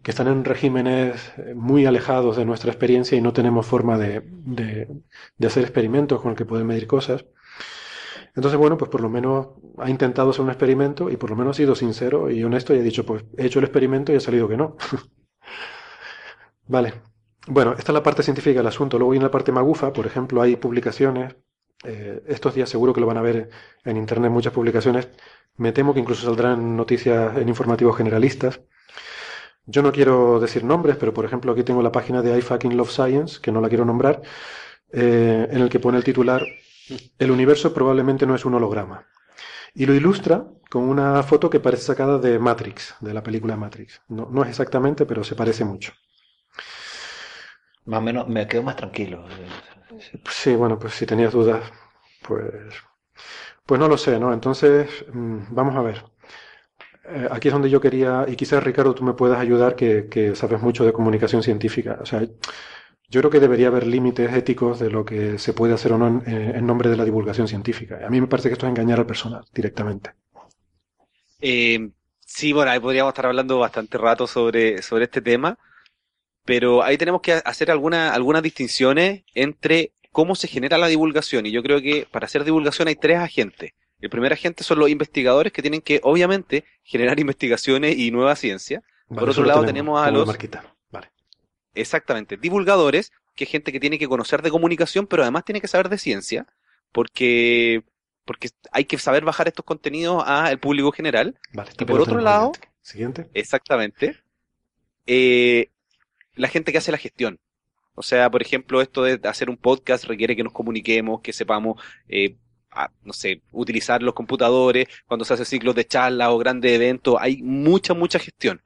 [0.04, 4.22] que están en regímenes eh, muy alejados de nuestra experiencia y no tenemos forma de,
[4.26, 4.88] de,
[5.38, 7.26] de hacer experimentos con el que poder medir cosas.
[8.36, 9.48] Entonces, bueno, pues por lo menos
[9.78, 12.80] ha intentado hacer un experimento y por lo menos ha sido sincero y honesto y
[12.80, 14.76] ha dicho, pues he hecho el experimento y ha salido que no.
[16.68, 16.94] Vale.
[17.48, 18.98] Bueno, esta es la parte científica del asunto.
[18.98, 21.36] Luego viene la parte magufa, por ejemplo, hay publicaciones.
[21.84, 23.50] Eh, estos días seguro que lo van a ver
[23.86, 25.10] en internet muchas publicaciones.
[25.58, 28.62] Me temo que incluso saldrán noticias en informativos generalistas.
[29.66, 32.76] Yo no quiero decir nombres, pero por ejemplo aquí tengo la página de I fucking
[32.76, 34.22] love science, que no la quiero nombrar,
[34.92, 36.44] eh, en el que pone el titular
[37.18, 39.08] El universo probablemente no es un holograma.
[39.74, 44.02] Y lo ilustra con una foto que parece sacada de Matrix, de la película Matrix.
[44.10, 45.94] No, no es exactamente, pero se parece mucho.
[47.86, 49.26] Más o menos me quedo más tranquilo.
[50.30, 51.64] Sí, bueno, pues si tenías dudas,
[52.28, 52.74] pues,
[53.66, 54.34] pues no lo sé, ¿no?
[54.34, 56.04] Entonces, mm, vamos a ver.
[57.06, 60.36] Eh, aquí es donde yo quería, y quizás Ricardo tú me puedas ayudar, que, que
[60.36, 62.00] sabes mucho de comunicación científica.
[62.02, 62.22] O sea,
[63.10, 66.08] yo creo que debería haber límites éticos de lo que se puede hacer o no
[66.08, 68.00] en, eh, en nombre de la divulgación científica.
[68.06, 70.12] A mí me parece que esto es engañar al personal directamente.
[71.42, 71.90] Eh,
[72.26, 75.58] sí, bueno, ahí podríamos estar hablando bastante rato sobre, sobre este tema,
[76.46, 81.46] pero ahí tenemos que hacer alguna, algunas distinciones entre cómo se genera la divulgación.
[81.46, 83.72] Y yo creo que para hacer divulgación hay tres agentes.
[84.00, 88.84] El primer agente son los investigadores que tienen que, obviamente, generar investigaciones y nueva ciencia.
[89.08, 90.28] Vale, Por otro lado tenemos a los-.
[90.92, 91.12] Vale.
[91.74, 95.68] Exactamente, divulgadores, que es gente que tiene que conocer de comunicación, pero además tiene que
[95.68, 96.46] saber de ciencia,
[96.92, 97.84] porque,
[98.26, 101.40] porque hay que saber bajar estos contenidos al público general.
[101.54, 102.52] Vale, Y por otro lado.
[102.82, 103.30] Siguiente.
[103.34, 104.18] Exactamente.
[105.08, 105.70] Eh,
[106.36, 107.40] la gente que hace la gestión.
[107.96, 111.82] O sea, por ejemplo, esto de hacer un podcast requiere que nos comuniquemos, que sepamos,
[112.08, 112.38] eh,
[112.72, 117.18] a- no sé, utilizar los computadores, cuando se hace ciclos de charla o grandes eventos,
[117.20, 118.62] hay mucha, mucha gestión.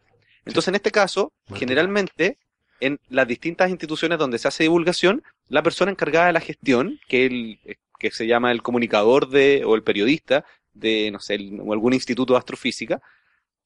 [0.45, 1.59] Entonces, en este caso, Bueno.
[1.59, 2.37] generalmente,
[2.79, 7.25] en las distintas instituciones donde se hace divulgación, la persona encargada de la gestión, que,
[7.25, 7.59] el,
[7.99, 11.93] que se llama el comunicador de, o el periodista de, no sé, el- o algún
[11.93, 13.01] instituto de astrofísica,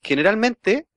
[0.02, 0.88] generalmente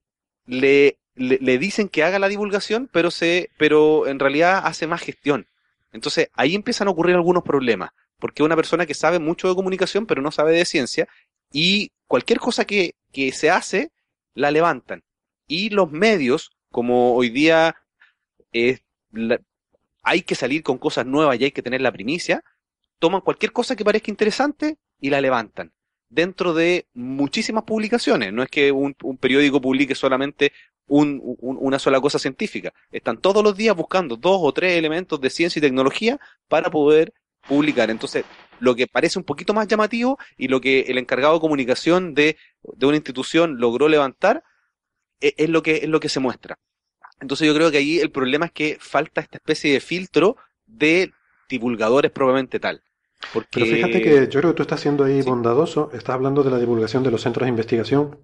[0.45, 5.01] le, le, le dicen que haga la divulgación, pero se, pero en realidad hace más
[5.01, 5.47] gestión.
[5.91, 10.05] Entonces ahí empiezan a ocurrir algunos problemas, porque una persona que sabe mucho de comunicación,
[10.05, 11.07] pero no sabe de ciencia,
[11.51, 13.91] y cualquier cosa que, que se hace,
[14.33, 15.03] la levantan.
[15.47, 17.75] Y los medios, como hoy día
[19.11, 19.41] la-
[20.03, 22.43] hay que salir con cosas nuevas y hay que tener la primicia,
[22.99, 25.73] toman cualquier cosa que parezca interesante y la levantan
[26.15, 28.33] dentro de muchísimas publicaciones.
[28.33, 30.51] No es que un, periódico publique solamente
[30.87, 32.73] un- una sola cosa científica.
[32.91, 37.13] Están todos los días buscando dos o tres elementos de ciencia y tecnología para poder
[37.47, 37.89] publicar.
[37.91, 38.25] Entonces,
[38.59, 42.37] lo que parece un poquito más llamativo y lo que el encargado de comunicación de,
[42.63, 44.43] de una institución logró levantar
[45.21, 46.57] e- es, lo que, es lo que se muestra.
[47.19, 51.11] Entonces yo creo que ahí el problema es que falta esta especie de filtro de
[51.49, 52.81] divulgadores probablemente tal.
[53.31, 53.47] Porque...
[53.51, 55.29] Pero fíjate que yo creo que tú estás siendo ahí Sí.
[55.29, 58.19] bondadoso, estás hablando de la divulgación de los centros de investigación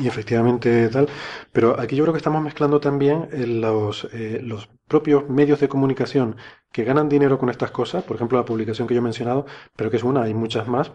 [0.00, 1.08] y efectivamente tal,
[1.52, 5.68] pero aquí yo creo que estamos mezclando también eh, los, eh, los propios medios de
[5.68, 6.36] comunicación
[6.72, 9.46] que ganan dinero con estas cosas, por ejemplo la publicación que yo he mencionado,
[9.76, 10.90] pero que es una, hay muchas más,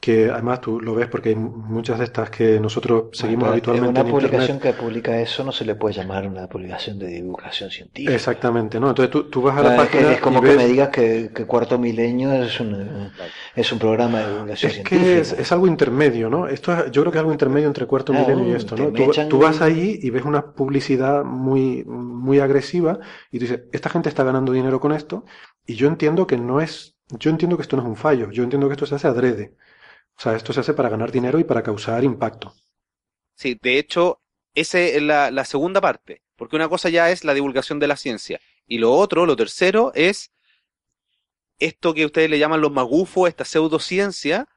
[0.00, 4.00] que además tú lo ves porque hay muchas de estas que nosotros seguimos Bueno, habitualmente
[4.00, 4.76] Una en publicación Internet.
[4.76, 8.14] que publica eso no se le puede llamar una publicación de divulgación científica.
[8.14, 8.90] Exactamente, ¿no?
[8.90, 10.56] Entonces tú, tú vas a la Ah, es, que- página es como y que ves-
[10.56, 13.10] me digas que, que Cuarto Milenio es un,
[13.56, 15.04] es un programa de divulgación Es científica.
[15.04, 16.46] que es, es algo intermedio, ¿no?
[16.46, 18.76] Esto es- yo creo que es algo intermedio entre cuarto Ah, milenio y uh, esto,
[18.76, 18.92] ¿no?
[18.92, 23.00] Tú, tú vas ahí y ves una publicidad muy, muy agresiva
[23.32, 25.24] y tú dices, esta gente está ganando dinero con esto
[25.66, 28.44] y yo entiendo que no es, yo entiendo que esto no es un fallo, yo
[28.44, 29.56] entiendo que esto se hace adrede.
[30.18, 32.52] O sea, esto se hace para ganar dinero y para causar impacto.
[33.34, 34.20] Sí, de hecho,
[34.54, 37.96] esa es la, la segunda parte, porque una cosa ya es la divulgación de la
[37.96, 40.32] ciencia, y lo otro, lo tercero, es
[41.60, 44.48] esto que ustedes le llaman los magufos, esta pseudociencia,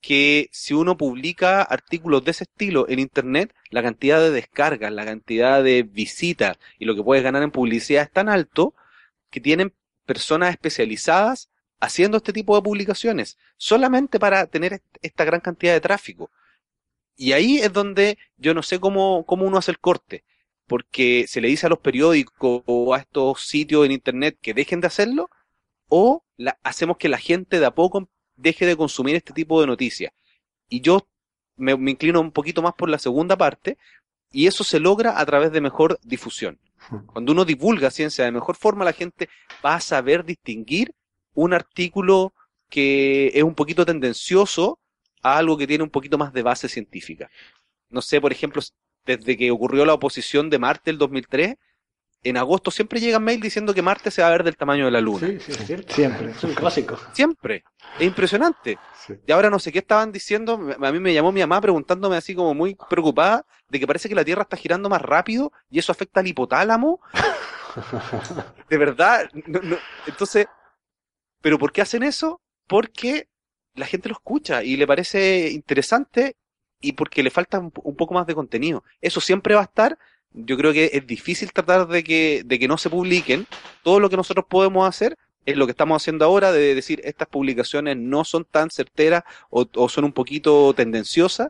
[0.00, 5.04] que si uno publica artículos de ese estilo en Internet, la cantidad de descargas, la
[5.04, 8.74] cantidad de visitas y lo que puedes ganar en publicidad es tan alto
[9.30, 9.74] que tienen
[10.06, 11.49] personas especializadas
[11.80, 16.30] haciendo este tipo de publicaciones, solamente para tener est- esta gran cantidad de tráfico.
[17.16, 20.24] Y ahí es donde yo no sé cómo, cómo uno hace el corte,
[20.66, 24.80] porque se le dice a los periódicos o a estos sitios en internet que dejen
[24.80, 25.28] de hacerlo,
[25.88, 29.66] o la- hacemos que la gente de a poco deje de consumir este tipo de
[29.66, 30.12] noticias.
[30.68, 31.06] Y yo
[31.56, 33.76] me, me inclino un poquito más por la segunda parte,
[34.32, 36.58] y eso se logra a través de mejor difusión.
[37.12, 39.28] Cuando uno divulga ciencia de mejor forma, la gente
[39.64, 40.94] va a saber distinguir
[41.34, 42.32] un artículo
[42.68, 44.78] que es un poquito tendencioso
[45.22, 47.30] a algo que tiene un poquito más de base científica.
[47.88, 48.62] No sé, por ejemplo,
[49.04, 51.56] desde que ocurrió la oposición de Marte el 2003,
[52.22, 54.90] en agosto siempre llega mail diciendo que Marte se va a ver del tamaño de
[54.90, 55.26] la Luna.
[55.26, 55.94] Sí, sí, es cierto.
[55.94, 56.30] Siempre.
[56.30, 56.98] Es un clásico.
[57.14, 57.64] Siempre.
[57.98, 58.78] Es impresionante.
[59.06, 59.14] Sí.
[59.26, 60.60] Y ahora no sé qué estaban diciendo.
[60.82, 64.14] A mí me llamó mi mamá preguntándome así como muy preocupada de que parece que
[64.14, 67.00] la Tierra está girando más rápido y eso afecta al hipotálamo.
[68.68, 69.28] De verdad.
[69.46, 69.76] no- no.
[70.06, 70.46] Entonces,
[71.40, 72.40] ¿pero por qué hacen eso?
[72.66, 73.28] Porque
[73.74, 76.36] la gente lo escucha y le parece interesante
[76.80, 78.84] y porque le falta un, poco más de contenido.
[79.00, 79.98] Eso siempre va a estar.
[80.32, 83.46] Yo creo que es difícil tratar de que, de que no se publiquen.
[83.82, 87.28] Todo lo que nosotros podemos hacer es lo que estamos haciendo ahora, de decir estas
[87.28, 91.48] publicaciones no son tan certeras o, o son un poquito tendenciosas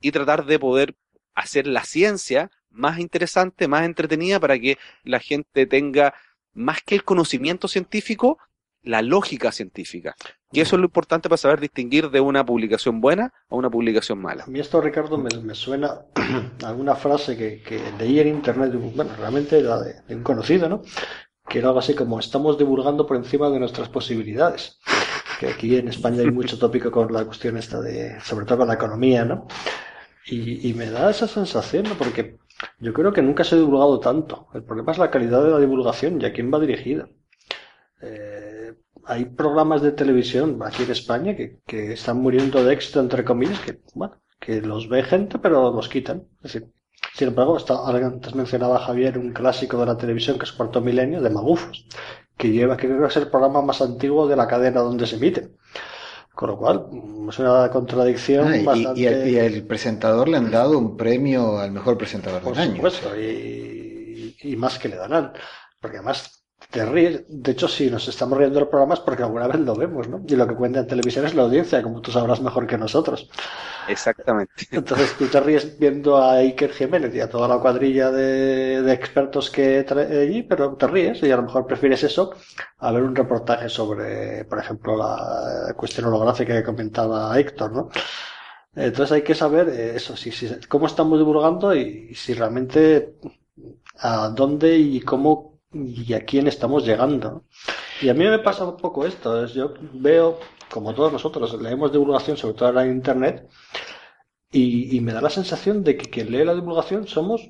[0.00, 0.96] y tratar de poder
[1.34, 6.14] hacer la ciencia más interesante, más entretenida para que la gente tenga
[6.54, 8.38] más que el conocimiento científico,
[8.82, 10.14] la lógica científica.
[10.50, 14.20] Y eso es lo importante para saber distinguir de una publicación buena a una publicación
[14.20, 14.44] mala.
[14.44, 16.02] A mí esto, Ricardo, me, me suena
[16.64, 20.68] a alguna frase que, que leí en internet, bueno, realmente era de, de un conocido,
[20.68, 20.82] ¿no?
[21.48, 24.78] Que era algo así como estamos divulgando por encima de nuestras posibilidades.
[25.40, 28.68] Que aquí en España hay mucho tópico con la cuestión esta de, sobre todo con
[28.68, 29.46] la economía, ¿no?
[30.26, 31.94] Y, y me da esa sensación, ¿no?
[31.94, 32.36] Porque
[32.78, 34.48] yo creo que nunca se ha divulgado tanto.
[34.54, 37.08] El problema es la calidad de la divulgación y a quién va dirigida.
[38.00, 38.31] Eh,
[39.04, 43.60] hay programas de televisión aquí en España que, que están muriendo de éxito, entre comillas,
[43.60, 46.24] que, bueno, que los ve gente, pero los quitan.
[46.42, 46.68] Es decir,
[47.14, 51.20] sin embargo, está, antes mencionaba Javier un clásico de la televisión que es Cuarto Milenio,
[51.22, 51.86] de Magufos,
[52.36, 55.16] que lleva, que creo que es el programa más antiguo de la cadena donde se
[55.16, 55.50] emite.
[56.34, 56.86] Con lo cual,
[57.28, 59.00] es una contradicción Ah, y, bastante...
[59.00, 62.62] y el, y el presentador le han dado un premio al mejor presentador Por del
[62.62, 62.74] año.
[62.76, 65.32] supuesto, y, y más que le darán.
[65.80, 66.41] Porque además
[66.72, 67.24] te ríes.
[67.28, 70.24] De hecho, si nos estamos riendo del programa es porque alguna vez lo vemos, ¿no?
[70.26, 73.28] Y lo que cuenta en televisión es la audiencia, como tú sabrás mejor que nosotros.
[73.86, 74.66] Exactamente.
[74.70, 78.92] Entonces tú te ríes viendo a Iker Jiménez y a toda la cuadrilla de, de
[78.92, 82.32] expertos que trae allí, pero te ríes y a lo mejor prefieres eso
[82.78, 87.88] a ver un reportaje sobre, por ejemplo, la cuestión holográfica que comentaba Héctor, ¿no?
[88.74, 93.16] Entonces hay que saber eh, eso, si, si- cómo estamos divulgando y si realmente
[93.98, 97.44] a dónde y cómo y a quién estamos llegando.
[98.00, 100.38] Y a mí me pasa un poco esto, es yo veo,
[100.70, 103.48] como todos nosotros, leemos divulgación, sobre todo en Internet,
[104.50, 107.40] y, y me da la sensación de que quien lee la divulgación somos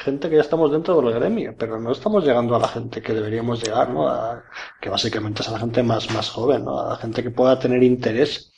[0.00, 3.14] gente que ya estamos dentro del gremio, pero no estamos llegando a la gente que
[3.14, 4.08] deberíamos llegar, ¿no?
[4.08, 4.42] A-
[4.80, 6.80] que básicamente es a la gente más, más joven, ¿no?
[6.80, 8.52] A la gente que pueda tener interés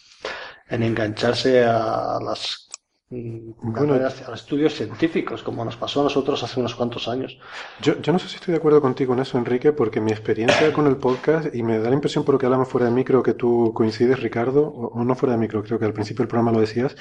[0.69, 2.68] en engancharse a las
[3.11, 3.95] Bueno.
[3.95, 7.39] a estudios científicos, como nos pasó a nosotros hace unos cuantos años.
[7.81, 10.73] Yo, yo no sé si estoy de acuerdo contigo en eso, Enrique, porque mi experiencia
[10.75, 13.23] con el podcast, y me da la impresión por lo que hablamos fuera de micro,
[13.23, 16.29] que tú coincides, Ricardo, o, o no fuera de micro, creo que al principio del
[16.29, 16.97] programa lo decías,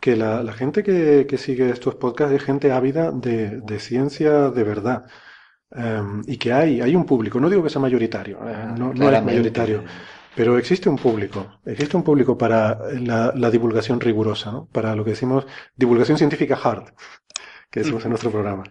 [0.00, 4.50] que la, la gente que, que sigue estos podcasts es gente ávida de, de ciencia
[4.50, 5.04] de verdad.
[5.72, 9.10] Em, y que hay, hay un público, no digo que sea mayoritario, eh, no, no
[9.10, 9.84] es mayoritario,
[10.40, 12.78] pero existe un público, existe un público para
[13.10, 14.68] la, la divulgación rigurosa, ¿no?
[14.72, 15.44] Para lo que decimos
[15.76, 16.84] divulgación científica hard,
[17.70, 18.64] que decimos en nuestro programa.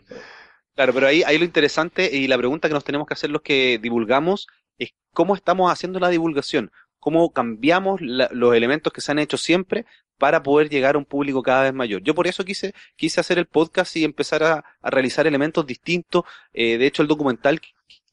[0.75, 3.43] Claro, pero ahí, ahí lo interesante y la pregunta que nos tenemos que hacer los
[3.43, 4.47] que divulgamos
[4.79, 9.37] es cómo estamos haciendo la divulgación, cómo cambiamos la- los elementos que se han hecho
[9.37, 9.85] siempre
[10.17, 12.01] para poder llegar a un público cada vez mayor.
[12.01, 16.23] Yo por eso quise, quise hacer el podcast y empezar a, a realizar elementos distintos.
[16.51, 17.61] Eh, de hecho, el documental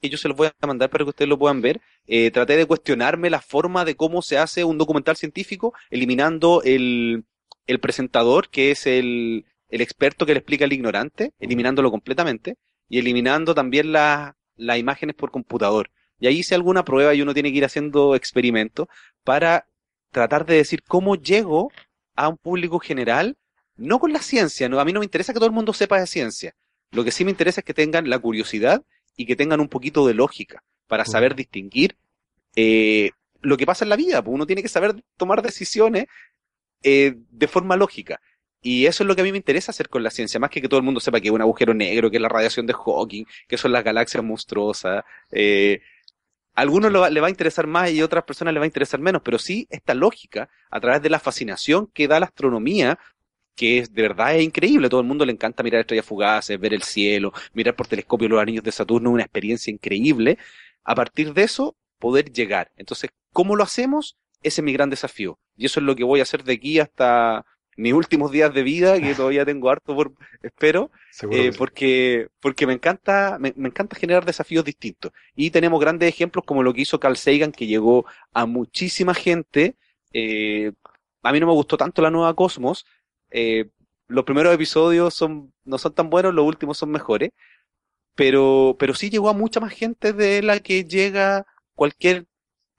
[0.01, 2.57] que yo se los voy a mandar para que ustedes lo puedan ver, eh, traté
[2.57, 7.25] de cuestionarme la forma de cómo se hace un documental científico, eliminando el,
[7.67, 12.57] el presentador, que es el, el experto que le explica al ignorante, eliminándolo completamente,
[12.89, 15.91] y eliminando también las las imágenes por computador.
[16.19, 18.89] Y ahí hice alguna prueba y uno tiene que ir haciendo experimentos
[19.23, 19.69] para
[20.11, 21.71] tratar de decir cómo llego
[22.15, 23.37] a un público general,
[23.77, 26.01] no con la ciencia, no, a mí no me interesa que todo el mundo sepa
[26.01, 26.55] de ciencia.
[26.93, 28.83] Lo que sí me interesa es que tengan la curiosidad
[29.17, 31.97] y que tengan un poquito de lógica para saber distinguir
[32.57, 33.11] eh,
[33.43, 34.23] lo que pasa en la vida.
[34.23, 36.07] Pues uno tiene que saber tomar decisiones
[36.83, 38.21] eh, de forma lógica.
[38.63, 40.61] Y eso es lo que a mí me interesa hacer con la ciencia, más que
[40.61, 42.73] que todo el mundo sepa que es un agujero negro, que es la radiación de
[42.75, 45.05] Hawking, que son las galaxias monstruosas.
[45.31, 45.81] Eh,
[46.55, 48.65] a algunos lo va- le va a interesar más y a otras personas le va
[48.65, 52.27] a interesar menos, pero sí esta lógica, a través de la fascinación que da la
[52.27, 52.99] astronomía,
[53.57, 54.89] que es de verdad es increíble.
[54.89, 58.41] Todo el mundo le encanta mirar estrellas fugaces, ver el cielo, mirar por telescopio los
[58.41, 60.39] anillos de Saturno, una experiencia increíble.
[60.85, 62.71] A partir de eso, poder llegar.
[62.77, 64.17] Entonces, ¿cómo lo hacemos?
[64.43, 65.39] Ese es mi gran desafío.
[65.57, 67.45] Y eso es lo que voy a hacer de aquí hasta
[67.77, 70.13] mis últimos días de vida, que todavía tengo harto por,
[70.43, 75.13] espero, Seguro eh, porque, porque me encanta, me, me encanta generar desafíos distintos.
[75.35, 79.77] Y tenemos grandes ejemplos como lo que hizo Carl Sagan, que llegó a muchísima gente.
[80.13, 80.73] Eh,
[81.23, 82.87] a mí no me gustó tanto la nueva Cosmos.
[83.31, 83.67] Eh,
[84.09, 87.31] los primeros episodios son, no son tan buenos, los últimos son mejores.
[88.15, 91.45] Pero, pero sí llegó a mucha más gente de la que llega
[91.75, 92.27] cualquier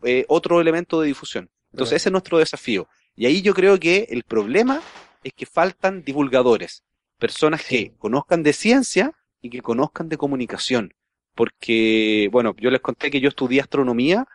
[0.03, 1.49] eh, otro elemento de difusión.
[1.71, 2.87] Entonces ese es nuestro desafío.
[3.15, 4.81] Y ahí yo creo que el problema
[5.23, 6.83] es que faltan divulgadores,
[7.19, 9.11] personas que conozcan de ciencia
[9.41, 10.93] y que conozcan de comunicación.
[11.35, 14.25] Porque, bueno, yo les conté que yo estudié astronomía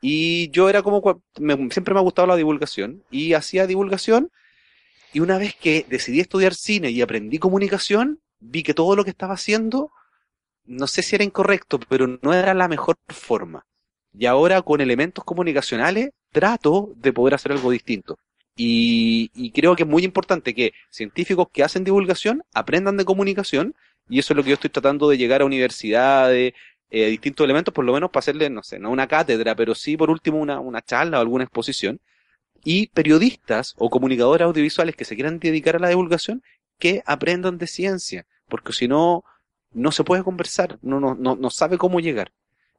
[0.00, 4.30] y yo era como, me- siempre me ha gustado la divulgación y hacía divulgación
[5.12, 9.10] y una vez que decidí estudiar cine y aprendí comunicación, vi que todo lo que
[9.10, 9.90] estaba haciendo,
[10.64, 13.66] no sé si era incorrecto, pero no era la mejor forma.
[14.16, 18.18] Y ahora con elementos comunicacionales trato de poder hacer algo distinto.
[18.56, 23.74] Y, y creo que es muy importante que científicos que hacen divulgación aprendan de comunicación
[24.08, 26.52] y eso es lo que yo estoy tratando de llegar a universidades,
[26.90, 29.96] eh, distintos elementos, por lo menos para hacerle, no sé, no una cátedra, pero sí
[29.96, 32.00] por último una, una charla o alguna exposición.
[32.64, 36.42] Y periodistas o comunicadores audiovisuales que se quieran dedicar a la divulgación,
[36.78, 39.24] que aprendan de ciencia, porque si no,
[39.72, 42.32] no se puede conversar, no, no, no, no sabe cómo llegar.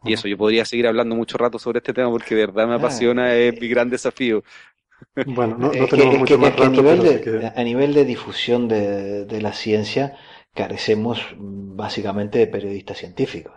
[0.06, 2.74] Y eso, yo podría seguir hablando mucho rato sobre este tema porque de verdad me
[2.74, 4.44] Ah, apasiona, es mi gran desafío.
[5.26, 8.68] Bueno, no, que- tenemos mucho que- más a nivel de, que- a nivel de difusión
[8.68, 10.18] de, de la ciencia
[10.54, 13.54] carecemos mm, básicamente de periodistas científicos.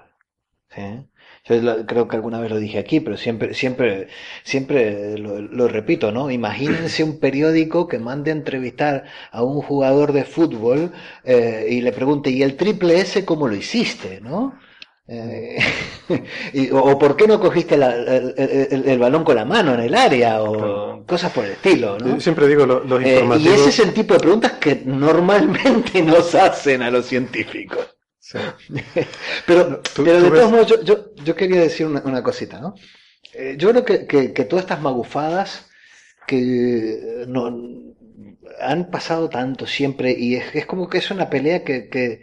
[0.71, 0.83] ¿sí?
[1.49, 4.09] Yo lo- creo que alguna vez lo dije aquí, pero siempre, siempre,
[4.43, 6.31] siempre lo, lo repito, ¿no?
[6.31, 10.93] Imagínense un periódico que mande a entrevistar a un jugador de fútbol
[11.25, 14.59] eh, y le pregunte, ¿y el triple S cómo lo hiciste, no?
[15.09, 15.59] Eh,
[16.53, 19.75] y- o, o por qué no cogiste la- el, el- el balón con la mano
[19.75, 22.21] en el área o cosas por el estilo, ¿no?
[22.21, 23.61] Siempre digo, lo- los Eh, y informativos...
[23.61, 27.96] ese es el tipo de preguntas que normalmente nos hacen a los científicos.
[28.29, 28.39] Sí.
[29.47, 32.23] Pero, Tú- pero de tú todos ves- modos, yo, yo, yo quería decir una, una
[32.23, 32.75] cosita, ¿no?
[33.33, 35.69] Eh, yo creo que, que, que todas estas magufadas
[36.27, 37.47] que no,
[38.61, 42.23] han pasado tanto siempre y es, es como que es una pelea que, que,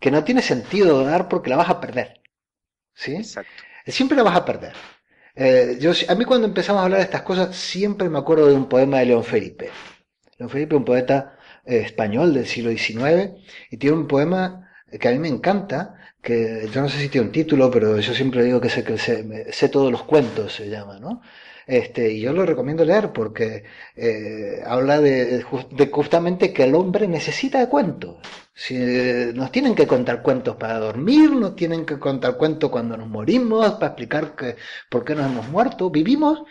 [0.00, 2.20] que no tiene sentido dar porque la vas a perder.
[2.94, 3.16] ¿Sí?
[3.16, 3.62] Exacto.
[3.86, 4.74] Siempre la vas a perder.
[5.36, 8.54] Eh, yo, a mí cuando empezamos a hablar de estas cosas, siempre me acuerdo de
[8.54, 9.70] un poema de León Felipe.
[10.38, 13.32] León Felipe, un poeta eh, español del siglo XIX,
[13.70, 17.26] y tiene un poema que a mí me encanta, que yo no sé si tiene
[17.28, 20.98] un título, pero yo siempre digo que sé, que sé, todos los cuentos, se llama,
[20.98, 21.22] ¿no?
[21.66, 23.62] Este, y yo lo recomiendo leer porque
[23.94, 28.16] eh, habla de justamente que el hombre necesita de cuentos.
[28.54, 32.96] Si, eh, nos tienen que contar cuentos para dormir, nos tienen que contar cuentos cuando
[32.96, 34.56] nos morimos, para explicar que,
[34.90, 35.90] por qué nos hemos muerto.
[35.90, 36.42] Vivimos,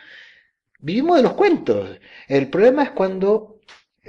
[0.79, 1.99] vivimos de los cuentos.
[2.27, 3.58] El problema es cuando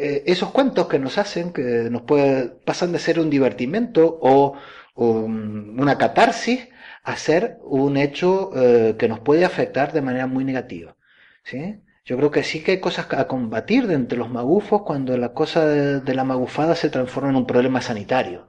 [0.06, 4.54] eh, esos cuentos que nos hacen, que nos puede, pasan de ser un divertimento o,
[4.94, 6.68] o un- una catarsis
[7.02, 10.96] a ser un hecho eh, que nos puede afectar de manera muy negativa.
[11.44, 11.80] ¿sí?
[12.04, 15.32] Yo creo que sí que hay cosas a combatir de entre los magufos cuando la
[15.34, 18.46] cosa de, de la magufada se transforma en un problema sanitario.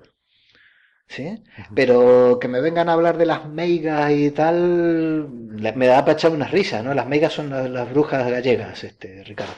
[1.07, 1.43] ¿Sí?
[1.73, 6.31] Pero que me vengan a hablar de las meigas y tal, me da para echar
[6.31, 6.93] unas risas, ¿no?
[6.93, 9.53] Las meigas son las, las brujas gallegas, este, Ricardo,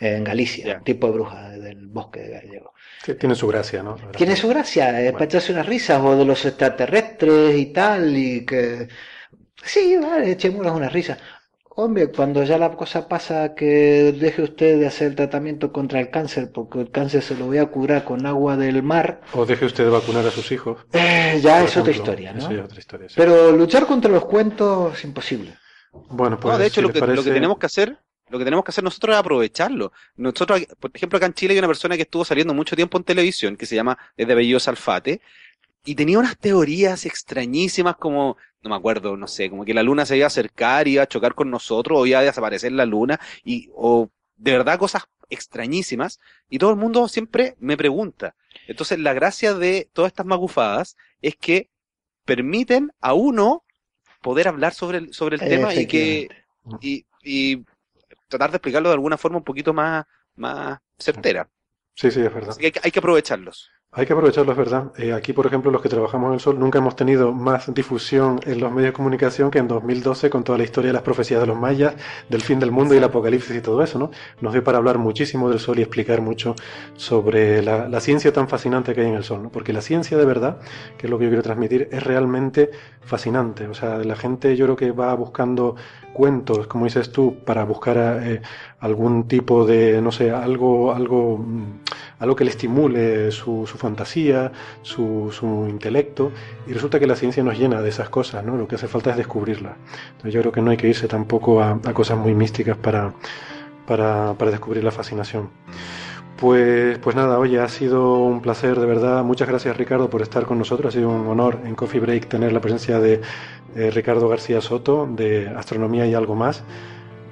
[0.00, 2.72] en Galicia, un tipo de bruja del bosque gallego.
[3.04, 3.96] Sí, tiene su gracia, ¿no?
[4.16, 5.12] Tiene su gracia, es Bueno.
[5.12, 8.88] para echarse unas risas, o de los extraterrestres y tal, y que...
[9.62, 11.18] Sí, vale, echémonos unas risas.
[11.76, 16.10] Hombre, cuando ya la cosa pasa que deje usted de hacer el tratamiento contra el
[16.10, 19.64] cáncer, porque el cáncer se lo voy a curar con agua del mar, O deje
[19.66, 20.84] usted de vacunar a sus hijos.
[20.92, 21.92] eh, ya es otra ejemplo.
[21.92, 22.38] historia, ¿no?
[22.40, 23.14] Eso ya es otra historia, sí.
[23.16, 25.54] Pero luchar contra los cuentos es imposible.
[26.10, 27.96] Bueno, pues no, de hecho, si lo que, lo que parece- tenemos que hacer,
[28.30, 29.92] lo que tenemos que hacer nosotros es aprovecharlo.
[30.16, 33.04] Nosotros, por ejemplo, acá en Chile hay una persona que estuvo saliendo mucho tiempo en
[33.04, 35.20] televisión, que se llama, es de apellido Salfate,
[35.84, 40.06] y tenía unas teorías extrañísimas como, no me acuerdo, no sé, como que la luna
[40.06, 43.18] se iba a acercar, iba a chocar con nosotros, o iba a desaparecer la luna,
[43.44, 48.36] y, o de verdad cosas extrañísimas, y todo el mundo siempre me pregunta.
[48.68, 51.68] Entonces, la gracia de todas estas magufadas es que
[52.24, 53.64] permiten a uno
[54.22, 56.86] poder hablar sobre el, sobre el tema y que, Efectivamente.
[56.86, 57.64] y, y
[58.30, 61.50] tratar de explicarlo de alguna forma un poquito más, más certera.
[61.94, 62.50] Sí, sí, es verdad.
[62.50, 63.70] Así que hay, que hay que aprovecharlos.
[63.92, 64.92] Hay que aprovecharlo, es verdad.
[64.98, 68.38] Eh, aquí, por ejemplo, los que trabajamos en el Sol nunca hemos tenido más difusión
[68.44, 71.40] en los medios de comunicación que en 2012 con toda la historia de las profecías
[71.40, 71.96] de los mayas,
[72.28, 74.12] del fin del mundo y el apocalipsis y todo eso, ¿no?
[74.40, 76.54] Nos dio para hablar muchísimo del Sol y explicar mucho
[76.94, 79.50] sobre la, la ciencia tan fascinante que hay en el Sol, ¿no?
[79.50, 80.60] Porque la ciencia de verdad,
[80.96, 83.66] que es lo que yo quiero transmitir, es realmente fascinante.
[83.66, 85.74] O sea, la gente yo creo que va buscando
[86.12, 88.42] cuentos, como dices tú, para buscar eh,
[88.80, 91.64] algún tipo de, no sé, algo, algo, mm,
[92.18, 94.52] algo que le estimule su, su fantasía,
[94.82, 96.32] su, su intelecto,
[96.66, 98.56] y resulta que la ciencia nos llena de esas cosas, ¿no?
[98.56, 99.74] Lo que hace falta es descubrirlas.
[100.12, 103.12] Entonces yo creo que no hay que irse tampoco a, cosas muy místicas para,
[103.86, 105.50] para, para descubrir la fascinación.
[106.40, 109.22] Pues, pues nada, oye, ha sido un placer de verdad.
[109.24, 110.94] Muchas gracias Ricardo por estar con nosotros.
[110.94, 113.20] Ha sido un honor en Coffee Break tener la presencia de
[113.76, 116.64] eh, Ricardo García Soto de Astronomía y algo más.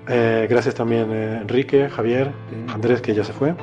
[0.09, 2.33] Eh, gracias también eh, Enrique, Javier,
[2.73, 3.55] Andrés que ya se fue.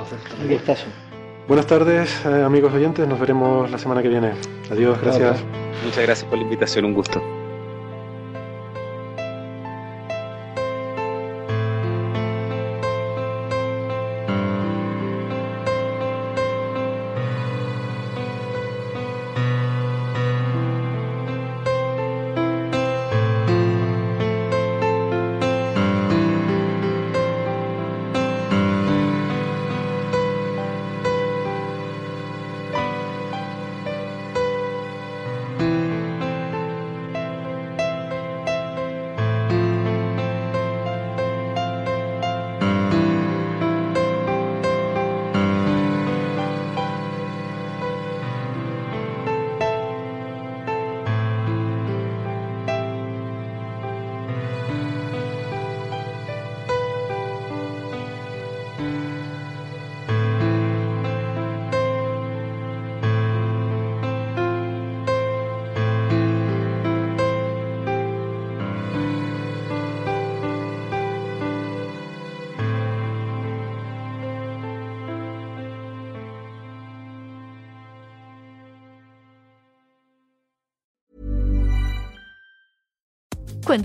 [1.48, 4.32] Buenas tardes eh, amigos oyentes, nos veremos la semana que viene.
[4.70, 5.42] Adiós, gracias.
[5.84, 7.22] Muchas gracias por la invitación, un gusto.